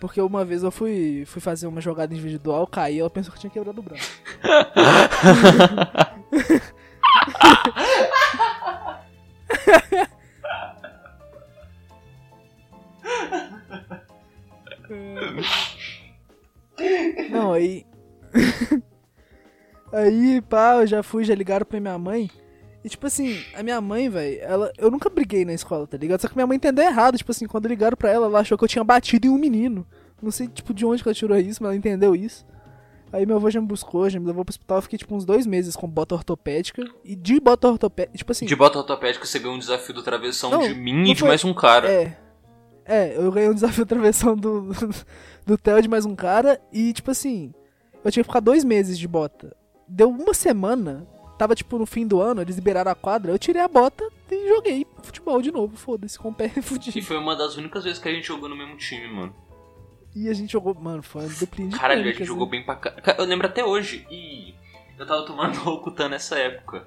Porque 0.00 0.20
uma 0.20 0.44
vez 0.44 0.62
eu 0.62 0.70
fui, 0.70 1.24
fui 1.26 1.40
fazer 1.40 1.66
uma 1.66 1.80
jogada 1.80 2.12
individual, 2.12 2.66
caí, 2.66 2.98
ela 2.98 3.10
pensou 3.10 3.32
que 3.32 3.38
eu 3.38 3.40
tinha 3.40 3.50
quebrado 3.50 3.80
o 3.80 3.82
braço. 3.82 4.10
Não, 17.30 17.52
aí. 17.52 17.84
aí, 19.92 20.40
pá, 20.42 20.76
eu 20.76 20.86
já 20.86 21.02
fui, 21.02 21.24
já 21.24 21.34
ligaram 21.34 21.66
pra 21.66 21.80
minha 21.80 21.98
mãe. 21.98 22.30
E 22.82 22.88
tipo 22.88 23.06
assim, 23.06 23.38
a 23.54 23.62
minha 23.62 23.80
mãe, 23.80 24.08
velho, 24.08 24.38
ela. 24.40 24.72
Eu 24.78 24.90
nunca 24.90 25.10
briguei 25.10 25.44
na 25.44 25.52
escola, 25.52 25.86
tá 25.86 25.98
ligado? 25.98 26.20
Só 26.20 26.28
que 26.28 26.34
minha 26.34 26.46
mãe 26.46 26.56
entendeu 26.56 26.84
errado. 26.84 27.18
Tipo 27.18 27.30
assim, 27.30 27.46
quando 27.46 27.68
ligaram 27.68 27.96
pra 27.96 28.10
ela, 28.10 28.26
ela 28.26 28.40
achou 28.40 28.56
que 28.56 28.64
eu 28.64 28.68
tinha 28.68 28.84
batido 28.84 29.26
em 29.26 29.30
um 29.30 29.38
menino. 29.38 29.86
Não 30.20 30.30
sei, 30.30 30.48
tipo, 30.48 30.72
de 30.72 30.86
onde 30.86 31.02
que 31.02 31.08
ela 31.08 31.14
tirou 31.14 31.38
isso, 31.38 31.62
mas 31.62 31.70
ela 31.70 31.76
entendeu 31.76 32.16
isso. 32.16 32.46
Aí 33.12 33.26
meu 33.26 33.36
avô 33.36 33.50
já 33.50 33.60
me 33.60 33.66
buscou, 33.66 34.08
já 34.08 34.20
me 34.20 34.26
levou 34.26 34.44
pro 34.44 34.52
hospital. 34.52 34.78
Eu 34.78 34.82
fiquei, 34.82 34.98
tipo, 34.98 35.14
uns 35.14 35.24
dois 35.24 35.46
meses 35.46 35.74
com 35.74 35.88
bota 35.88 36.14
ortopédica. 36.14 36.84
E 37.04 37.16
de 37.16 37.40
bota 37.40 37.68
ortopédica, 37.68 38.16
tipo 38.16 38.30
assim. 38.32 38.46
De 38.46 38.54
bota 38.54 38.78
ortopédica, 38.78 39.26
você 39.26 39.38
ganhou 39.38 39.56
um 39.56 39.58
desafio 39.58 39.94
do 39.94 40.02
travessão 40.02 40.50
Não, 40.50 40.60
de 40.60 40.74
mim 40.74 41.02
e 41.10 41.14
de 41.14 41.20
foi- 41.20 41.28
mais 41.28 41.44
um 41.44 41.52
cara. 41.52 41.90
É. 41.90 42.16
É, 42.84 43.16
eu 43.16 43.30
ganhei 43.30 43.48
um 43.48 43.54
desafio 43.54 43.84
de 43.84 43.88
travessão 43.88 44.36
do, 44.36 44.68
do 45.46 45.56
Theo 45.58 45.80
de 45.82 45.88
mais 45.88 46.04
um 46.06 46.14
cara. 46.14 46.60
E, 46.72 46.92
tipo 46.92 47.10
assim, 47.10 47.52
eu 48.04 48.10
tinha 48.10 48.22
que 48.22 48.28
ficar 48.28 48.40
dois 48.40 48.64
meses 48.64 48.98
de 48.98 49.06
bota. 49.08 49.56
Deu 49.88 50.08
uma 50.08 50.32
semana, 50.34 51.06
tava 51.36 51.54
tipo 51.54 51.78
no 51.78 51.86
fim 51.86 52.06
do 52.06 52.20
ano, 52.20 52.40
eles 52.40 52.56
liberaram 52.56 52.90
a 52.92 52.94
quadra. 52.94 53.32
Eu 53.32 53.38
tirei 53.38 53.60
a 53.62 53.68
bota 53.68 54.08
e 54.30 54.48
joguei 54.48 54.86
futebol 55.02 55.42
de 55.42 55.50
novo. 55.50 55.76
Foda-se, 55.76 56.18
com 56.18 56.28
o 56.30 56.34
pé 56.34 56.50
E 56.56 56.62
fudido. 56.62 57.02
foi 57.02 57.16
uma 57.18 57.34
das 57.36 57.56
únicas 57.56 57.82
vezes 57.84 57.98
que 57.98 58.08
a 58.08 58.12
gente 58.12 58.26
jogou 58.26 58.48
no 58.48 58.56
mesmo 58.56 58.76
time, 58.76 59.08
mano. 59.08 59.34
E 60.14 60.28
a 60.28 60.34
gente 60.34 60.52
jogou, 60.52 60.74
mano, 60.74 61.02
foi 61.02 61.22
uma 61.22 61.34
duplinha 61.34 61.68
de 61.68 61.76
Caralho, 61.76 62.00
a 62.00 62.02
crânicas, 62.02 62.18
gente 62.18 62.28
jogou 62.28 62.46
né? 62.46 62.50
bem 62.50 62.64
pra 62.64 62.76
cá. 62.76 63.16
Eu 63.16 63.24
lembro 63.24 63.46
até 63.46 63.64
hoje. 63.64 64.06
E 64.10 64.54
eu 64.98 65.06
tava 65.06 65.24
tomando 65.24 65.58
Rokutan 65.60 66.08
nessa 66.08 66.38
época. 66.38 66.86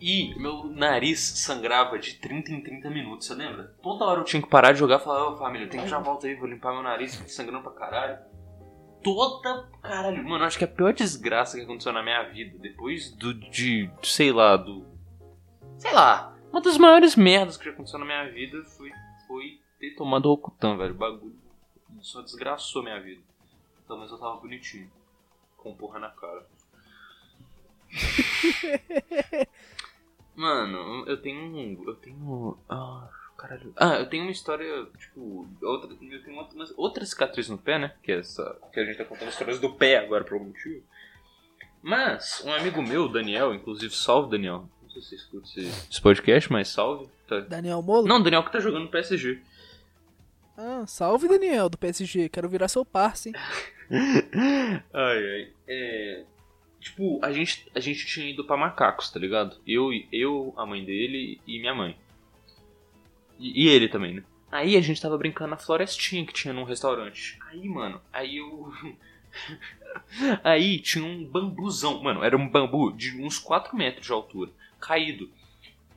E 0.00 0.34
meu 0.38 0.64
nariz 0.64 1.20
sangrava 1.20 1.98
de 1.98 2.14
30 2.14 2.52
em 2.52 2.60
30 2.62 2.90
minutos, 2.90 3.26
você 3.26 3.34
lembra? 3.34 3.74
Toda 3.82 4.04
hora 4.04 4.20
eu 4.20 4.24
tinha 4.24 4.42
que 4.42 4.48
parar 4.48 4.72
de 4.72 4.78
jogar 4.78 5.00
e 5.00 5.04
falar, 5.04 5.30
ô 5.30 5.36
família, 5.36 5.68
tem 5.68 5.80
que 5.80 5.88
já 5.88 5.98
volta 5.98 6.26
aí, 6.26 6.34
vou 6.34 6.48
limpar 6.48 6.72
meu 6.72 6.82
nariz, 6.82 7.14
fica 7.14 7.28
sangrando 7.28 7.62
pra 7.62 7.72
caralho. 7.72 8.18
Toda. 9.02 9.68
Caralho, 9.82 10.24
mano, 10.28 10.44
acho 10.44 10.58
que 10.58 10.64
a 10.64 10.68
pior 10.68 10.92
desgraça 10.92 11.56
que 11.56 11.62
aconteceu 11.62 11.92
na 11.92 12.02
minha 12.02 12.22
vida, 12.24 12.58
depois 12.58 13.10
do. 13.12 13.34
de. 13.34 13.90
sei 14.02 14.32
lá, 14.32 14.56
do. 14.56 14.84
Sei 15.78 15.92
lá. 15.92 16.34
Uma 16.50 16.60
das 16.60 16.78
maiores 16.78 17.16
merdas 17.16 17.56
que 17.56 17.64
já 17.64 17.70
aconteceu 17.72 17.98
na 17.98 18.04
minha 18.04 18.30
vida 18.30 18.62
foi, 18.76 18.90
foi 19.26 19.60
ter 19.78 19.94
tomado 19.96 20.28
Rokutan, 20.28 20.76
velho. 20.76 20.94
Bagulho 20.94 21.43
só 22.04 22.20
desgraçou 22.22 22.82
minha 22.82 23.00
vida. 23.00 23.22
Pelo 23.86 23.98
menos 23.98 24.12
eu 24.12 24.18
tava 24.18 24.36
bonitinho. 24.36 24.90
Com 25.56 25.74
porra 25.74 25.98
na 25.98 26.10
cara. 26.10 26.46
Mano, 30.36 31.04
eu 31.06 31.16
tenho 31.20 31.40
um. 31.40 31.84
Eu 31.86 31.94
tenho. 31.94 32.58
Ah, 32.68 33.08
caralho. 33.36 33.72
Ah, 33.76 33.96
eu 33.96 34.08
tenho 34.08 34.24
uma 34.24 34.32
história, 34.32 34.86
tipo. 34.98 35.46
Outra, 35.62 35.90
eu 35.92 35.96
tenho 36.22 36.38
outra, 36.38 36.58
outra 36.76 37.06
cicatriz 37.06 37.48
no 37.48 37.56
pé, 37.56 37.78
né? 37.78 37.94
Que 38.02 38.12
é 38.12 38.18
essa. 38.18 38.58
Que 38.72 38.80
a 38.80 38.84
gente 38.84 38.98
tá 38.98 39.04
contando 39.04 39.28
histórias 39.28 39.60
do 39.60 39.72
pé 39.72 39.98
agora 39.98 40.24
por 40.24 40.34
algum 40.34 40.46
motivo. 40.46 40.82
Mas, 41.80 42.42
um 42.44 42.52
amigo 42.52 42.82
meu, 42.82 43.08
Daniel, 43.08 43.54
inclusive, 43.54 43.94
salve 43.94 44.30
Daniel. 44.30 44.68
Não 44.82 44.90
sei 44.90 45.02
se 45.02 45.08
você 45.08 45.14
escuta 45.16 45.46
esse, 45.46 45.60
esse 45.90 46.00
podcast, 46.00 46.50
mas 46.50 46.68
salve. 46.68 47.08
Tá- 47.28 47.40
Daniel 47.40 47.80
Molo? 47.82 48.06
Não, 48.08 48.22
Daniel 48.22 48.42
que 48.42 48.50
tá 48.52 48.58
jogando 48.58 48.84
no 48.84 48.90
PSG. 48.90 49.40
Ah, 50.56 50.84
salve 50.86 51.28
Daniel 51.28 51.68
do 51.68 51.78
PSG, 51.78 52.28
quero 52.28 52.48
virar 52.48 52.68
seu 52.68 52.84
parça, 52.84 53.28
hein? 53.28 53.34
ai, 54.92 55.18
ai. 55.18 55.52
É. 55.66 56.24
Tipo, 56.80 57.18
a 57.22 57.32
gente, 57.32 57.66
a 57.74 57.80
gente 57.80 58.06
tinha 58.06 58.28
ido 58.28 58.44
pra 58.44 58.56
macacos, 58.56 59.10
tá 59.10 59.18
ligado? 59.18 59.56
Eu, 59.66 59.90
eu, 60.12 60.52
a 60.56 60.66
mãe 60.66 60.84
dele 60.84 61.40
e 61.46 61.58
minha 61.58 61.74
mãe. 61.74 61.96
E, 63.38 63.64
e 63.64 63.68
ele 63.68 63.88
também, 63.88 64.14
né? 64.14 64.24
Aí 64.52 64.76
a 64.76 64.80
gente 64.80 65.00
tava 65.00 65.18
brincando 65.18 65.50
na 65.50 65.56
florestinha 65.56 66.24
que 66.24 66.32
tinha 66.32 66.54
num 66.54 66.62
restaurante. 66.62 67.38
Aí, 67.48 67.68
mano, 67.68 68.00
aí 68.12 68.36
eu. 68.36 68.72
aí 70.44 70.78
tinha 70.78 71.04
um 71.04 71.24
bambuzão. 71.24 72.00
Mano, 72.02 72.22
era 72.22 72.36
um 72.36 72.48
bambu 72.48 72.92
de 72.92 73.20
uns 73.20 73.38
4 73.38 73.76
metros 73.76 74.06
de 74.06 74.12
altura, 74.12 74.52
caído. 74.78 75.28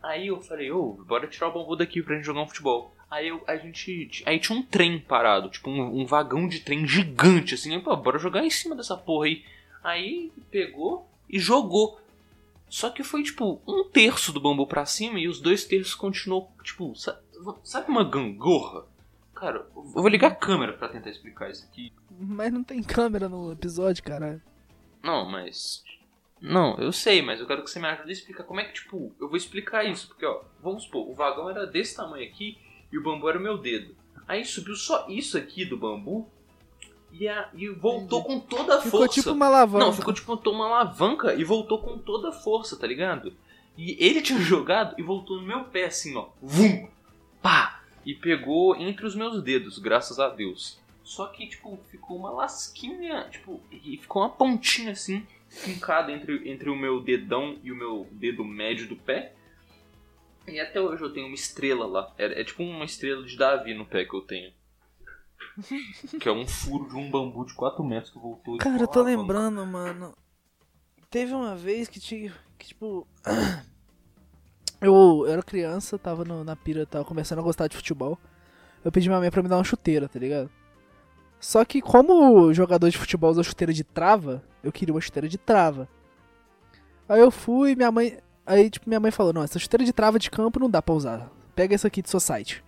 Aí 0.02 0.28
eu 0.28 0.42
falei, 0.42 0.72
ô, 0.72 0.94
bora 0.94 1.28
tirar 1.28 1.50
o 1.50 1.54
bambu 1.54 1.76
daqui 1.76 2.02
pra 2.02 2.16
gente 2.16 2.26
jogar 2.26 2.42
um 2.42 2.48
futebol. 2.48 2.96
Aí 3.10 3.30
eu, 3.30 3.42
a 3.48 3.56
gente. 3.56 4.22
Aí 4.26 4.38
tinha 4.40 4.58
um 4.58 4.62
trem 4.64 5.00
parado, 5.00 5.50
tipo 5.50 5.70
um, 5.70 6.02
um 6.02 6.06
vagão 6.06 6.48
de 6.48 6.60
trem 6.60 6.86
gigante, 6.86 7.54
assim. 7.56 7.74
Aí, 7.74 7.82
pô, 7.82 7.96
bora 7.96 8.20
jogar 8.20 8.44
em 8.46 8.50
cima 8.50 8.76
dessa 8.76 8.98
porra 8.98 9.28
aí. 9.28 9.46
Aí 9.84 10.32
pegou 10.52 11.08
e 11.30 11.40
jogou. 11.40 12.00
Só 12.70 12.90
que 12.90 13.04
foi 13.04 13.24
tipo 13.24 13.62
um 13.66 13.86
terço 13.86 14.34
do 14.34 14.42
bambu 14.42 14.68
pra 14.68 14.86
cima 14.86 15.20
e 15.20 15.28
os 15.28 15.40
dois 15.40 15.64
terços 15.64 15.96
continuou, 15.96 16.52
tipo, 16.64 16.94
sa- 16.96 17.18
sabe 17.64 17.90
uma 17.90 18.04
gangorra? 18.04 18.86
Cara, 19.34 19.66
eu 19.74 19.84
vou 19.84 20.08
ligar 20.10 20.32
a 20.32 20.36
câmera 20.36 20.74
pra 20.74 20.90
tentar 20.90 21.10
explicar 21.10 21.50
isso 21.50 21.66
aqui. 21.66 21.94
Mas 22.20 22.52
não 22.52 22.64
tem 22.64 22.84
câmera 22.84 23.30
no 23.30 23.52
episódio, 23.54 24.04
caralho. 24.04 24.42
Não, 25.02 25.24
mas. 25.30 25.82
Não, 26.42 26.76
eu 26.78 26.92
sei, 26.92 27.22
mas 27.22 27.40
eu 27.40 27.48
quero 27.48 27.64
que 27.64 27.70
você 27.70 27.80
me 27.80 27.88
ajude 27.88 28.10
a 28.10 28.14
explicar 28.14 28.44
como 28.44 28.60
é 28.60 28.66
que, 28.66 28.74
tipo, 28.74 29.16
eu 29.20 29.28
vou 29.30 29.38
explicar 29.38 29.86
isso, 29.86 30.08
porque, 30.10 30.26
ó, 30.26 30.42
vamos 30.62 30.84
supor, 30.84 31.08
o 31.10 31.14
vagão 31.14 31.50
era 31.50 31.66
desse 31.66 31.96
tamanho 31.96 32.28
aqui 32.30 32.58
e 32.92 32.98
o 32.98 33.04
bambu 33.04 33.30
era 33.30 33.38
o 33.38 33.42
meu 33.42 33.58
dedo. 33.58 33.96
Aí 34.28 34.44
subiu 34.44 34.76
só 34.76 35.06
isso 35.08 35.38
aqui 35.38 35.64
do 35.66 35.78
bambu 35.78 36.28
e, 37.12 37.28
a, 37.28 37.50
e 37.54 37.70
voltou 37.70 38.24
com 38.24 38.40
toda 38.40 38.76
a 38.78 38.82
Ficou 38.82 39.02
força. 39.02 39.14
tipo 39.14 39.32
uma 39.32 39.46
alavanca. 39.46 39.86
Não, 39.86 39.94
ficou 39.94 40.14
tipo 40.14 40.34
uma 40.50 40.66
alavanca 40.66 41.34
e 41.34 41.44
voltou 41.44 41.80
com 41.80 41.98
toda 41.98 42.30
a 42.30 42.34
força, 42.34 42.76
tá 42.78 42.86
ligado? 42.86 43.34
E 43.78 43.96
ele 44.04 44.22
tinha 44.24 44.40
jogado 44.40 44.96
e 44.98 45.04
voltou 45.04 45.38
no 45.38 45.48
meu 45.48 45.64
pé 45.66 45.86
assim, 45.86 46.16
ó. 46.16 46.28
Vum! 46.42 46.88
Pá! 47.42 47.82
E 48.06 48.14
pegou 48.14 48.76
entre 48.76 49.06
os 49.06 49.16
meus 49.16 49.42
dedos, 49.42 49.80
graças 49.80 50.20
a 50.20 50.30
Deus. 50.30 50.80
Só 51.04 51.28
que, 51.28 51.48
tipo, 51.48 51.80
ficou 51.90 52.18
uma 52.18 52.30
lasquinha, 52.30 53.28
tipo, 53.32 53.62
e 53.72 53.98
ficou 53.98 54.22
uma 54.22 54.30
pontinha 54.30 54.92
assim, 54.92 55.26
fincada 55.50 56.12
entre, 56.12 56.50
entre 56.50 56.70
o 56.70 56.76
meu 56.76 57.00
dedão 57.02 57.58
e 57.64 57.72
o 57.72 57.76
meu 57.76 58.08
dedo 58.12 58.44
médio 58.44 58.88
do 58.88 58.96
pé. 58.96 59.34
E 60.48 60.60
até 60.60 60.80
hoje 60.80 61.04
eu 61.04 61.12
tenho 61.14 61.28
uma 61.28 61.36
estrela 61.36 61.86
lá. 61.86 62.14
É, 62.18 62.42
é 62.42 62.44
tipo 62.44 62.64
uma 62.64 62.86
estrela 62.86 63.24
de 63.24 63.38
Davi 63.38 63.74
no 63.74 63.86
pé 63.86 64.06
que 64.06 64.16
eu 64.16 64.22
tenho. 64.22 64.54
que 66.20 66.28
é 66.28 66.32
um 66.32 66.48
furo 66.48 66.88
de 66.88 66.96
um 66.96 67.10
bambu 67.10 67.46
de 67.46 67.54
4 67.54 67.84
metros 67.84 68.12
que 68.12 68.20
voltou. 68.20 68.58
Cara, 68.58 68.84
eu 68.84 68.88
tô 68.88 69.02
lembrando, 69.02 69.66
mano. 69.66 70.16
Teve 71.10 71.34
uma 71.34 71.56
vez 71.56 71.88
que 71.88 72.00
tinha. 72.00 72.34
Que, 72.58 72.68
tipo. 72.68 73.08
Eu, 74.80 75.24
eu 75.26 75.34
era 75.34 75.42
criança, 75.42 75.98
tava 75.98 76.24
no- 76.24 76.44
na 76.44 76.56
pira, 76.56 76.86
tava 76.86 77.04
começando 77.04 77.40
a 77.40 77.42
gostar 77.42 77.68
de 77.68 77.76
futebol. 77.76 78.16
Eu 78.86 78.92
pedi 78.92 79.10
minha 79.10 79.20
mãe 79.20 79.32
pra 79.32 79.42
me 79.42 79.50
dar 79.50 79.58
uma 79.58 79.64
chuteira, 79.64 80.08
tá 80.08 80.20
ligado? 80.20 80.52
Só 81.40 81.66
que 81.66 81.82
como 81.82 82.54
jogador 82.54 82.88
de 82.88 82.96
futebol 82.96 83.32
usa 83.32 83.42
chuteira 83.42 83.74
de 83.74 83.84
trava, 83.84 84.44
eu 84.64 84.72
queria 84.72 84.94
uma 84.94 85.02
chuteira 85.02 85.28
de 85.28 85.36
trava. 85.36 85.90
Aí 87.10 87.20
eu 87.20 87.32
fui, 87.32 87.76
minha 87.76 87.92
mãe. 87.92 88.20
Aí, 88.48 88.70
tipo, 88.70 88.88
minha 88.88 89.00
mãe 89.00 89.12
falou, 89.12 89.34
não, 89.34 89.44
essa 89.44 89.60
chuteira 89.60 89.84
de 89.84 89.92
trava 89.92 90.18
de 90.18 90.32
campo 90.32 90.58
não 90.60 90.70
dá 90.70 90.82
pra 90.82 90.96
usar. 90.96 91.30
Pega 91.54 91.76
essa 91.76 91.88
aqui 91.88 92.02
do 92.02 92.08
seu 92.10 92.20
site. 92.20 92.64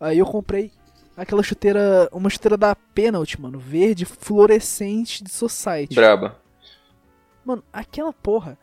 Aí 0.00 0.18
eu 0.18 0.24
comprei 0.26 0.72
aquela 1.16 1.42
chuteira. 1.42 2.08
Uma 2.10 2.30
chuteira 2.30 2.56
da 2.56 2.74
Penalty, 2.74 3.38
mano. 3.40 3.58
Verde 3.58 4.06
fluorescente 4.06 5.22
de 5.22 5.30
Society. 5.30 5.94
Braba. 5.94 6.40
Mano, 7.44 7.62
aquela 7.72 8.12
porra. 8.14 8.58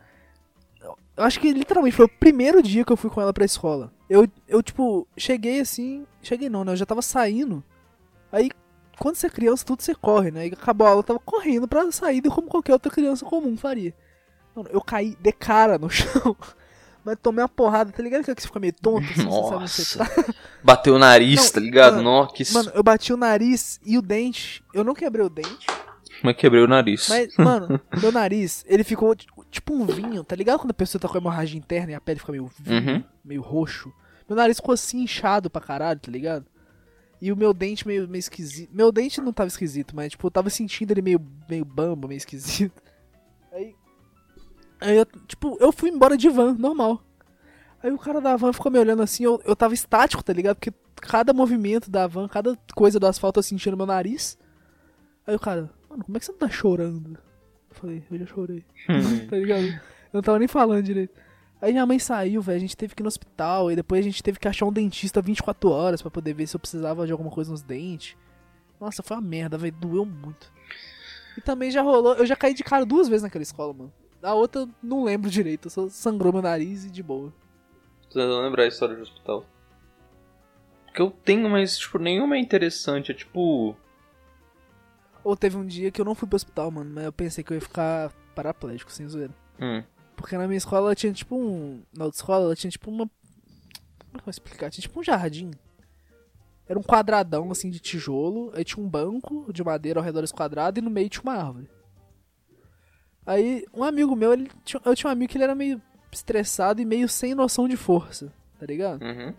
eu- 0.80 0.96
acho 1.16 1.38
que 1.38 1.52
literalmente 1.52 1.94
foi 1.96 2.06
o 2.06 2.18
primeiro 2.18 2.60
dia 2.60 2.84
que 2.84 2.92
eu 2.92 2.96
fui 2.96 3.08
com 3.08 3.20
ela 3.20 3.32
pra 3.32 3.44
escola. 3.44 3.92
Eu, 4.10 4.26
eu 4.48 4.62
tipo, 4.62 5.06
cheguei 5.16 5.60
assim. 5.60 6.04
Cheguei 6.20 6.48
não, 6.48 6.64
né? 6.64 6.72
Eu 6.72 6.76
já 6.76 6.84
tava 6.84 7.02
saindo. 7.02 7.62
Aí, 8.32 8.50
quando 8.98 9.14
você 9.14 9.28
é 9.28 9.30
criança, 9.30 9.64
tudo 9.64 9.80
você 9.82 9.94
corre, 9.94 10.30
né? 10.32 10.48
E 10.48 10.52
acabou 10.52 10.86
a 10.86 10.90
aula, 10.90 11.00
eu 11.00 11.04
tava 11.04 11.18
correndo 11.20 11.68
pra 11.68 11.90
saída 11.92 12.28
como 12.30 12.48
qualquer 12.48 12.72
outra 12.72 12.90
criança 12.90 13.24
comum 13.24 13.56
faria. 13.56 13.94
Mano, 14.54 14.68
eu 14.72 14.80
caí 14.80 15.16
de 15.20 15.32
cara 15.32 15.78
no 15.78 15.88
chão. 15.90 16.36
Mas 17.04 17.16
tomei 17.20 17.42
uma 17.42 17.48
porrada, 17.48 17.90
tá 17.90 18.00
ligado? 18.02 18.22
Que 18.22 18.32
você 18.32 18.46
fica 18.46 18.60
meio 18.60 18.72
tonto, 18.74 19.02
assim, 19.10 19.24
você 19.24 19.48
sabe 19.48 19.54
onde 19.56 19.70
você 19.70 19.98
Nossa. 19.98 20.22
tá. 20.22 20.34
Bateu 20.62 20.94
o 20.94 20.98
nariz, 20.98 21.44
Não, 21.46 21.50
tá 21.50 21.60
ligado? 21.60 21.92
mano, 21.96 22.04
Nó, 22.04 22.26
que 22.26 22.44
Mano, 22.52 22.70
eu 22.74 22.82
bati 22.82 23.12
o 23.12 23.16
nariz 23.16 23.80
e 23.84 23.98
o 23.98 24.02
dente. 24.02 24.62
Eu 24.72 24.84
não 24.84 24.94
quebrei 24.94 25.24
o 25.26 25.28
dente. 25.28 25.66
Mas 26.22 26.36
quebrei 26.36 26.62
o 26.62 26.68
nariz. 26.68 27.08
Mas, 27.08 27.36
mano, 27.36 27.80
meu 28.00 28.12
nariz, 28.12 28.64
ele 28.68 28.84
ficou 28.84 29.16
tipo, 29.16 29.44
tipo 29.50 29.74
um 29.74 29.84
vinho, 29.84 30.22
tá 30.22 30.36
ligado? 30.36 30.60
Quando 30.60 30.70
a 30.70 30.74
pessoa 30.74 31.00
tá 31.00 31.08
com 31.08 31.18
hemorragia 31.18 31.58
interna 31.58 31.90
e 31.90 31.94
a 31.96 32.00
pele 32.00 32.20
fica 32.20 32.30
meio 32.30 32.48
vinho, 32.60 32.94
Uhum. 32.98 33.04
meio 33.24 33.42
roxo. 33.42 33.92
Meu 34.28 34.36
nariz 34.36 34.58
ficou 34.58 34.72
assim, 34.72 35.02
inchado 35.02 35.50
pra 35.50 35.60
caralho, 35.60 35.98
tá 35.98 36.10
ligado? 36.12 36.46
E 37.20 37.32
o 37.32 37.36
meu 37.36 37.52
dente 37.52 37.84
meio, 37.84 38.06
meio 38.08 38.20
esquisito. 38.20 38.70
Meu 38.72 38.92
dente 38.92 39.20
não 39.20 39.32
tava 39.32 39.48
esquisito, 39.48 39.94
mas, 39.96 40.12
tipo, 40.12 40.24
eu 40.24 40.30
tava 40.30 40.48
sentindo 40.50 40.92
ele 40.92 41.02
meio, 41.02 41.20
meio 41.48 41.64
bamba, 41.64 42.06
meio 42.06 42.18
esquisito. 42.18 42.80
Aí. 43.52 43.74
Aí 44.82 44.96
eu, 44.96 45.06
tipo, 45.26 45.56
eu 45.60 45.72
fui 45.72 45.90
embora 45.90 46.16
de 46.16 46.28
van, 46.28 46.54
normal. 46.54 47.02
Aí 47.82 47.90
o 47.90 47.98
cara 47.98 48.20
da 48.20 48.36
van 48.36 48.52
ficou 48.52 48.70
me 48.70 48.78
olhando 48.78 49.02
assim, 49.02 49.24
eu, 49.24 49.40
eu 49.44 49.56
tava 49.56 49.74
estático, 49.74 50.22
tá 50.22 50.32
ligado? 50.32 50.56
Porque 50.56 50.72
cada 50.96 51.32
movimento 51.32 51.90
da 51.90 52.06
van, 52.06 52.28
cada 52.28 52.56
coisa 52.74 52.98
do 53.00 53.06
asfalto 53.06 53.38
eu 53.38 53.42
sentia 53.42 53.72
no 53.72 53.78
meu 53.78 53.86
nariz. 53.86 54.38
Aí 55.26 55.34
o 55.34 55.38
cara, 55.38 55.70
mano, 55.88 56.04
como 56.04 56.16
é 56.16 56.20
que 56.20 56.26
você 56.26 56.32
não 56.32 56.38
tá 56.38 56.48
chorando? 56.48 57.18
Eu 57.70 57.76
falei, 57.76 58.04
eu 58.10 58.18
já 58.18 58.26
chorei. 58.26 58.64
tá 59.30 59.36
ligado? 59.36 59.64
Eu 59.64 59.80
não 60.14 60.22
tava 60.22 60.38
nem 60.38 60.48
falando 60.48 60.82
direito. 60.82 61.14
Aí 61.60 61.72
minha 61.72 61.86
mãe 61.86 61.98
saiu, 61.98 62.42
velho, 62.42 62.56
a 62.56 62.60
gente 62.60 62.76
teve 62.76 62.92
que 62.92 63.02
ir 63.02 63.04
no 63.04 63.08
hospital, 63.08 63.70
e 63.70 63.76
depois 63.76 64.00
a 64.00 64.02
gente 64.02 64.20
teve 64.20 64.38
que 64.38 64.48
achar 64.48 64.66
um 64.66 64.72
dentista 64.72 65.22
24 65.22 65.70
horas 65.70 66.02
pra 66.02 66.10
poder 66.10 66.34
ver 66.34 66.48
se 66.48 66.56
eu 66.56 66.60
precisava 66.60 67.06
de 67.06 67.12
alguma 67.12 67.30
coisa 67.30 67.52
nos 67.52 67.62
dentes. 67.62 68.16
Nossa, 68.80 69.00
foi 69.00 69.16
uma 69.16 69.22
merda, 69.22 69.56
velho, 69.56 69.74
doeu 69.76 70.04
muito. 70.04 70.52
E 71.36 71.40
também 71.40 71.70
já 71.70 71.80
rolou, 71.80 72.14
eu 72.16 72.26
já 72.26 72.34
caí 72.34 72.52
de 72.52 72.64
cara 72.64 72.84
duas 72.84 73.08
vezes 73.08 73.22
naquela 73.22 73.44
escola, 73.44 73.72
mano. 73.72 73.92
A 74.22 74.34
outra 74.34 74.68
não 74.82 75.04
lembro 75.04 75.28
direito, 75.28 75.68
só 75.68 75.88
sangrou 75.88 76.32
meu 76.32 76.42
nariz 76.42 76.84
e 76.84 76.90
de 76.90 77.02
boa. 77.02 77.32
Tô 78.08 78.20
tentando 78.20 78.40
lembrar 78.42 78.64
a 78.64 78.68
história 78.68 78.94
do 78.94 79.02
hospital. 79.02 79.44
Porque 80.86 81.02
eu 81.02 81.10
tenho, 81.10 81.48
mas, 81.48 81.78
tipo, 81.78 81.98
nenhuma 81.98 82.36
é 82.36 82.38
interessante. 82.38 83.10
É 83.10 83.14
tipo. 83.14 83.74
Ou 85.24 85.36
teve 85.36 85.56
um 85.56 85.66
dia 85.66 85.90
que 85.90 86.00
eu 86.00 86.04
não 86.04 86.14
fui 86.14 86.28
pro 86.28 86.36
hospital, 86.36 86.70
mano, 86.70 86.90
mas 86.94 87.04
eu 87.04 87.12
pensei 87.12 87.42
que 87.42 87.52
eu 87.52 87.56
ia 87.56 87.60
ficar 87.60 88.12
paraplégico, 88.34 88.92
sem 88.92 89.08
zoeira. 89.08 89.34
Hum. 89.60 89.82
Porque 90.14 90.36
na 90.36 90.46
minha 90.46 90.58
escola 90.58 90.88
ela 90.88 90.94
tinha 90.94 91.12
tipo 91.12 91.34
um. 91.34 91.82
Na 91.96 92.04
outra 92.04 92.18
escola 92.18 92.44
ela 92.44 92.54
tinha 92.54 92.70
tipo 92.70 92.90
uma. 92.90 93.06
Como 93.06 94.10
é 94.10 94.12
que 94.12 94.18
eu 94.18 94.24
vou 94.24 94.30
explicar? 94.30 94.70
Tinha 94.70 94.82
tipo 94.82 95.00
um 95.00 95.02
jardim. 95.02 95.50
Era 96.68 96.78
um 96.78 96.82
quadradão 96.82 97.50
assim 97.50 97.70
de 97.70 97.80
tijolo. 97.80 98.52
Aí 98.54 98.64
tinha 98.64 98.84
um 98.84 98.88
banco 98.88 99.52
de 99.52 99.64
madeira 99.64 99.98
ao 99.98 100.04
redor 100.04 100.20
desse 100.20 100.34
quadrado 100.34 100.78
e 100.78 100.82
no 100.82 100.90
meio 100.90 101.08
tinha 101.08 101.22
uma 101.22 101.34
árvore. 101.34 101.68
Aí 103.26 103.64
um 103.72 103.84
amigo 103.84 104.16
meu, 104.16 104.32
ele 104.32 104.50
eu 104.84 104.94
tinha 104.94 105.08
um 105.08 105.12
amigo 105.12 105.30
que 105.30 105.36
ele 105.36 105.44
era 105.44 105.54
meio 105.54 105.80
estressado 106.10 106.80
e 106.80 106.84
meio 106.84 107.08
sem 107.08 107.34
noção 107.34 107.68
de 107.68 107.76
força, 107.76 108.32
tá 108.58 108.66
ligado? 108.66 109.02
Uhum. 109.02 109.32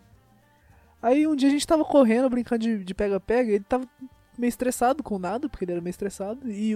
Aí 1.01 1.27
um 1.27 1.35
dia 1.35 1.49
a 1.49 1.51
gente 1.51 1.67
tava 1.67 1.83
correndo, 1.83 2.29
brincando 2.29 2.83
de 2.83 2.93
pega-pega, 2.93 3.51
e 3.51 3.55
ele 3.55 3.65
tava 3.67 3.85
meio 4.37 4.49
estressado 4.49 5.03
com 5.03 5.19
nada, 5.19 5.47
porque 5.47 5.65
ele 5.65 5.73
era 5.73 5.81
meio 5.81 5.91
estressado, 5.91 6.49
e, 6.49 6.73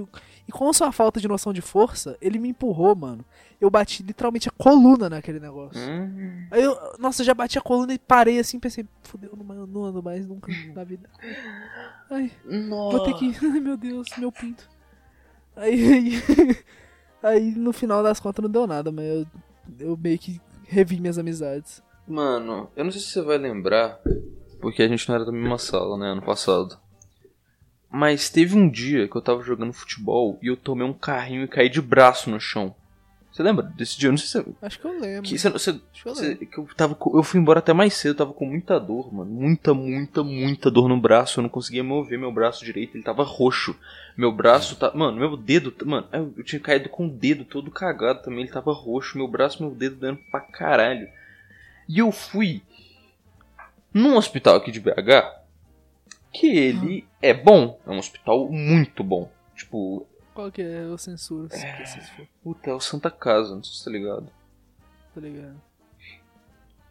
e 0.47 0.51
com 0.51 0.69
a 0.69 0.73
sua 0.73 0.91
falta 0.91 1.19
de 1.19 1.27
noção 1.27 1.51
de 1.51 1.61
força, 1.61 2.17
ele 2.21 2.39
me 2.39 2.49
empurrou, 2.49 2.95
mano. 2.95 3.25
Eu 3.59 3.69
bati 3.69 4.03
literalmente 4.03 4.47
a 4.47 4.51
coluna 4.51 5.09
naquele 5.09 5.39
negócio. 5.39 5.81
Hum. 5.81 6.47
Aí 6.51 6.63
eu, 6.63 6.77
nossa, 6.99 7.21
eu 7.21 7.25
já 7.25 7.33
bati 7.33 7.57
a 7.57 7.61
coluna 7.61 7.93
e 7.93 7.99
parei 7.99 8.39
assim, 8.39 8.59
pensei, 8.59 8.85
fudeu, 9.03 9.31
não, 9.35 9.65
não 9.65 9.85
ando 9.85 10.03
mais 10.03 10.27
nunca 10.27 10.51
na 10.73 10.83
vida. 10.83 11.09
Ai, 12.09 12.31
vou 12.69 13.03
ter 13.03 13.13
que. 13.15 13.33
Ai 13.45 13.59
meu 13.59 13.75
Deus, 13.75 14.07
meu 14.17 14.31
pinto. 14.31 14.69
Aí, 15.55 15.81
aí, 15.91 16.57
aí 17.21 17.51
no 17.51 17.73
final 17.73 18.03
das 18.03 18.19
contas 18.19 18.43
não 18.43 18.49
deu 18.49 18.67
nada, 18.67 18.91
mas 18.91 19.05
eu, 19.05 19.27
eu 19.79 19.97
meio 19.97 20.17
que 20.19 20.41
revi 20.63 20.99
minhas 20.99 21.17
amizades. 21.17 21.81
Mano, 22.07 22.69
eu 22.75 22.83
não 22.83 22.91
sei 22.91 23.01
se 23.01 23.07
você 23.07 23.21
vai 23.21 23.37
lembrar, 23.37 23.99
porque 24.61 24.81
a 24.81 24.87
gente 24.87 25.07
não 25.07 25.15
era 25.15 25.25
da 25.25 25.31
mesma 25.31 25.57
sala, 25.57 25.97
né, 25.97 26.11
ano 26.11 26.21
passado. 26.21 26.77
Mas 27.89 28.29
teve 28.29 28.57
um 28.57 28.69
dia 28.69 29.07
que 29.07 29.15
eu 29.15 29.21
tava 29.21 29.41
jogando 29.41 29.73
futebol 29.73 30.37
e 30.41 30.47
eu 30.47 30.57
tomei 30.57 30.85
um 30.85 30.93
carrinho 30.93 31.43
e 31.43 31.47
caí 31.47 31.69
de 31.69 31.81
braço 31.81 32.29
no 32.29 32.39
chão. 32.39 32.75
Você 33.31 33.43
lembra 33.43 33.63
desse 33.63 33.99
dia? 33.99 34.07
Eu 34.07 34.13
não 34.13 34.17
sei 34.17 34.27
se 34.27 34.41
você. 34.41 34.55
Acho 34.65 34.79
que 34.79 34.85
eu 34.85 34.99
lembro. 34.99 35.21
Que, 35.29 35.37
você, 35.37 35.49
você- 35.49 35.69
Acho 35.69 36.03
que 36.03 36.09
eu 36.09 36.15
você- 36.15 36.35
que 36.35 36.57
eu, 36.57 36.67
tava, 36.75 36.97
eu 37.13 37.21
fui 37.21 37.39
embora 37.39 37.59
até 37.59 37.71
mais 37.71 37.93
cedo, 37.93 38.13
eu 38.13 38.17
tava 38.17 38.33
com 38.33 38.45
muita 38.47 38.79
dor, 38.79 39.13
mano. 39.13 39.29
Muita, 39.29 39.73
muita, 39.75 40.23
muita 40.23 40.71
dor 40.71 40.89
no 40.89 40.99
braço. 40.99 41.39
Eu 41.39 41.43
não 41.43 41.49
conseguia 41.49 41.83
mover 41.83 42.17
meu 42.17 42.31
braço 42.31 42.65
direito, 42.65 42.95
ele 42.95 43.03
tava 43.03 43.23
roxo. 43.23 43.75
Meu 44.17 44.31
braço 44.31 44.75
tá. 44.75 44.91
Mano, 44.95 45.17
meu 45.19 45.37
dedo. 45.37 45.71
Mano, 45.85 46.07
eu, 46.11 46.33
eu 46.37 46.43
tinha 46.43 46.59
caído 46.59 46.89
com 46.89 47.05
o 47.05 47.09
dedo 47.11 47.45
todo 47.45 47.69
cagado 47.69 48.23
também, 48.23 48.41
ele 48.41 48.51
tava 48.51 48.73
roxo. 48.73 49.17
Meu 49.19 49.27
braço, 49.27 49.61
meu 49.61 49.73
dedo 49.75 49.97
doendo 49.97 50.19
pra 50.31 50.39
caralho. 50.39 51.07
E 51.87 51.99
eu 51.99 52.11
fui 52.11 52.63
num 53.93 54.15
hospital 54.17 54.55
aqui 54.55 54.71
de 54.71 54.79
BH, 54.79 55.31
que 56.33 56.47
ele 56.47 57.05
é 57.21 57.33
bom. 57.33 57.79
É 57.85 57.91
um 57.91 57.97
hospital 57.99 58.49
muito 58.49 59.03
bom. 59.03 59.31
Tipo, 59.55 60.05
Qual 60.37 60.51
que 60.51 60.61
é 60.61 60.85
o 60.85 60.99
censura? 60.99 61.49
se 61.49 61.99
for, 62.15 62.27
puta, 62.43 62.69
é 62.69 62.73
o 62.75 62.79
Santa 62.79 63.09
Casa, 63.09 63.55
não 63.55 63.63
sei 63.63 63.73
se 63.73 63.83
tá 63.83 63.89
ligado. 63.89 64.29
tá 65.15 65.19
ligado? 65.19 65.59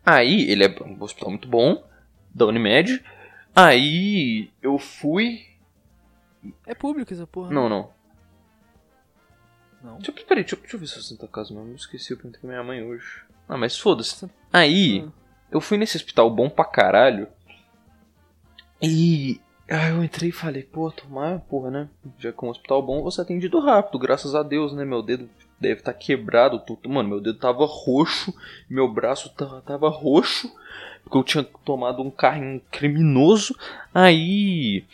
Aí, 0.04 0.50
ele 0.50 0.64
é 0.64 0.82
um 0.82 1.00
hospital 1.00 1.30
muito 1.30 1.46
bom, 1.46 1.88
da 2.34 2.44
Unimed. 2.46 3.04
Aí, 3.54 4.50
eu 4.60 4.76
fui. 4.80 5.46
É 6.66 6.74
público 6.74 7.12
essa 7.14 7.24
porra? 7.24 7.52
Não, 7.52 7.68
não. 7.68 7.92
Não. 9.80 9.98
Deixa 9.98 10.10
eu, 10.10 10.26
peraí, 10.26 10.42
deixa, 10.42 10.56
eu- 10.56 10.60
deixa 10.60 10.74
eu 10.74 10.80
ver 10.80 10.86
se 10.88 10.98
é 10.98 11.02
Santa 11.02 11.28
Casa 11.28 11.54
mesmo. 11.54 11.68
Eu 11.70 11.76
esqueci, 11.76 12.10
eu 12.10 12.16
perguntei 12.16 12.40
pra 12.40 12.50
minha 12.50 12.64
mãe 12.64 12.82
hoje. 12.82 13.22
Ah, 13.48 13.56
mas 13.56 13.78
foda-se. 13.78 14.28
Aí, 14.52 15.04
Ah. 15.06 15.12
eu 15.52 15.60
fui 15.60 15.78
nesse 15.78 15.96
hospital 15.96 16.28
bom 16.34 16.50
pra 16.50 16.64
caralho. 16.64 17.28
E. 18.82 19.40
Aí 19.68 19.90
eu 19.90 20.02
entrei 20.02 20.28
e 20.28 20.32
falei, 20.32 20.62
pô, 20.62 20.90
tomar, 20.92 21.40
porra, 21.40 21.70
né? 21.70 21.88
Já 22.18 22.32
que 22.32 22.44
é 22.44 22.46
um 22.46 22.50
hospital 22.50 22.80
bom, 22.80 23.02
você 23.02 23.20
atendido 23.20 23.58
rápido, 23.58 23.98
graças 23.98 24.34
a 24.34 24.42
Deus, 24.42 24.72
né? 24.72 24.84
Meu 24.84 25.02
dedo 25.02 25.28
deve 25.60 25.80
estar 25.80 25.92
quebrado. 25.92 26.60
Tudo. 26.60 26.88
Mano, 26.88 27.08
meu 27.08 27.20
dedo 27.20 27.38
tava 27.38 27.66
roxo, 27.66 28.32
meu 28.70 28.88
braço 28.88 29.28
tava, 29.30 29.60
tava 29.62 29.88
roxo, 29.88 30.52
porque 31.02 31.18
eu 31.18 31.24
tinha 31.24 31.44
tomado 31.64 32.00
um 32.00 32.10
carrinho 32.10 32.60
criminoso. 32.70 33.56
Aí. 33.92 34.84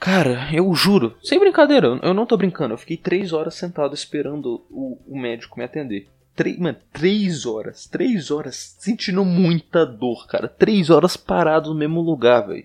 Cara, 0.00 0.48
eu 0.52 0.74
juro, 0.74 1.14
sem 1.22 1.38
brincadeira, 1.38 2.00
eu 2.02 2.12
não 2.12 2.26
tô 2.26 2.36
brincando. 2.36 2.74
Eu 2.74 2.78
fiquei 2.78 2.96
três 2.96 3.32
horas 3.32 3.54
sentado 3.54 3.94
esperando 3.94 4.60
o, 4.68 4.98
o 5.06 5.16
médico 5.16 5.56
me 5.56 5.64
atender. 5.64 6.08
Três, 6.34 6.58
mano, 6.58 6.78
três 6.92 7.46
horas, 7.46 7.86
três 7.86 8.32
horas 8.32 8.74
sentindo 8.80 9.24
muita 9.24 9.86
dor, 9.86 10.26
cara. 10.26 10.48
Três 10.48 10.90
horas 10.90 11.16
parado 11.16 11.68
no 11.68 11.78
mesmo 11.78 12.00
lugar, 12.00 12.48
velho. 12.48 12.64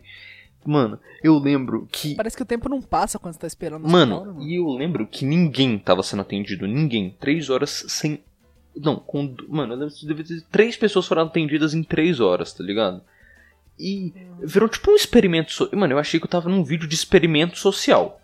Mano, 0.68 1.00
eu 1.24 1.40
lembro 1.40 1.88
que. 1.90 2.14
Parece 2.14 2.36
que 2.36 2.44
o 2.44 2.46
tempo 2.46 2.68
não 2.68 2.82
passa 2.82 3.18
quando 3.18 3.34
você 3.34 3.40
tá 3.40 3.48
esperando 3.48 3.84
no 3.84 3.90
Mano, 3.90 4.34
né, 4.34 4.44
e 4.44 4.60
eu 4.60 4.68
lembro 4.68 5.08
que 5.08 5.24
ninguém 5.24 5.80
tava 5.80 6.04
sendo 6.04 6.24
atendido, 6.24 6.68
ninguém. 6.68 7.16
Três 7.18 7.50
horas 7.50 7.86
sem. 7.88 8.20
Não, 8.76 8.98
com. 8.98 9.34
Mano, 9.48 9.74
eu 9.74 9.78
lembro 9.80 9.96
que 9.96 10.06
deve 10.06 10.24
ter- 10.26 10.44
três 10.52 10.76
pessoas 10.76 11.08
foram 11.08 11.22
atendidas 11.22 11.74
em 11.74 11.82
três 11.82 12.20
horas, 12.20 12.52
tá 12.52 12.62
ligado? 12.64 13.02
E 13.80 14.12
virou 14.44 14.68
tipo 14.68 14.92
um 14.92 14.96
experimento. 14.96 15.54
So... 15.54 15.70
Mano, 15.74 15.94
eu 15.94 16.00
achei 16.00 16.20
que 16.20 16.26
eu 16.26 16.30
tava 16.30 16.50
num 16.50 16.66
vídeo 16.66 16.88
de 16.88 16.96
experimento 16.96 17.58
social. 17.58 18.20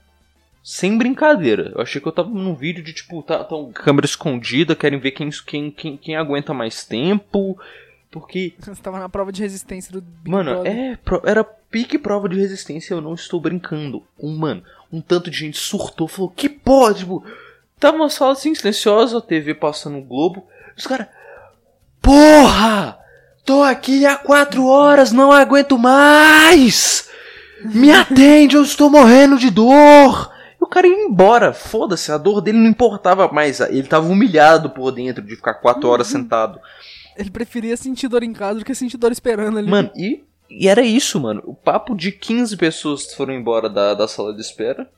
Sem 0.62 0.98
brincadeira. 0.98 1.72
Eu 1.74 1.82
achei 1.82 2.02
que 2.02 2.08
eu 2.08 2.12
tava 2.12 2.30
num 2.30 2.56
vídeo 2.56 2.84
de 2.84 2.94
tipo, 2.94 3.22
tá, 3.24 3.44
tá 3.44 3.56
câmera 3.74 4.06
escondida, 4.06 4.76
querem 4.76 5.00
ver 5.00 5.12
quem, 5.12 5.30
quem, 5.30 5.72
quem, 5.72 5.98
quem 5.98 6.16
aguenta 6.16 6.54
mais 6.54 6.86
tempo. 6.86 7.58
Porque, 8.14 8.54
Você 8.60 8.76
tava 8.76 9.00
na 9.00 9.10
prova 9.10 9.32
de 9.32 9.42
resistência 9.42 9.92
do 9.92 10.00
Big 10.00 10.30
mano, 10.30 10.52
Brother. 10.52 10.72
é. 10.72 11.00
Era 11.32 11.44
pique 11.44 11.98
prova 11.98 12.30
de 12.30 12.40
resistência, 12.40 12.94
eu 12.94 13.02
não 13.02 13.16
estou 13.16 13.42
brincando. 13.42 14.04
Um, 14.20 14.38
mano, 14.38 14.64
um 14.92 15.02
tanto 15.02 15.32
de 15.32 15.38
gente 15.40 15.58
surtou, 15.58 16.08
falou, 16.08 16.30
que 16.30 16.48
pode, 16.48 17.00
tipo. 17.00 17.26
Tava 17.80 17.98
uma 17.98 18.10
sala 18.12 18.34
assim, 18.34 18.54
silenciosa, 18.54 19.18
a 19.18 19.22
TV 19.22 19.56
passando 19.56 19.98
o 19.98 20.04
Globo. 20.04 20.46
Os 20.78 20.86
caras. 20.86 21.08
Porra! 22.00 23.00
Tô 23.44 23.64
aqui 23.64 24.06
há 24.06 24.16
quatro 24.16 24.68
horas, 24.68 25.12
não 25.12 25.32
aguento 25.32 25.78
mais! 25.78 27.10
Me 27.66 27.92
atende, 27.92 28.56
eu 28.56 28.62
estou 28.62 28.90
morrendo 28.92 29.38
de 29.40 29.50
dor! 29.50 30.32
E 30.62 30.64
o 30.64 30.68
cara 30.68 30.86
ia 30.88 31.06
embora, 31.06 31.52
foda-se, 31.52 32.12
a 32.12 32.18
dor 32.18 32.42
dele 32.42 32.60
não 32.60 32.70
importava 32.70 33.28
mais. 33.30 33.60
Ele 33.60 33.88
tava 33.88 34.08
humilhado 34.08 34.70
por 34.70 34.92
dentro 34.92 35.24
de 35.24 35.36
ficar 35.36 35.56
quatro 35.56 35.90
horas 35.90 36.08
sentado. 36.08 36.60
Ele 37.18 37.30
preferia 37.30 37.76
sentir 37.78 38.08
dor 38.08 38.24
em 38.24 38.34
casa 38.34 38.60
do 38.60 38.66
que 38.66 38.74
sentir 38.76 38.98
dor 38.98 39.12
esperando 39.12 39.58
ali. 39.58 39.70
Mano, 39.70 39.92
e, 39.96 40.24
e 40.50 40.68
era 40.68 40.82
isso, 40.82 41.20
mano. 41.20 41.42
O 41.46 41.54
papo 41.54 41.96
de 41.96 42.12
15 42.12 42.58
pessoas 42.58 43.14
foram 43.14 43.34
embora 43.34 43.70
da, 43.70 43.94
da 43.94 44.08
sala 44.08 44.34
de 44.34 44.42
espera. 44.42 44.90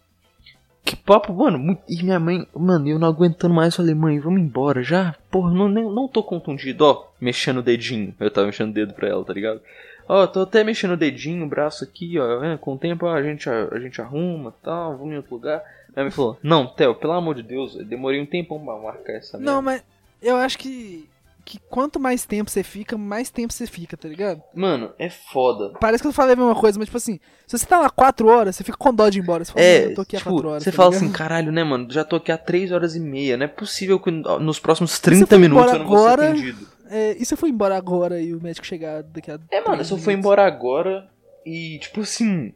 Que 0.83 0.95
papo, 0.95 1.33
mano. 1.33 1.77
E 1.89 2.03
minha 2.03 2.19
mãe, 2.19 2.47
mano, 2.55 2.87
eu 2.87 2.99
não 2.99 3.07
aguentando 3.07 3.53
mais. 3.53 3.75
Falei, 3.75 3.95
mãe, 3.95 4.19
vamos 4.19 4.39
embora 4.39 4.83
já? 4.83 5.15
Porra, 5.31 5.51
não, 5.51 5.67
nem- 5.67 5.83
não 5.91 6.07
tô 6.07 6.21
contundido, 6.21 6.85
ó. 6.85 7.07
Mexendo 7.19 7.57
o 7.57 7.63
dedinho. 7.63 8.13
Eu 8.19 8.29
tava 8.29 8.45
mexendo 8.47 8.69
o 8.69 8.73
dedo 8.73 8.93
pra 8.93 9.07
ela, 9.09 9.25
tá 9.25 9.33
ligado? 9.33 9.59
Ó, 10.07 10.27
tô 10.27 10.41
até 10.41 10.63
mexendo 10.63 10.91
o 10.91 10.97
dedinho, 10.97 11.43
o 11.43 11.49
braço 11.49 11.83
aqui, 11.83 12.19
ó. 12.19 12.43
é, 12.43 12.55
com 12.57 12.73
o 12.75 12.77
tempo 12.77 13.07
a 13.07 13.23
gente, 13.23 13.49
a, 13.49 13.69
a 13.71 13.79
gente 13.79 13.99
arruma 13.99 14.53
tal, 14.61 14.95
vamos 14.95 15.13
em 15.13 15.17
outro 15.17 15.33
lugar. 15.33 15.63
Minha 15.95 16.03
mãe 16.03 16.11
falou, 16.11 16.37
não, 16.43 16.67
Theo, 16.67 16.93
pelo 16.93 17.13
amor 17.13 17.33
de 17.33 17.41
Deus, 17.41 17.75
eu 17.75 17.83
demorei 17.83 18.21
um 18.21 18.25
tempão 18.27 18.63
pra 18.63 18.77
marcar 18.77 19.13
essa 19.13 19.39
Não, 19.39 19.63
merda. 19.63 19.83
mas 19.83 19.83
eu 20.21 20.35
acho 20.35 20.59
que, 20.59 21.09
que 21.45 21.59
quanto 21.69 21.99
mais 21.99 22.25
tempo 22.25 22.49
você 22.49 22.63
fica, 22.63 22.97
mais 22.97 23.29
tempo 23.29 23.53
você 23.53 23.67
fica, 23.67 23.95
tá 23.95 24.07
ligado? 24.09 24.41
Mano, 24.53 24.91
é 24.97 25.09
foda. 25.09 25.71
Parece 25.79 26.01
que 26.01 26.07
eu 26.07 26.11
falei 26.11 26.33
a 26.33 26.35
mesma 26.35 26.55
coisa, 26.55 26.79
mas 26.79 26.87
tipo 26.87 26.97
assim, 26.97 27.19
se 27.45 27.57
você 27.57 27.65
tá 27.65 27.79
lá 27.79 27.89
4 27.89 28.27
horas, 28.27 28.55
você 28.55 28.63
fica 28.63 28.77
com 28.77 28.91
dó 28.93 29.07
de 29.09 29.19
ir 29.19 29.21
embora. 29.21 29.45
Você 29.45 29.51
fala, 29.51 29.63
É, 29.65 29.79
"Mano, 29.79 29.91
eu 29.91 29.95
tô 29.95 30.01
aqui 30.01 30.15
há 30.15 30.19
tipo, 30.19 30.31
4 30.31 30.49
horas. 30.49 30.63
você 30.63 30.71
tá 30.71 30.75
fala 30.77 30.89
ligado? 30.89 31.03
assim, 31.03 31.13
caralho, 31.13 31.51
né, 31.51 31.63
mano? 31.63 31.87
Já 31.91 32.03
tô 32.03 32.15
aqui 32.15 32.31
há 32.31 32.37
3 32.37 32.71
horas 32.71 32.95
e 32.95 32.99
meia. 32.99 33.37
Não 33.37 33.45
é 33.45 33.47
possível 33.47 33.99
que 33.99 34.09
nos 34.09 34.59
próximos 34.59 34.91
você 34.91 35.01
30 35.03 35.27
for 35.27 35.39
minutos 35.39 35.71
eu 35.73 35.79
não 35.79 35.85
vou 35.87 35.97
ser 35.99 36.03
agora- 36.05 36.29
atendido. 36.31 36.67
É, 36.89 37.15
e 37.19 37.25
se 37.25 37.33
eu 37.33 37.37
for 37.37 37.47
embora 37.47 37.75
agora 37.77 38.19
e 38.21 38.33
o 38.33 38.41
médico 38.41 38.65
chegar 38.65 39.01
daqui 39.03 39.29
a. 39.31 39.39
É, 39.51 39.61
mano, 39.61 39.83
se 39.85 39.91
eu 39.91 39.97
for 39.97 40.11
embora 40.11 40.45
agora 40.45 41.07
e, 41.45 41.77
tipo 41.79 42.01
assim. 42.01 42.51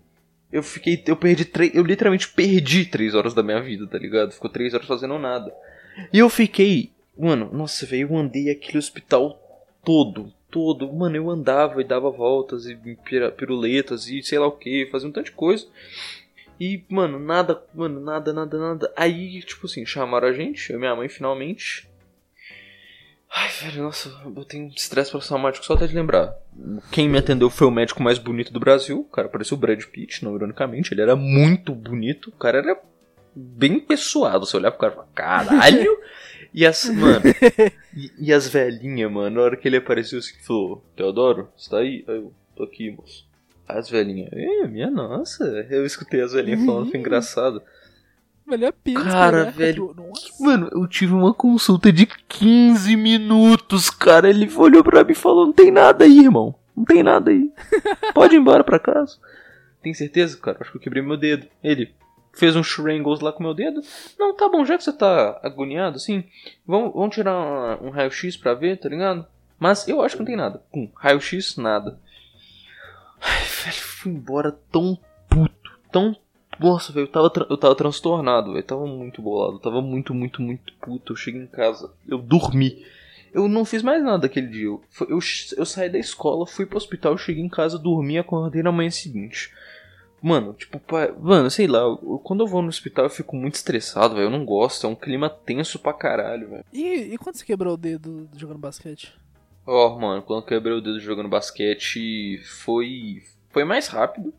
Eu 0.52 0.64
fiquei. 0.64 1.04
Eu 1.06 1.16
perdi 1.16 1.46
três. 1.46 1.74
Eu 1.76 1.84
literalmente 1.84 2.28
perdi 2.28 2.84
3 2.86 3.14
horas 3.14 3.36
da 3.36 3.44
minha 3.44 3.62
vida, 3.62 3.86
tá 3.88 4.00
ligado? 4.00 4.32
Ficou 4.32 4.50
3 4.50 4.74
horas 4.74 4.88
fazendo 4.88 5.18
nada. 5.20 5.54
E 6.12 6.18
eu 6.18 6.28
fiquei. 6.30 6.92
Mano, 7.20 7.50
nossa, 7.52 7.86
velho, 7.86 8.10
eu 8.10 8.18
andei 8.18 8.50
aquele 8.50 8.78
hospital 8.78 9.38
todo. 9.84 10.32
Todo. 10.50 10.92
Mano, 10.92 11.18
eu 11.18 11.30
andava 11.30 11.82
e 11.82 11.84
dava 11.84 12.10
voltas 12.10 12.66
e 12.66 12.76
piruletas 13.36 14.08
e 14.08 14.24
sei 14.24 14.40
lá 14.40 14.48
o 14.48 14.54
que, 14.54 14.88
fazia 14.90 15.10
um 15.10 15.12
tanto 15.12 15.26
de 15.26 15.32
coisa. 15.34 15.68
E, 16.60 16.84
mano, 16.90 17.20
nada, 17.20 17.62
mano, 17.74 18.00
nada, 18.00 18.32
nada, 18.32 18.58
nada. 18.58 18.94
Aí, 18.96 19.42
tipo 19.42 19.66
assim, 19.66 19.86
chamaram 19.86 20.30
a 20.30 20.34
gente, 20.34 20.72
eu 20.72 20.78
e 20.78 20.80
minha 20.80 20.96
mãe 20.96 21.10
finalmente. 21.10 21.90
Ai, 23.32 23.48
velho, 23.50 23.84
nossa, 23.84 24.10
eu 24.26 24.46
tenho 24.46 24.70
estresse 24.70 25.12
pós-traumático 25.12 25.64
só 25.66 25.74
até 25.74 25.86
de 25.88 25.94
lembrar. 25.94 26.34
Quem 26.92 27.08
me 27.08 27.18
atendeu 27.18 27.50
foi 27.50 27.68
o 27.68 27.72
médico 27.72 28.02
mais 28.02 28.18
bonito 28.18 28.52
do 28.52 28.60
Brasil. 28.60 29.02
O 29.02 29.06
cara 29.06 29.30
parecia 29.30 29.56
o 29.56 29.60
Brad 29.60 29.82
Pitt, 29.84 30.26
não 30.26 30.36
ironicamente. 30.36 30.94
Ele 30.94 31.02
era 31.02 31.16
muito 31.16 31.76
bonito. 31.76 32.30
O 32.30 32.34
cara 32.34 32.58
era 32.58 32.82
bem 33.36 33.80
pessoado. 33.80 34.46
Você 34.46 34.58
olhava 34.58 34.76
pro 34.76 34.88
cara 34.88 34.94
e 34.94 34.96
falava, 34.96 35.14
caralho! 35.14 36.00
E 36.54 36.66
as, 36.66 36.86
mano, 36.90 37.22
e, 37.96 38.12
e 38.20 38.34
as 38.34 38.48
velhinhas, 38.48 39.12
mano, 39.12 39.36
na 39.36 39.42
hora 39.42 39.58
que 39.58 39.68
ele 39.68 39.78
apareceu, 39.78 40.20
assim, 40.20 40.34
falou: 40.46 40.84
Teodoro, 40.96 41.50
você 41.56 41.70
tá 41.70 41.78
aí? 41.78 42.04
Aí 42.08 42.16
eu, 42.16 42.34
tô 42.56 42.64
aqui, 42.64 42.92
moço. 42.92 43.28
As 43.68 43.90
velhinhas, 43.90 44.30
é, 44.34 44.68
minha 44.68 44.90
nossa. 44.90 45.44
Eu 45.70 45.86
escutei 45.86 46.22
as 46.22 46.34
velhinhas 46.34 46.66
falando, 46.66 46.90
foi 46.90 47.00
engraçado. 47.00 47.62
Melhor 48.50 48.74
pizza. 48.84 49.04
Cara, 49.04 49.46
né? 49.46 49.52
velho, 49.52 49.94
Nossa. 49.96 50.44
Mano, 50.44 50.70
eu 50.72 50.88
tive 50.88 51.14
uma 51.14 51.32
consulta 51.36 51.92
de 51.92 52.08
15 52.08 52.96
minutos, 52.96 53.92
cara. 53.92 54.28
Ele 54.28 54.50
olhou 54.56 54.84
pra 54.84 55.04
mim 55.04 55.12
e 55.12 55.16
falou: 55.16 55.46
Não 55.46 55.54
tem 55.54 55.70
nada 55.70 56.04
aí, 56.04 56.18
irmão. 56.18 56.56
Não 56.76 56.84
tem 56.84 57.04
nada 57.04 57.30
aí. 57.30 57.52
Pode 58.12 58.36
ir 58.36 58.40
embora 58.40 58.64
pra 58.64 58.80
casa. 58.80 59.18
Tem 59.84 59.94
certeza, 59.94 60.36
cara? 60.38 60.58
Acho 60.62 60.72
que 60.72 60.78
eu 60.78 60.82
quebrei 60.82 61.04
meu 61.04 61.16
dedo. 61.16 61.46
Ele 61.64 61.94
fez 62.34 62.56
um 62.56 62.64
shrangles 62.64 63.20
lá 63.20 63.32
com 63.32 63.44
meu 63.44 63.54
dedo. 63.54 63.82
Não, 64.18 64.36
tá 64.36 64.48
bom, 64.50 64.66
já 64.66 64.78
que 64.78 64.84
você 64.84 64.94
tá 64.94 65.40
agoniado 65.44 65.98
assim, 65.98 66.24
vamos, 66.66 66.94
vamos 66.94 67.14
tirar 67.16 67.36
uma- 67.38 67.82
um 67.82 67.90
raio-x 67.90 68.38
pra 68.38 68.54
ver, 68.54 68.78
tá 68.78 68.88
ligado? 68.90 69.26
Mas 69.60 69.88
eu 69.88 70.02
acho 70.02 70.16
que 70.16 70.22
não 70.22 70.28
tem 70.28 70.36
nada. 70.38 70.62
Pum, 70.72 70.90
raio-x, 70.96 71.58
nada. 71.58 72.00
Ai, 73.22 73.44
velho, 73.44 73.76
fui 73.82 74.12
embora 74.12 74.52
tão 74.72 74.98
puto, 75.30 75.72
tão 75.92 76.16
nossa, 76.60 76.92
velho, 76.92 77.06
eu 77.06 77.12
tava, 77.12 77.32
eu 77.50 77.58
tava 77.58 77.76
transtornado, 77.76 78.52
velho. 78.52 78.64
Tava 78.66 78.86
muito 78.86 79.22
bolado. 79.22 79.60
Tava 79.60 79.82
muito, 79.82 80.14
muito, 80.14 80.42
muito 80.42 80.74
puto. 80.82 81.14
Eu 81.14 81.18
cheguei 81.18 81.42
em 81.42 81.48
casa, 81.48 81.90
eu 82.06 82.18
dormi. 82.18 82.86
Eu 83.34 83.48
não 83.48 83.64
fiz 83.64 83.82
mais 83.82 84.04
nada 84.04 84.26
aquele 84.26 84.48
dia. 84.48 84.66
Eu, 84.66 84.84
eu, 85.08 85.20
eu 85.58 85.66
saí 85.66 85.90
da 85.90 85.98
escola, 85.98 86.46
fui 86.46 86.66
pro 86.66 86.78
hospital, 86.78 87.18
cheguei 87.18 87.42
em 87.44 87.48
casa, 87.50 87.80
dormi 87.80 88.18
acordei 88.18 88.62
na 88.62 88.74
manhã 88.74 88.90
seguinte. 88.90 89.54
Mano, 90.22 90.54
tipo, 90.54 90.82
mano, 91.22 91.50
sei 91.50 91.66
lá, 91.68 91.80
eu- 91.80 92.20
quando 92.24 92.42
eu 92.44 92.48
vou 92.48 92.62
no 92.62 92.68
hospital 92.68 93.06
eu 93.06 93.10
fico 93.10 93.36
muito 93.36 93.56
estressado, 93.56 94.16
velho. 94.16 94.26
Eu 94.26 94.30
não 94.30 94.44
gosto, 94.44 94.86
é 94.86 94.90
um 94.90 94.96
clima 94.96 95.30
tenso 95.30 95.80
pra 95.80 95.94
caralho, 95.94 96.50
velho. 96.50 96.66
E, 96.74 97.14
e 97.14 97.18
quando 97.18 97.36
você 97.38 97.46
quebrou 97.46 97.74
o 97.74 97.78
dedo 97.78 98.28
jogando 98.36 98.60
basquete? 98.60 99.14
Ó, 99.66 99.98
mano, 100.00 100.22
quando 100.22 100.40
eu 100.42 100.46
quebrei 100.46 100.74
o 100.76 100.82
dedo 100.82 101.00
jogando 101.00 101.30
basquete, 101.30 102.42
foi. 102.44 103.24
Foi 103.50 103.64
mais 103.64 103.88
rápido. 103.88 104.34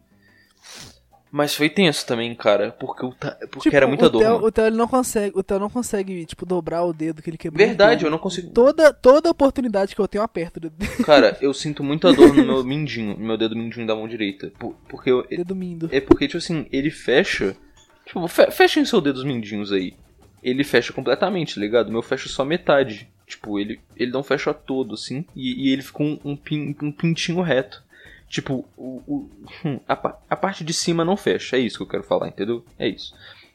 Mas 1.33 1.55
foi 1.55 1.69
tenso 1.69 2.05
também, 2.07 2.35
cara, 2.35 2.73
porque, 2.73 3.05
eu 3.05 3.13
ta- 3.13 3.37
porque 3.53 3.61
Tipo, 3.69 3.77
era 3.77 3.87
muita 3.87 4.07
o 4.07 4.11
dor. 4.11 4.19
Theo, 4.21 4.35
o 4.45 4.51
Theo 4.51 4.67
ele 4.67 4.77
não 4.77 4.89
consegue, 4.89 5.39
o 5.39 5.43
Theo 5.45 5.61
não 5.61 5.71
consegue, 5.71 6.27
tipo, 6.27 6.45
dobrar 6.45 6.83
o 6.85 6.93
dedo 6.93 7.23
que 7.23 7.31
ele 7.31 7.39
quebrou. 7.39 7.65
Verdade, 7.65 8.05
eu 8.05 8.11
não 8.11 8.19
consigo. 8.19 8.51
Toda, 8.51 8.93
toda 8.93 9.31
oportunidade 9.31 9.95
que 9.95 10.01
eu 10.01 10.09
tenho, 10.09 10.21
eu 10.23 10.25
aperto 10.25 10.57
o 10.59 10.61
dedo, 10.61 11.05
Cara, 11.05 11.37
eu 11.41 11.55
sinto 11.55 11.85
muita 11.85 12.13
dor 12.13 12.35
no 12.35 12.45
meu 12.45 12.65
mindinho, 12.65 13.17
no 13.17 13.25
meu 13.25 13.37
dedo 13.39 13.55
mindinho 13.55 13.87
da 13.87 13.95
mão 13.95 14.09
direita. 14.09 14.53
Por- 14.59 14.75
Porque 14.89 15.09
eu, 15.11 15.25
dedo 15.29 15.55
mindo. 15.55 15.89
é 15.93 16.01
porque, 16.01 16.27
tipo 16.27 16.39
assim, 16.39 16.67
ele 16.73 16.91
fecha. 16.91 17.57
Tipo, 18.05 18.27
fe, 18.27 18.51
fechem 18.51 18.85
seus 18.85 19.03
dedos 19.03 19.23
mindinhos 19.23 19.71
aí. 19.73 19.95
Ele 20.43 20.65
fecha 20.65 20.93
completamente, 20.93 21.55
tá 21.55 21.61
ligado? 21.61 21.89
O 21.91 21.93
meu 21.93 22.03
fecha 22.03 22.29
só 22.29 22.45
metade. 22.45 23.09
Tipo, 23.25 23.57
ele, 23.61 23.79
ele 23.97 24.11
não 24.11 24.25
fecha 24.25 24.53
todo, 24.53 24.95
assim. 24.95 25.25
E, 25.37 25.69
e 25.69 25.73
ele 25.73 25.83
fica 25.83 26.03
um, 26.03 26.19
um, 26.25 26.35
pin- 26.37 26.75
um 26.83 26.91
pintinho 26.91 27.41
reto. 27.41 27.85
Tipo, 28.31 28.65
o, 28.77 29.03
o- 29.07 29.31
hum, 29.65 29.79
a, 29.87 30.15
a 30.31 30.37
parte 30.37 30.63
de 30.65 30.73
cima 30.73 31.05
não 31.05 31.17
fecha. 31.17 31.57
É 31.57 31.61
isso 31.61 31.77
que 31.79 31.83
eu 31.83 31.89
quero 31.89 32.05
falar, 32.05 32.29
entendeu? 32.29 32.65
É 32.79 32.89
isso. 32.89 33.13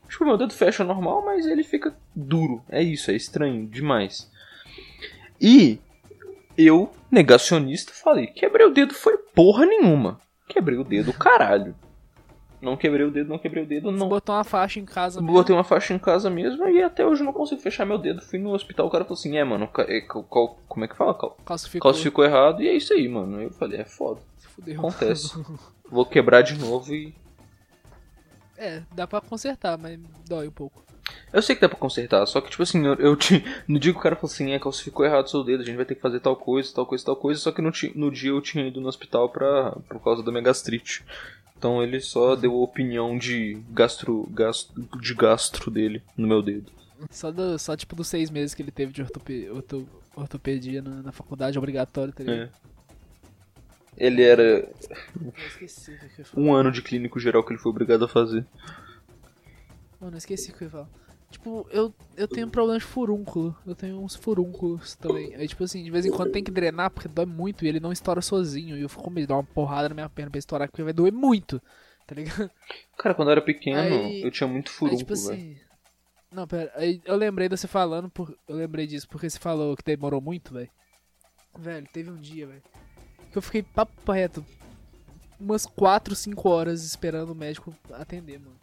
Tipo, 0.10 0.26
meu 0.26 0.38
dedo 0.38 0.54
fecha 0.54 0.84
normal, 0.84 1.24
mas 1.26 1.48
ele 1.48 1.64
fica 1.64 1.96
duro. 2.14 2.62
É 2.70 2.84
isso, 2.84 3.10
é 3.10 3.16
estranho 3.16 3.66
demais. 3.66 4.30
E 5.40 5.80
eu, 6.58 6.92
negacionista, 7.10 7.94
falei: 7.94 8.28
quebrei 8.28 8.66
o 8.68 8.74
dedo 8.74 8.94
foi 8.94 9.18
porra 9.18 9.66
nenhuma. 9.66 10.20
Quebrei 10.48 10.78
o 10.78 10.84
dedo, 10.84 11.12
caralho. 11.14 11.74
Não 12.62 12.76
quebrei 12.78 13.06
o 13.06 13.12
dedo, 13.12 13.30
não 13.30 13.38
quebrei 13.38 13.64
o 13.64 13.66
dedo, 13.68 13.92
não. 13.92 14.08
botou 14.10 14.34
uma 14.36 14.44
faixa 14.44 14.80
em 14.80 14.86
casa 14.86 15.22
mesmo. 15.22 15.34
Botei 15.34 15.56
uma 15.56 15.64
faixa 15.64 15.94
em 15.94 16.00
casa 16.00 16.30
mesmo 16.30 16.68
e 16.68 16.82
até 16.82 17.06
hoje 17.06 17.24
não 17.24 17.34
consigo 17.34 17.62
fechar 17.62 17.86
meu 17.86 17.98
dedo. 17.98 18.22
Fui 18.22 18.40
no 18.40 18.54
hospital, 18.54 18.88
o 18.88 18.90
cara 18.90 19.04
falou 19.04 19.18
assim: 19.20 19.38
é, 19.38 19.44
mano, 19.44 19.70
é, 19.88 20.02
como 20.02 20.84
é 20.86 20.88
que 20.88 20.96
fala? 20.96 21.14
Cal- 21.14 21.38
Calcificou. 21.46 21.92
Calcificou 21.92 22.26
errado 22.26 22.62
e 22.64 22.68
é 22.68 22.74
isso 22.74 22.94
aí, 22.94 23.08
mano. 23.08 23.42
Eu 23.42 23.52
falei: 23.52 23.80
é 23.82 23.86
foda. 23.86 24.20
Fudeu. 24.56 24.80
Acontece. 24.80 25.34
Vou 25.90 26.06
quebrar 26.06 26.42
de 26.42 26.58
novo 26.58 26.94
e. 26.94 27.14
É, 28.58 28.82
dá 28.94 29.06
pra 29.06 29.22
consertar, 29.22 29.78
mas 29.78 30.00
dói 30.28 30.48
um 30.48 30.52
pouco. 30.52 30.84
Eu 31.32 31.42
sei 31.42 31.56
que 31.56 31.62
dá 31.62 31.70
pra 31.70 31.78
consertar, 31.78 32.26
só 32.26 32.40
que, 32.42 32.50
tipo 32.50 32.64
assim, 32.64 32.84
eu, 32.86 32.94
eu 32.96 33.16
te, 33.16 33.44
no 33.68 33.80
dia 33.80 33.92
que 33.92 34.00
o 34.00 34.02
cara 34.02 34.16
falou 34.16 34.32
assim, 34.32 34.52
é, 34.52 34.60
calcificou 34.60 35.06
errado 35.06 35.26
o 35.26 35.30
seu 35.30 35.44
dedo, 35.44 35.62
a 35.62 35.66
gente 35.66 35.76
vai 35.76 35.86
ter 35.86 35.96
que 35.96 36.02
fazer 36.02 36.20
tal 36.22 36.36
coisa, 36.36 36.74
tal 36.74 36.86
coisa, 36.86 37.06
tal 37.06 37.16
coisa, 37.16 37.40
só 37.40 37.52
que 37.52 37.62
no, 37.62 37.72
no 37.96 38.12
dia 38.12 38.30
eu 38.32 38.42
tinha 38.42 38.66
ido 38.68 38.80
no 38.82 38.88
hospital 38.88 39.30
pra, 39.30 39.72
por 39.90 40.02
causa 40.02 40.24
da 40.24 40.32
minha 40.32 40.44
gastrite. 40.44 41.04
Então 41.58 41.84
ele 41.84 42.00
só 42.00 42.36
deu 42.36 42.52
a 42.54 42.56
opinião 42.64 43.18
de 43.18 43.62
gastro, 43.72 44.28
gastro, 44.32 44.74
de 45.00 45.14
gastro 45.14 45.70
dele 45.70 46.02
no 46.18 46.28
meu 46.28 46.42
dedo. 46.42 46.72
Só, 47.12 47.32
do, 47.32 47.60
só 47.60 47.76
tipo 47.76 47.96
dos 47.96 48.08
seis 48.08 48.30
meses 48.30 48.56
que 48.56 48.62
ele 48.62 48.72
teve 48.72 48.92
de 48.94 49.02
ortope, 49.02 49.50
orto- 49.50 49.88
ortopedia 50.16 50.82
na, 50.82 51.02
na 51.04 51.12
faculdade 51.12 51.58
obrigatória, 51.58 52.14
tá 52.14 52.24
ligado? 52.24 52.40
É. 52.40 52.50
Ele 53.98 54.24
era 54.24 54.44
Eu 54.44 55.34
esqueci 55.48 55.92
o 55.94 55.98
que 56.00 56.06
eu 56.06 56.10
ia 56.20 56.26
falar. 56.26 56.44
um 56.44 56.54
ano 56.54 56.72
de 56.72 56.82
clínico 56.82 57.20
geral 57.20 57.44
que 57.44 57.54
ele 57.54 57.60
foi 57.60 57.70
obrigado 57.72 58.06
a 58.06 58.08
fazer. 58.08 58.46
Mano, 60.00 60.16
eu 60.16 60.18
esqueci 60.18 60.52
o 60.52 60.54
que 60.54 60.64
eu 60.64 60.68
ia 60.68 60.72
falar. 60.72 60.90
Tipo, 61.32 61.68
eu, 61.72 61.94
eu 62.16 62.28
tenho 62.28 62.48
um 62.48 62.50
problema 62.50 62.78
de 62.80 62.86
furúnculo. 62.86 63.56
Eu 63.66 63.76
tenho 63.76 64.00
uns 64.00 64.16
furúnculos 64.16 64.96
também. 64.96 65.34
Aí, 65.36 65.48
tipo 65.48 65.64
assim, 65.64 65.84
de 65.84 65.90
vez 65.92 66.06
em 66.06 66.12
quando 66.12 66.32
tem 66.32 66.44
que 66.44 66.52
drenar 66.52 66.90
porque 66.92 67.08
dói 67.10 67.26
muito 67.26 67.66
e 67.66 67.68
ele 67.68 67.80
não 67.80 67.92
estoura 67.92 68.22
sozinho. 68.22 68.78
E 68.78 68.82
eu 68.82 68.90
fico 68.90 69.04
com 69.04 69.10
medo 69.10 69.22
de 69.24 69.28
dar 69.28 69.36
uma 69.36 69.44
porrada 69.44 69.90
na 69.90 69.96
minha 69.96 70.10
perna 70.10 70.32
pra 70.32 70.40
estourar 70.40 70.70
porque 70.70 70.84
vai 70.84 70.94
doer 70.94 71.12
muito. 71.12 71.62
Tá 72.08 72.16
ligado? 72.16 72.50
Cara, 72.98 73.16
quando 73.16 73.30
eu 73.30 73.34
era 73.34 73.42
pequeno, 73.42 73.80
Aí- 73.80 74.22
eu 74.22 74.32
tinha 74.32 74.48
muito 74.48 74.70
Aí, 74.70 74.76
furúnculo, 74.76 75.00
tipo 75.00 75.16
velho. 75.16 75.34
assim. 75.34 75.58
Não, 76.32 76.48
pera. 76.48 76.72
Aí 76.76 77.02
eu 77.06 77.16
lembrei 77.16 77.50
de 77.50 77.58
você 77.58 77.68
falando. 77.68 78.10
Por... 78.10 78.38
Eu 78.48 78.56
lembrei 78.56 78.86
disso 78.86 79.08
porque 79.08 79.30
você 79.30 79.40
falou 79.40 79.76
que 79.76 79.84
demorou 79.84 80.22
muito, 80.22 80.54
velho. 80.54 80.70
Velho, 81.58 81.88
teve 81.92 82.12
um 82.12 82.18
dia, 82.18 82.46
velho. 82.48 82.62
Eu 83.38 83.42
fiquei 83.42 83.64
papo 83.64 84.12
reto. 84.12 84.46
Umas 85.40 85.66
4, 85.66 86.16
5 86.16 86.50
horas 86.50 86.84
esperando 86.84 87.32
o 87.32 87.36
médico 87.36 87.76
atender, 87.92 88.40
mano. 88.40 88.56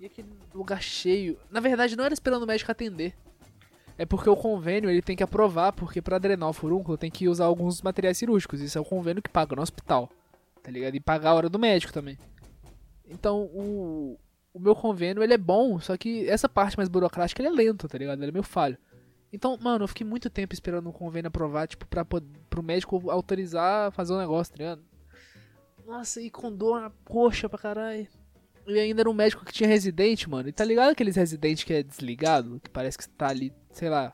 E 0.00 0.06
aquele 0.06 0.28
lugar 0.54 0.82
cheio. 0.82 1.38
Na 1.50 1.60
verdade, 1.60 1.96
não 1.96 2.04
era 2.04 2.14
esperando 2.14 2.42
o 2.42 2.46
médico 2.46 2.70
atender. 2.70 3.14
É 3.96 4.04
porque 4.04 4.28
o 4.28 4.36
convênio 4.36 4.90
ele 4.90 5.02
tem 5.02 5.16
que 5.16 5.22
aprovar, 5.22 5.72
porque 5.72 6.02
pra 6.02 6.18
drenar 6.18 6.48
o 6.48 6.52
furúnculo 6.52 6.98
tem 6.98 7.10
que 7.10 7.28
usar 7.28 7.44
alguns 7.44 7.80
materiais 7.80 8.18
cirúrgicos. 8.18 8.60
Isso 8.60 8.76
é 8.76 8.80
o 8.80 8.84
convênio 8.84 9.22
que 9.22 9.30
paga 9.30 9.54
no 9.54 9.62
hospital. 9.62 10.10
Tá 10.62 10.70
ligado? 10.70 10.94
E 10.94 11.00
pagar 11.00 11.30
a 11.30 11.34
hora 11.34 11.48
do 11.48 11.58
médico 11.58 11.92
também. 11.92 12.18
Então, 13.06 13.42
o, 13.42 14.18
o 14.52 14.58
meu 14.58 14.74
convênio 14.74 15.22
ele 15.22 15.34
é 15.34 15.38
bom, 15.38 15.78
só 15.78 15.96
que 15.96 16.28
essa 16.28 16.48
parte 16.48 16.76
mais 16.76 16.88
burocrática 16.88 17.40
ele 17.42 17.48
é 17.48 17.52
lento, 17.52 17.86
tá 17.86 17.98
ligado? 17.98 18.20
Ele 18.20 18.30
é 18.30 18.32
meio 18.32 18.42
falho. 18.42 18.78
Então, 19.34 19.58
mano, 19.60 19.84
eu 19.84 19.88
fiquei 19.88 20.06
muito 20.06 20.30
tempo 20.30 20.54
esperando 20.54 20.88
o 20.88 20.92
convênio 20.92 21.26
aprovar, 21.28 21.66
tipo, 21.66 21.86
pra, 21.86 22.04
pro 22.04 22.62
médico 22.62 23.10
autorizar 23.10 23.90
fazer 23.92 24.12
um 24.14 24.18
negócio, 24.18 24.52
tá 24.52 24.58
ligado? 24.58 24.82
Nossa, 25.84 26.20
e 26.20 26.30
com 26.30 26.52
dor 26.54 26.80
na 26.80 26.90
coxa 27.04 27.48
pra 27.48 27.58
caralho. 27.58 28.06
E 28.66 28.78
ainda 28.78 29.02
era 29.02 29.10
um 29.10 29.14
médico 29.14 29.44
que 29.44 29.52
tinha 29.52 29.68
residente, 29.68 30.30
mano. 30.30 30.48
E 30.48 30.52
tá 30.52 30.64
ligado 30.64 30.90
aqueles 30.92 31.16
residentes 31.16 31.64
que 31.64 31.74
é 31.74 31.82
desligado? 31.82 32.60
Que 32.62 32.70
parece 32.70 32.96
que 32.96 33.08
tá 33.08 33.28
ali, 33.28 33.52
sei 33.72 33.88
lá. 33.90 34.12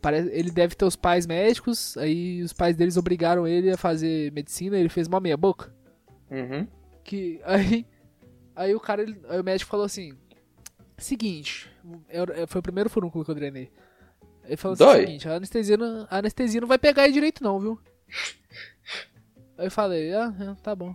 Parece, 0.00 0.30
ele 0.30 0.50
deve 0.50 0.74
ter 0.74 0.84
os 0.84 0.96
pais 0.96 1.26
médicos, 1.26 1.96
aí 1.98 2.42
os 2.42 2.52
pais 2.52 2.74
deles 2.74 2.96
obrigaram 2.96 3.46
ele 3.46 3.70
a 3.70 3.76
fazer 3.76 4.32
medicina, 4.32 4.76
ele 4.78 4.88
fez 4.88 5.06
uma 5.06 5.20
meia 5.20 5.36
boca. 5.36 5.72
Uhum. 6.30 6.66
Que 7.04 7.40
aí, 7.44 7.86
aí 8.56 8.74
o 8.74 8.80
cara, 8.80 9.02
ele- 9.02 9.20
aí 9.28 9.38
o 9.40 9.44
médico 9.44 9.70
falou 9.70 9.86
assim: 9.86 10.16
Seguinte, 10.98 11.70
eu- 12.08 12.24
eu- 12.34 12.48
foi 12.48 12.58
o 12.60 12.62
primeiro 12.62 12.90
furúnculo 12.90 13.24
que 13.24 13.30
eu 13.30 13.34
drenei. 13.34 13.70
Ele 14.46 14.56
falou 14.56 14.74
assim: 14.74 14.84
Dói? 14.84 15.00
Seguinte, 15.06 15.28
a 15.28 15.34
anestesia, 15.34 15.76
não, 15.76 16.06
a 16.10 16.18
anestesia 16.18 16.60
não 16.60 16.68
vai 16.68 16.78
pegar 16.78 17.02
aí 17.04 17.12
direito, 17.12 17.42
não, 17.42 17.58
viu? 17.58 17.78
Aí 19.56 19.66
eu 19.66 19.70
falei: 19.70 20.12
Ah, 20.12 20.34
é, 20.40 20.54
tá 20.62 20.74
bom. 20.74 20.94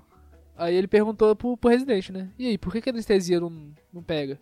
Aí 0.57 0.75
ele 0.75 0.87
perguntou 0.87 1.35
pro, 1.35 1.55
pro 1.55 1.69
residente, 1.69 2.11
né? 2.11 2.29
E 2.37 2.47
aí, 2.47 2.57
por 2.57 2.73
que, 2.73 2.81
que 2.81 2.89
a 2.89 2.91
anestesia 2.93 3.39
não, 3.39 3.73
não 3.93 4.03
pega? 4.03 4.39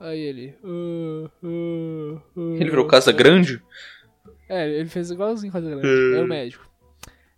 Aí 0.00 0.18
ele. 0.18 0.54
"Ah, 0.64 1.30
ah, 1.44 2.22
ah." 2.36 2.56
Ele 2.56 2.70
virou 2.70 2.86
Casa 2.86 3.12
Grande? 3.12 3.62
É, 4.48 4.68
ele 4.68 4.88
fez 4.88 5.10
igualzinho 5.10 5.52
Casa 5.52 5.68
Grande. 5.68 6.16
É 6.16 6.22
o 6.22 6.26
médico. 6.26 6.66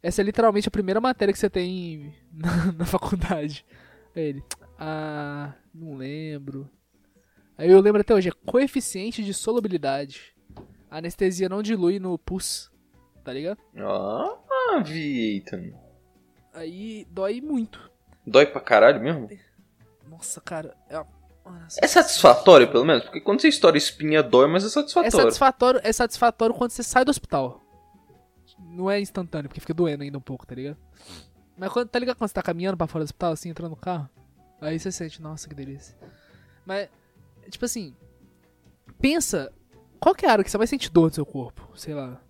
Essa 0.03 0.23
é 0.23 0.25
literalmente 0.25 0.69
a 0.69 0.71
primeira 0.71 1.01
matéria 1.01 1.33
que 1.33 1.39
você 1.39 1.51
tem 1.51 2.15
na, 2.33 2.73
na 2.73 2.85
faculdade. 2.85 3.65
Aí 4.15 4.23
ele. 4.23 4.45
Ah, 4.79 5.53
não 5.75 5.97
lembro. 5.97 6.71
Aí 7.59 7.71
eu 7.71 7.81
lembro 7.81 8.01
até 8.01 8.15
hoje, 8.15 8.29
é 8.29 8.33
coeficiente 8.47 9.23
de 9.23 9.35
solubilidade. 9.35 10.33
A 10.91 10.99
anestesia 10.99 11.49
não 11.49 11.63
dilui 11.63 11.99
no 11.99 12.19
pus. 12.19 12.71
Tá 13.23 13.33
ligado? 13.33 13.59
Ah, 13.77 14.81
Vitor. 14.85 15.61
Aí 16.53 17.07
dói 17.11 17.41
muito. 17.41 17.91
Dói 18.27 18.47
pra 18.47 18.61
caralho 18.61 19.01
mesmo? 19.01 19.29
Nossa, 20.09 20.41
cara. 20.41 20.75
É, 20.89 21.05
nossa. 21.45 21.79
É 21.83 21.87
satisfatório, 21.87 22.71
pelo 22.71 22.85
menos? 22.85 23.05
Porque 23.05 23.21
quando 23.21 23.41
você 23.41 23.49
estoura 23.49 23.77
espinha, 23.77 24.23
dói, 24.23 24.49
mas 24.49 24.65
é 24.65 24.67
É 24.67 24.71
satisfatório. 24.71 25.13
satisfatório, 25.13 25.81
é 25.85 25.93
satisfatório 25.93 26.55
quando 26.55 26.71
você 26.71 26.83
sai 26.83 27.05
do 27.05 27.11
hospital. 27.11 27.61
Não 28.59 28.91
é 28.91 29.01
instantâneo, 29.01 29.49
porque 29.49 29.61
fica 29.61 29.73
doendo 29.75 30.03
ainda 30.03 30.19
um 30.19 30.23
pouco, 30.23 30.47
tá 30.47 30.55
ligado? 30.55 30.77
Mas 31.57 31.71
quando, 31.73 31.89
tá 31.89 31.99
ligado 31.99 32.17
quando 32.17 32.29
você 32.29 32.35
tá 32.35 32.43
caminhando 32.43 32.77
pra 32.77 32.87
fora 32.87 33.05
do 33.05 33.07
hospital, 33.07 33.33
assim, 33.33 33.49
entrando 33.51 33.71
no 33.71 33.77
carro? 33.77 34.09
Aí 34.61 34.79
você 34.79 34.91
sente, 34.91 35.23
nossa, 35.23 35.49
que 35.49 35.55
delícia. 35.55 35.97
Mas, 36.67 36.89
tipo 37.49 37.65
assim, 37.65 37.95
pensa, 39.01 39.53
qual 40.01 40.15
que 40.15 40.25
é 40.27 40.29
a 40.29 40.33
área 40.33 40.45
que 40.45 40.51
você 40.51 40.59
vai 40.59 40.67
sentir 40.67 40.91
dor 40.91 41.11
do 41.11 41.15
seu 41.15 41.27
corpo? 41.27 41.69
Sei 41.77 41.95
lá. 41.95 42.21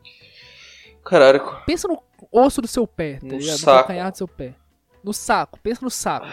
Caralho. 1.05 1.41
Pensa 1.67 1.89
no 1.89 2.03
osso 2.31 2.61
do 2.61 2.69
seu 2.69 2.87
pé, 2.87 3.19
tá 3.19 3.27
No 3.27 3.39
ligado? 3.39 3.59
saco. 3.59 3.71
No 3.71 3.79
calcanhar 3.79 4.11
do 4.11 4.17
seu 4.19 4.29
pé. 4.29 4.55
No 5.03 5.13
saco, 5.15 5.59
pensa 5.61 5.81
no 5.83 5.91
saco. 5.91 6.27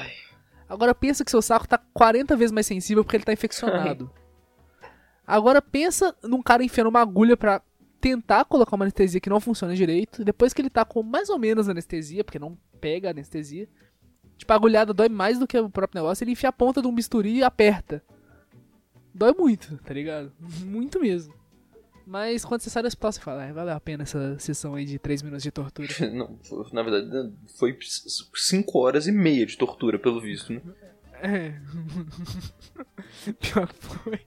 Agora 0.68 0.94
pensa 0.94 1.24
que 1.24 1.32
seu 1.32 1.42
saco 1.42 1.68
tá 1.68 1.78
40 1.94 2.36
vezes 2.36 2.52
mais 2.52 2.66
sensível 2.68 3.04
porque 3.04 3.16
ele 3.16 3.24
tá 3.24 3.32
infeccionado. 3.32 4.12
Agora 5.26 5.62
pensa 5.62 6.16
num 6.24 6.42
cara 6.42 6.64
enfiando 6.64 6.88
uma 6.88 7.02
agulha 7.02 7.38
pra 7.38 7.62
tentar 8.00 8.46
colocar 8.46 8.76
uma 8.76 8.86
anestesia 8.86 9.20
que 9.20 9.30
não 9.30 9.40
funciona 9.40 9.76
direito. 9.76 10.24
Depois 10.24 10.54
que 10.54 10.62
ele 10.62 10.70
tá 10.70 10.84
com 10.86 11.02
mais 11.04 11.30
ou 11.30 11.40
menos 11.40 11.68
anestesia, 11.70 12.24
porque 12.24 12.40
não 12.40 12.58
pega 12.80 13.10
a 13.10 13.12
anestesia. 13.12 13.68
Tipo, 14.38 14.54
a 14.54 14.56
agulhada 14.56 14.94
dói 14.94 15.10
mais 15.10 15.40
do 15.40 15.48
que 15.48 15.58
o 15.58 15.70
próprio 15.70 16.02
negócio. 16.02 16.24
Ele 16.24 16.32
enfia 16.32 16.50
a 16.50 16.54
ponta 16.54 16.82
de 16.82 16.88
um 16.88 16.94
bisturi 16.94 17.38
e 17.38 17.44
aperta. 17.44 18.04
Dói 19.18 19.34
muito, 19.34 19.78
tá 19.80 19.93
ligado? 19.93 20.32
Muito 20.63 20.99
mesmo. 20.99 21.34
Mas 22.05 22.45
quando 22.45 22.61
você 22.61 22.70
sai 22.70 22.84
do 22.84 22.86
hospital, 22.88 23.11
você 23.11 23.20
fala, 23.20 23.43
ah, 23.45 23.51
valeu 23.51 23.74
a 23.76 23.80
pena 23.80 24.03
essa 24.03 24.38
sessão 24.39 24.76
aí 24.76 24.86
de 24.86 24.97
3 24.99 25.22
minutos 25.24 25.43
de 25.43 25.51
tortura. 25.51 25.88
Não, 26.13 26.38
foi- 26.43 26.65
na 26.72 26.84
verdade, 26.84 27.34
foi 27.57 27.78
5 28.36 28.80
horas 28.80 29.07
e 29.07 29.11
meia 29.11 29.45
de 29.45 29.57
tortura, 29.57 29.97
pelo 29.99 30.22
visto, 30.22 30.53
né? 30.53 30.61
É. 31.22 31.59
Pior 33.41 33.68
que 33.68 33.86
foi. 33.86 34.20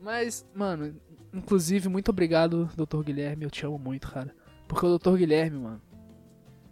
Mas, 0.00 0.44
mano, 0.54 0.94
inclusive, 1.32 1.88
muito 1.88 2.10
obrigado, 2.10 2.68
Dr. 2.76 3.02
Guilherme. 3.04 3.44
Eu 3.44 3.50
te 3.50 3.64
amo 3.64 3.78
muito, 3.78 4.10
cara. 4.10 4.34
Porque 4.68 4.84
o 4.84 4.98
Dr. 4.98 5.16
Guilherme, 5.16 5.58
mano. 5.58 5.80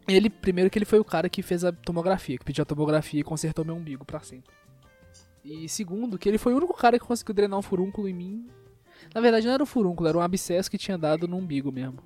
Ele, 0.08 0.28
primeiro 0.28 0.68
que 0.68 0.76
ele 0.78 0.84
foi 0.84 0.98
o 0.98 1.04
cara 1.04 1.28
que 1.28 1.40
fez 1.40 1.64
a 1.64 1.70
tomografia, 1.70 2.36
que 2.36 2.44
pediu 2.44 2.62
a 2.62 2.66
tomografia 2.66 3.20
e 3.20 3.24
consertou 3.24 3.64
meu 3.64 3.76
umbigo 3.76 4.04
pra 4.04 4.20
sempre. 4.20 4.52
E 5.44 5.68
segundo, 5.68 6.18
que 6.18 6.28
ele 6.28 6.38
foi 6.38 6.52
o 6.52 6.56
único 6.56 6.74
cara 6.74 6.98
que 6.98 7.04
conseguiu 7.04 7.34
drenar 7.34 7.58
um 7.58 7.62
furúnculo 7.62 8.08
em 8.08 8.12
mim. 8.12 8.46
Na 9.14 9.20
verdade, 9.20 9.46
não 9.46 9.54
era 9.54 9.62
um 9.62 9.66
furúnculo, 9.66 10.08
era 10.08 10.18
um 10.18 10.20
abscesso 10.20 10.70
que 10.70 10.78
tinha 10.78 10.98
dado 10.98 11.26
no 11.26 11.36
umbigo 11.36 11.72
mesmo. 11.72 11.98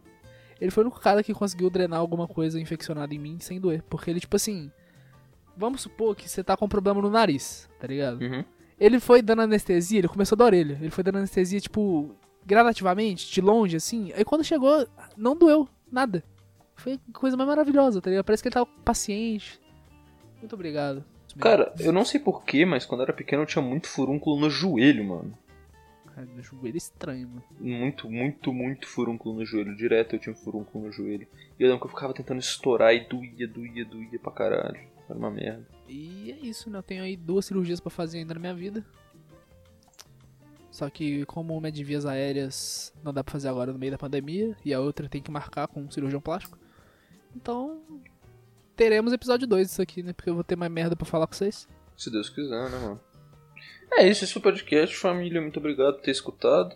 Ele 0.60 0.70
foi 0.70 0.84
o 0.84 0.86
único 0.86 1.00
cara 1.00 1.22
que 1.22 1.34
conseguiu 1.34 1.68
drenar 1.68 1.98
alguma 1.98 2.28
coisa 2.28 2.60
infeccionada 2.60 3.12
em 3.14 3.18
mim 3.18 3.38
sem 3.40 3.60
doer. 3.60 3.82
Porque 3.82 4.10
ele, 4.10 4.20
tipo 4.20 4.36
assim. 4.36 4.70
Vamos 5.56 5.82
supor 5.82 6.16
que 6.16 6.28
você 6.28 6.42
tá 6.42 6.56
com 6.56 6.64
um 6.64 6.68
problema 6.68 7.00
no 7.00 7.08
nariz, 7.08 7.68
tá 7.78 7.86
ligado? 7.86 8.20
Uhum. 8.20 8.44
Ele 8.78 8.98
foi 8.98 9.22
dando 9.22 9.42
anestesia, 9.42 10.00
ele 10.00 10.08
começou 10.08 10.36
da 10.36 10.44
orelha. 10.44 10.76
Ele 10.80 10.90
foi 10.90 11.04
dando 11.04 11.18
anestesia, 11.18 11.60
tipo, 11.60 12.10
gradativamente, 12.44 13.30
de 13.30 13.40
longe, 13.40 13.76
assim. 13.76 14.12
Aí 14.14 14.24
quando 14.24 14.42
chegou, 14.42 14.86
não 15.16 15.36
doeu, 15.36 15.68
nada. 15.90 16.24
Foi 16.74 16.94
a 16.94 17.18
coisa 17.18 17.36
mais 17.36 17.48
maravilhosa, 17.48 18.00
tá 18.00 18.10
ligado? 18.10 18.24
Parece 18.24 18.42
que 18.42 18.48
ele 18.48 18.54
tava 18.54 18.66
paciente. 18.84 19.60
Muito 20.40 20.54
obrigado. 20.54 21.04
Cara, 21.38 21.74
eu 21.80 21.92
não 21.92 22.04
sei 22.04 22.20
porquê, 22.20 22.64
mas 22.64 22.86
quando 22.86 23.00
eu 23.00 23.04
era 23.04 23.12
pequeno 23.12 23.42
eu 23.42 23.46
tinha 23.46 23.62
muito 23.62 23.88
furúnculo 23.88 24.40
no 24.40 24.50
joelho, 24.50 25.04
mano. 25.04 25.36
Cara, 26.14 26.28
meu 26.32 26.42
joelho 26.44 26.74
é 26.74 26.78
estranho, 26.78 27.28
mano. 27.28 27.44
Muito, 27.58 28.08
muito, 28.08 28.52
muito 28.52 28.86
furúnculo 28.86 29.34
no 29.36 29.44
joelho. 29.44 29.76
Direto 29.76 30.14
eu 30.14 30.20
tinha 30.20 30.34
furúnculo 30.34 30.86
no 30.86 30.92
joelho. 30.92 31.26
E 31.58 31.62
eu 31.62 31.68
lembro 31.68 31.80
que 31.80 31.86
eu 31.86 31.94
ficava 31.94 32.14
tentando 32.14 32.38
estourar 32.38 32.94
e 32.94 33.00
doía, 33.00 33.48
doía, 33.48 33.84
doía 33.84 34.18
pra 34.18 34.30
caralho. 34.30 34.80
Era 35.08 35.18
uma 35.18 35.30
merda. 35.30 35.66
E 35.88 36.30
é 36.30 36.46
isso, 36.46 36.70
né? 36.70 36.78
Eu 36.78 36.82
tenho 36.82 37.02
aí 37.02 37.16
duas 37.16 37.44
cirurgias 37.46 37.80
pra 37.80 37.90
fazer 37.90 38.18
ainda 38.18 38.34
na 38.34 38.40
minha 38.40 38.54
vida. 38.54 38.84
Só 40.70 40.90
que 40.90 41.24
como 41.26 41.56
uma 41.56 41.68
é 41.68 41.70
de 41.70 41.84
vias 41.84 42.04
aéreas 42.04 42.92
não 43.02 43.12
dá 43.12 43.22
pra 43.22 43.30
fazer 43.30 43.48
agora 43.48 43.72
no 43.72 43.78
meio 43.78 43.92
da 43.92 43.98
pandemia, 43.98 44.56
e 44.64 44.74
a 44.74 44.80
outra 44.80 45.08
tem 45.08 45.22
que 45.22 45.30
marcar 45.30 45.68
com 45.68 45.80
um 45.80 45.90
cirurgião 45.90 46.20
plástico. 46.20 46.58
Então, 47.34 47.80
teremos 48.76 49.12
episódio 49.12 49.46
2 49.46 49.68
disso 49.68 49.82
aqui, 49.82 50.02
né? 50.02 50.12
Porque 50.12 50.30
eu 50.30 50.34
vou 50.34 50.44
ter 50.44 50.56
mais 50.56 50.70
merda 50.70 50.94
pra 50.96 51.06
falar 51.06 51.26
com 51.26 51.34
vocês. 51.34 51.68
Se 51.96 52.10
Deus 52.10 52.28
quiser, 52.28 52.70
né, 52.70 52.78
mano? 52.78 53.00
É 53.92 54.08
isso, 54.08 54.24
esse 54.24 54.32
foi 54.32 54.40
o 54.40 54.42
podcast, 54.42 54.96
família. 54.96 55.40
Muito 55.40 55.58
obrigado 55.58 55.94
por 55.94 56.02
ter 56.02 56.10
escutado. 56.10 56.74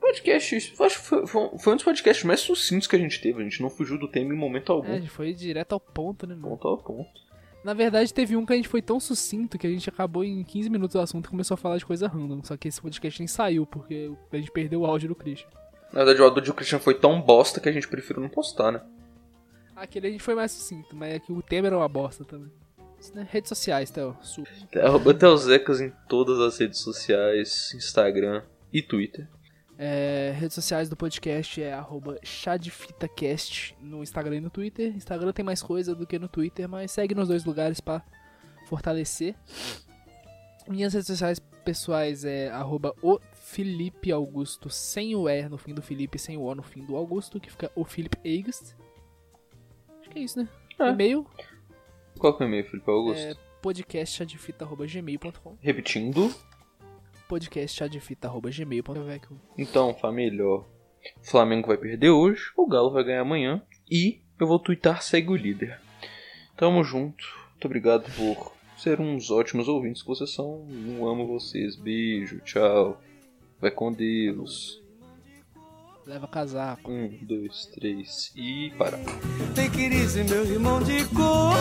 Podcast, 0.00 0.56
acho 0.56 0.70
que 0.70 0.76
foi, 1.06 1.26
foi- 1.26 1.46
um 1.72 1.76
dos 1.76 1.84
podcasts 1.84 2.24
mais 2.24 2.40
sucintos 2.40 2.88
que 2.88 2.96
a 2.96 2.98
gente 2.98 3.20
teve. 3.20 3.40
A 3.40 3.44
gente 3.44 3.60
não 3.62 3.68
fugiu 3.70 3.98
do 3.98 4.08
tema 4.08 4.32
em 4.34 4.36
momento 4.36 4.72
É, 4.72 4.74
algum. 4.74 4.92
a 4.92 4.98
gente 4.98 5.10
foi 5.10 5.32
direto 5.34 5.72
ao 5.74 5.80
ponto, 5.80 6.26
né, 6.26 6.34
mano? 6.34 6.56
Ponto 6.56 6.68
a 6.68 6.76
ponto. 6.78 7.20
Na 7.62 7.74
verdade, 7.74 8.12
teve 8.12 8.34
um 8.36 8.46
que 8.46 8.54
a 8.54 8.56
gente 8.56 8.68
foi 8.68 8.80
tão 8.80 8.98
sucinto 8.98 9.58
que 9.58 9.66
a 9.66 9.70
gente 9.70 9.86
acabou 9.88 10.24
em 10.24 10.42
15 10.42 10.70
minutos 10.70 10.94
do 10.94 11.00
assunto 11.00 11.26
e 11.26 11.28
começou 11.28 11.54
a 11.54 11.58
falar 11.58 11.76
de 11.76 11.84
coisa 11.84 12.08
random. 12.08 12.42
Só 12.42 12.56
que 12.56 12.68
esse 12.68 12.80
podcast 12.80 13.20
nem 13.20 13.26
saiu, 13.28 13.66
porque 13.66 14.10
a 14.32 14.36
gente 14.36 14.50
perdeu 14.50 14.80
o 14.80 14.86
áudio 14.86 15.08
do 15.10 15.14
Christian. 15.14 15.48
Na 15.92 15.98
verdade, 15.98 16.22
o 16.22 16.24
áudio 16.24 16.42
do 16.42 16.54
Christian 16.54 16.78
foi 16.78 16.94
tão 16.94 17.20
bosta 17.20 17.60
que 17.60 17.68
a 17.68 17.72
gente 17.72 17.86
preferiu 17.86 18.22
não 18.22 18.30
postar, 18.30 18.72
né? 18.72 18.80
Aquele 19.80 20.08
a 20.08 20.10
gente 20.10 20.22
foi 20.22 20.34
mais 20.34 20.52
sucinto, 20.52 20.94
mas 20.94 21.14
é 21.14 21.18
que 21.18 21.32
o 21.32 21.42
tema 21.42 21.68
era 21.68 21.76
uma 21.76 21.88
bosta 21.88 22.24
também. 22.24 22.50
Isso, 23.00 23.14
né? 23.16 23.26
Redes 23.30 23.48
sociais, 23.48 23.90
Theo. 23.90 24.16
Su- 24.20 24.44
Arroba 24.82 25.14
Teozecas 25.14 25.80
em 25.80 25.90
todas 26.08 26.38
as 26.38 26.58
redes 26.58 26.80
sociais, 26.80 27.72
Instagram 27.74 28.42
e 28.72 28.82
Twitter. 28.82 29.26
É, 29.78 30.34
redes 30.38 30.54
sociais 30.54 30.90
do 30.90 30.96
podcast 30.96 31.62
é 31.62 31.72
arroba 31.72 32.18
chadefitacast 32.22 33.74
no 33.80 34.02
Instagram 34.02 34.36
e 34.36 34.40
no 34.40 34.50
Twitter. 34.50 34.94
Instagram 34.94 35.32
tem 35.32 35.42
mais 35.44 35.62
coisa 35.62 35.94
do 35.94 36.06
que 36.06 36.18
no 36.18 36.28
Twitter, 36.28 36.68
mas 36.68 36.90
segue 36.92 37.14
nos 37.14 37.28
dois 37.28 37.46
lugares 37.46 37.80
pra 37.80 38.02
fortalecer. 38.66 39.34
Minhas 40.68 40.92
redes 40.92 41.06
sociais 41.06 41.38
pessoais 41.64 42.24
é 42.26 42.50
arroba 42.50 42.94
o 43.02 43.18
Felipe 43.32 44.12
Augusto, 44.12 44.68
sem 44.68 45.14
o 45.16 45.26
E 45.28 45.48
no 45.48 45.56
fim 45.56 45.72
do 45.72 45.80
Felipe, 45.80 46.18
sem 46.18 46.36
o 46.36 46.42
O 46.42 46.54
no 46.54 46.62
fim 46.62 46.84
do 46.84 46.94
Augusto, 46.96 47.40
que 47.40 47.50
fica 47.50 47.70
o 47.74 47.82
Felipe 47.84 48.18
August. 48.18 48.74
Acho 50.10 50.10
que 50.10 50.18
é 50.18 50.22
isso, 50.22 50.38
né? 50.42 50.48
É. 50.78 50.90
E-mail 50.90 51.26
Qual 52.18 52.36
que 52.36 52.42
é 52.42 52.46
o 52.46 52.48
e-mail, 52.48 52.64
Felipe 52.68 52.90
Augusto? 52.90 53.22
é 53.22 53.34
podcastchadefita.gmail.com 53.62 55.56
Repetindo. 55.60 56.34
podcastchadefita.gmail.com 57.28 59.36
Então, 59.56 59.94
família, 59.94 60.44
ó. 60.44 60.58
O 60.58 60.64
Flamengo 61.22 61.68
vai 61.68 61.76
perder 61.78 62.10
hoje, 62.10 62.50
o 62.56 62.66
Galo 62.66 62.90
vai 62.90 63.04
ganhar 63.04 63.20
amanhã 63.20 63.62
E 63.88 64.20
eu 64.38 64.46
vou 64.48 64.58
twittar 64.58 65.00
segue 65.02 65.30
o 65.30 65.36
líder. 65.36 65.80
Tamo 66.56 66.82
junto. 66.82 67.24
Muito 67.50 67.66
obrigado 67.66 68.10
por 68.16 68.52
ser 68.76 69.00
uns 69.00 69.30
ótimos 69.30 69.68
ouvintes 69.68 70.02
que 70.02 70.08
vocês 70.08 70.30
são. 70.30 70.66
Eu 70.98 71.08
amo 71.08 71.24
vocês. 71.26 71.76
Beijo, 71.76 72.40
tchau. 72.40 73.00
Vai 73.60 73.70
com 73.70 73.92
Deus. 73.92 74.79
Leva 76.10 76.26
casaco. 76.26 76.90
Um, 76.90 77.18
dois, 77.22 77.66
três 77.66 78.32
e 78.34 78.72
para. 78.76 78.98
Tem 79.54 79.70
crise, 79.70 80.24
meu 80.24 80.44
irmão 80.44 80.82
de 80.82 81.04
cor. 81.04 81.54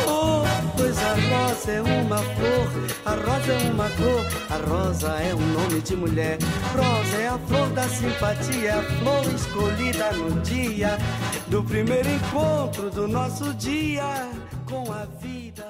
Pois 0.76 0.98
a 0.98 1.14
rosa 1.14 1.72
é 1.72 1.82
uma 1.84 2.18
flor, 2.18 2.68
a 3.06 3.12
rosa 3.12 3.54
é 3.54 3.72
uma 3.72 3.90
cor, 3.92 4.26
a 4.50 4.58
rosa 4.68 5.10
é 5.22 5.36
um 5.36 5.54
nome 5.54 5.82
de 5.82 5.96
mulher. 5.96 6.40
Rosa 6.76 7.18
é 7.18 7.28
a 7.28 7.38
flor 7.38 7.70
da 7.74 7.88
simpatia, 7.90 8.80
a 8.80 8.84
flor 8.84 9.36
escolhida 9.36 10.14
no 10.14 10.42
dia 10.42 10.98
do 11.46 11.64
primeiro 11.64 12.10
encontro 12.10 12.90
do 12.90 13.08
nosso 13.08 13.54
dia 13.54 14.32
com 14.68 14.92
a 14.92 15.06
vida. 15.22 15.69